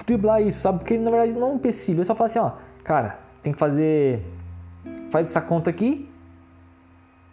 driblar 0.05 0.43
isso, 0.43 0.61
sabe? 0.61 0.79
Porque 0.79 0.99
na 0.99 1.11
verdade 1.11 1.33
não 1.33 1.49
é 1.49 1.51
um 1.53 1.55
empecilho, 1.55 2.01
é 2.01 2.05
só 2.05 2.15
falar 2.15 2.27
assim, 2.27 2.39
ó, 2.41 2.53
cara, 2.83 3.21
tem 3.41 3.53
que 3.53 3.59
fazer, 3.59 4.25
faz 5.11 5.29
essa 5.29 5.41
conta 5.41 5.71
aqui, 5.71 6.09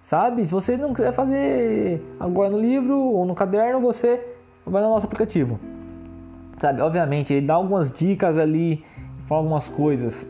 sabe? 0.02 0.46
Se 0.46 0.52
você 0.52 0.78
não 0.78 0.94
quiser 0.94 1.14
fazer 1.14 2.02
agora 2.20 2.50
no 2.50 2.60
livro 2.60 2.98
ou 2.98 3.26
no 3.26 3.36
caderno, 3.36 3.80
você 3.80 4.26
vai 4.66 4.82
no 4.82 4.90
nosso 4.90 5.06
aplicativo, 5.06 5.60
sabe? 6.58 6.82
Obviamente 6.82 7.34
ele 7.34 7.46
dá 7.46 7.56
algumas 7.56 7.92
dicas 7.92 8.38
ali, 8.38 8.84
fala 9.26 9.42
algumas 9.42 9.68
coisas 9.68 10.30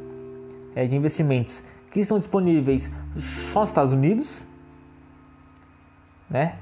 é, 0.76 0.86
de 0.86 0.96
investimentos 0.96 1.64
que 1.92 2.00
estão 2.00 2.18
disponíveis 2.18 2.92
só 3.18 3.62
nos 3.62 3.70
Estados 3.70 3.94
Unidos, 3.94 4.44
né? 6.30 6.56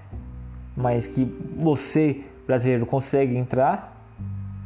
Mas 0.75 1.07
que 1.07 1.25
você 1.57 2.23
brasileiro 2.45 2.85
consegue 2.85 3.37
entrar, 3.37 3.95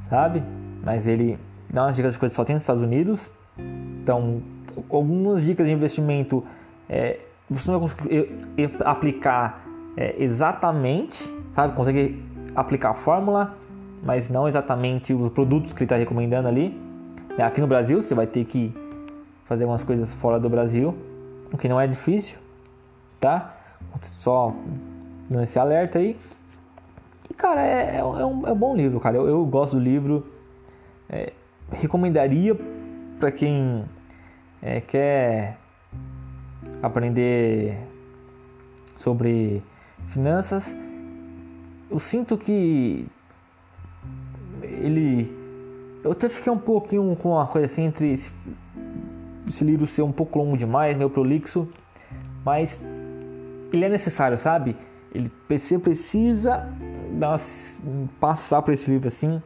sabe? 0.10 0.42
Mas 0.84 1.06
ele 1.06 1.38
dá 1.70 1.84
umas 1.84 1.96
dicas 1.96 2.14
de 2.14 2.20
coisas 2.20 2.34
que 2.34 2.38
só 2.38 2.46
tem 2.46 2.56
nos 2.56 2.64
Estados 2.64 2.82
Unidos. 2.82 3.32
Então, 4.02 4.42
algumas 4.90 5.44
dicas 5.44 5.66
de 5.66 5.74
investimento 5.74 6.44
é, 6.90 7.20
você 7.50 7.72
não 7.72 7.80
vai 7.80 7.90
conseguir 7.90 8.32
aplicar 8.84 9.66
é, 9.96 10.16
exatamente, 10.18 11.24
sabe? 11.54 11.76
Consegue 11.76 12.24
aplicar 12.56 12.92
a 12.92 12.94
fórmula, 12.94 13.56
mas 14.04 14.30
não 14.30 14.48
exatamente 14.48 15.14
os 15.14 15.30
produtos 15.30 15.74
que 15.74 15.80
ele 15.80 15.86
está 15.86 15.96
recomendando 15.96 16.48
ali. 16.48 16.80
É, 17.38 17.44
aqui 17.44 17.62
no 17.62 17.68
Brasil, 17.68 18.02
você 18.02 18.16
vai 18.16 18.28
ter 18.28 18.46
que 18.46 18.74
fazer 19.46 19.64
algumas 19.64 19.84
coisas 19.84 20.14
fora 20.14 20.40
do 20.40 20.50
Brasil, 20.50 20.96
o 21.52 21.58
que 21.58 21.70
não 21.70 21.80
é 21.80 21.86
difícil, 21.86 22.38
tá? 23.20 23.56
Só 24.02 24.54
dando 25.30 25.44
esse 25.44 25.60
alerta 25.60 26.00
aí. 26.00 26.18
E, 27.30 27.34
cara, 27.34 27.62
é, 27.66 27.98
é, 27.98 28.04
um, 28.04 28.48
é 28.48 28.52
um 28.52 28.56
bom 28.56 28.76
livro, 28.76 29.00
cara. 29.00 29.18
Eu, 29.18 29.28
eu 29.28 29.46
gosto 29.46 29.76
do 29.76 29.82
livro. 29.82 30.26
É, 31.10 31.32
recomendaria 31.72 32.58
para 33.20 33.32
quem 33.32 33.86
é, 34.66 34.82
quer 34.82 35.58
aprender 36.82 37.78
sobre 38.98 39.62
finanças. 40.08 40.76
Eu 41.90 42.00
sinto 42.00 42.36
que 42.36 43.06
ele. 44.64 45.32
Eu 46.04 46.14
até 46.14 46.28
fiquei 46.28 46.52
um 46.52 46.58
pouquinho 46.58 47.16
com 47.16 47.34
uma 47.34 47.46
coisa 47.46 47.68
assim 47.68 47.86
entre 47.86 48.12
esse, 48.12 48.34
esse 49.48 49.64
livro 49.64 49.86
ser 49.86 50.02
um 50.02 50.12
pouco 50.12 50.40
longo 50.40 50.58
demais, 50.58 50.98
meio 50.98 51.12
prolixo, 51.12 51.70
mas 52.44 52.82
ele 53.72 53.86
é 53.86 53.90
necessário, 53.90 54.38
sabe? 54.40 54.76
Ele 55.14 55.32
você 55.48 55.78
precisa 55.78 56.68
dar, 57.12 57.40
passar 58.20 58.64
por 58.64 58.74
esse 58.74 58.90
livro 58.90 59.10
assim 59.10 59.42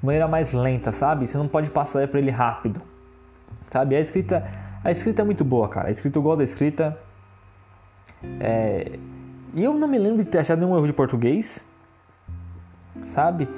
de 0.00 0.06
maneira 0.06 0.26
mais 0.26 0.52
lenta, 0.52 0.90
sabe? 0.90 1.28
Você 1.28 1.38
não 1.38 1.46
pode 1.46 1.70
passar 1.70 2.08
por 2.08 2.18
ele 2.18 2.30
rápido, 2.30 2.82
sabe? 3.70 3.96
A 3.96 4.00
escrita 4.00 4.44
a 4.82 4.90
escrita 4.90 5.22
é 5.22 5.24
muito 5.24 5.44
boa, 5.44 5.68
cara. 5.68 5.88
A 5.88 5.90
escrita, 5.90 6.18
eu 6.18 6.22
gosto 6.22 6.38
da 6.38 6.44
escrita. 6.44 6.98
É... 8.40 8.98
E 9.54 9.64
eu 9.64 9.74
não 9.74 9.88
me 9.88 9.98
lembro 9.98 10.22
de 10.22 10.30
ter 10.30 10.38
achado 10.38 10.60
nenhum 10.60 10.76
erro 10.76 10.86
de 10.86 10.92
português, 10.92 11.66
sabe? 13.06 13.48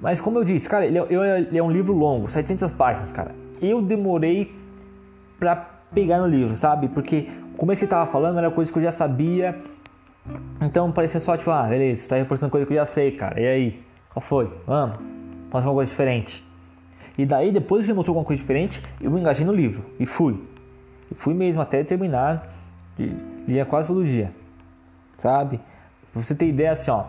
Mas 0.00 0.20
como 0.20 0.38
eu 0.38 0.44
disse, 0.44 0.68
cara, 0.68 0.86
ele 0.86 0.98
é, 0.98 1.40
ele 1.40 1.58
é 1.58 1.62
um 1.62 1.70
livro 1.70 1.92
longo, 1.92 2.30
700 2.30 2.72
páginas, 2.72 3.12
cara. 3.12 3.34
Eu 3.60 3.82
demorei 3.82 4.54
pra 5.38 5.56
pegar 5.92 6.18
no 6.18 6.26
livro, 6.26 6.56
sabe? 6.56 6.88
Porque 6.88 7.28
como 7.56 7.72
é 7.72 7.76
que 7.76 7.82
ele 7.82 7.90
tava 7.90 8.10
falando, 8.10 8.38
era 8.38 8.50
coisa 8.50 8.72
que 8.72 8.78
eu 8.78 8.82
já 8.82 8.92
sabia. 8.92 9.56
Então 10.60 10.90
parecia 10.92 11.20
só 11.20 11.36
tipo, 11.36 11.50
ah, 11.50 11.64
beleza, 11.64 12.02
você 12.02 12.08
tá 12.08 12.16
reforçando 12.16 12.50
coisa 12.50 12.66
que 12.66 12.72
eu 12.72 12.76
já 12.76 12.86
sei, 12.86 13.12
cara. 13.12 13.40
E 13.40 13.46
aí? 13.46 13.84
Qual 14.10 14.22
foi? 14.22 14.50
Vamos, 14.66 14.98
fazer 15.50 15.66
uma 15.66 15.74
coisa 15.74 15.90
diferente. 15.90 16.44
E 17.16 17.24
daí, 17.24 17.52
depois 17.52 17.84
que 17.84 17.90
ele 17.90 17.96
mostrou 17.96 18.14
alguma 18.14 18.26
coisa 18.26 18.40
diferente, 18.40 18.82
eu 19.00 19.10
me 19.10 19.20
engajei 19.20 19.46
no 19.46 19.52
livro 19.52 19.84
e 19.98 20.06
fui. 20.06 20.42
E 21.10 21.14
fui 21.14 21.32
mesmo 21.32 21.62
até 21.62 21.84
terminar, 21.84 22.52
lia 23.46 23.64
quase 23.64 23.88
todo 23.88 24.04
dia, 24.04 24.32
sabe? 25.16 25.60
Pra 26.12 26.22
você 26.22 26.34
ter 26.34 26.48
ideia, 26.48 26.72
assim, 26.72 26.90
ó, 26.90 27.04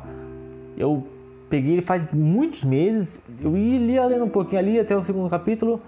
eu 0.77 1.07
peguei 1.49 1.73
ele 1.73 1.81
faz 1.81 2.05
muitos 2.11 2.63
meses, 2.63 3.19
eu 3.41 3.55
ia 3.57 4.05
lendo 4.05 4.25
um 4.25 4.29
pouquinho 4.29 4.59
ali 4.59 4.79
até 4.79 4.95
o 4.95 5.03
segundo 5.03 5.29
capítulo, 5.29 5.81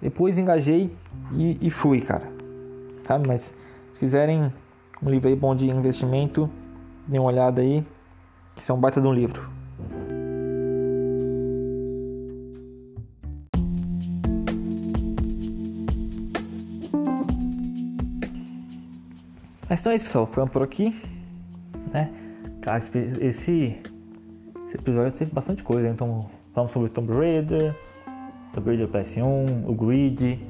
depois 0.00 0.36
engajei 0.36 0.90
e, 1.34 1.58
e 1.60 1.70
fui, 1.70 2.00
cara, 2.00 2.30
sabe? 3.04 3.26
Mas 3.26 3.54
se 3.92 4.00
quiserem 4.00 4.52
um 5.02 5.08
livro 5.08 5.28
aí 5.28 5.36
bom 5.36 5.54
de 5.54 5.70
investimento, 5.70 6.50
dê 7.06 7.18
uma 7.18 7.28
olhada 7.28 7.62
aí, 7.62 7.84
que 8.54 8.60
isso 8.60 8.70
é 8.70 8.74
um 8.74 8.78
baita 8.78 9.00
de 9.00 9.06
um 9.06 9.12
livro. 9.12 9.48
Mas 19.72 19.80
então 19.80 19.90
é 19.90 19.96
isso, 19.96 20.04
pessoal. 20.04 20.26
Ficamos 20.26 20.50
por 20.50 20.62
aqui. 20.62 20.94
Né? 21.94 22.10
Cara, 22.60 22.76
esse, 22.76 22.98
esse 23.22 24.74
episódio 24.74 25.12
teve 25.12 25.32
bastante 25.32 25.62
coisa. 25.62 25.88
Então, 25.88 26.28
falamos 26.52 26.72
sobre 26.72 26.90
Tomb 26.90 27.10
Raider, 27.10 27.74
Tomb 28.52 28.68
Raider 28.68 28.86
PS1, 28.86 29.64
o 29.66 29.72
Grid, 29.72 30.40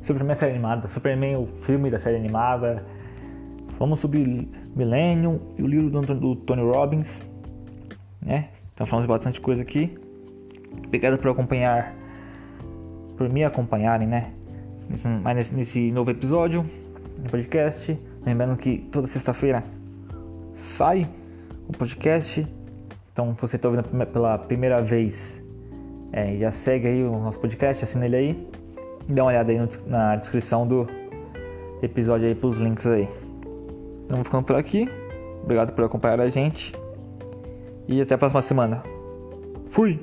Superman 0.00 0.36
série 0.36 0.52
animada, 0.52 0.88
Superman, 0.90 1.38
o 1.38 1.48
filme 1.62 1.90
da 1.90 1.98
série 1.98 2.18
animada. 2.18 2.86
Falamos 3.76 3.98
sobre 3.98 4.48
Millennium 4.76 5.40
e 5.58 5.62
o 5.64 5.66
livro 5.66 5.90
do, 5.90 6.14
do 6.14 6.36
Tony 6.36 6.62
Robbins. 6.62 7.26
Né? 8.22 8.50
Então, 8.74 8.86
falamos 8.86 9.08
bastante 9.08 9.40
coisa 9.40 9.60
aqui. 9.60 9.98
Obrigado 10.86 11.18
por 11.18 11.32
acompanhar, 11.32 11.96
por 13.16 13.28
me 13.28 13.42
acompanharem, 13.42 14.06
né? 14.06 14.30
Mais 15.24 15.36
nesse, 15.36 15.52
nesse 15.52 15.90
novo 15.90 16.12
episódio 16.12 16.64
do 17.18 17.28
podcast. 17.28 17.98
Lembrando 18.24 18.56
que 18.56 18.78
toda 18.90 19.06
sexta-feira 19.06 19.64
sai 20.56 21.08
o 21.68 21.72
podcast. 21.72 22.46
Então, 23.12 23.32
se 23.34 23.40
você 23.40 23.56
está 23.56 23.68
ouvindo 23.68 23.84
pela 24.06 24.38
primeira 24.38 24.80
vez, 24.82 25.40
é, 26.12 26.36
já 26.36 26.50
segue 26.50 26.86
aí 26.88 27.02
o 27.02 27.18
nosso 27.18 27.38
podcast, 27.40 27.84
assina 27.84 28.06
ele 28.06 28.16
aí. 28.16 28.48
Dá 29.08 29.24
uma 29.24 29.30
olhada 29.30 29.50
aí 29.50 29.58
no, 29.58 29.68
na 29.86 30.16
descrição 30.16 30.66
do 30.66 30.86
episódio 31.82 32.28
aí 32.28 32.34
para 32.34 32.48
os 32.48 32.58
links 32.58 32.86
aí. 32.86 33.08
Então, 34.06 34.22
ficando 34.22 34.44
por 34.44 34.56
aqui. 34.56 34.88
Obrigado 35.42 35.72
por 35.72 35.84
acompanhar 35.84 36.20
a 36.20 36.28
gente. 36.28 36.74
E 37.86 38.00
até 38.00 38.14
a 38.14 38.18
próxima 38.18 38.42
semana. 38.42 38.82
Fui! 39.68 39.98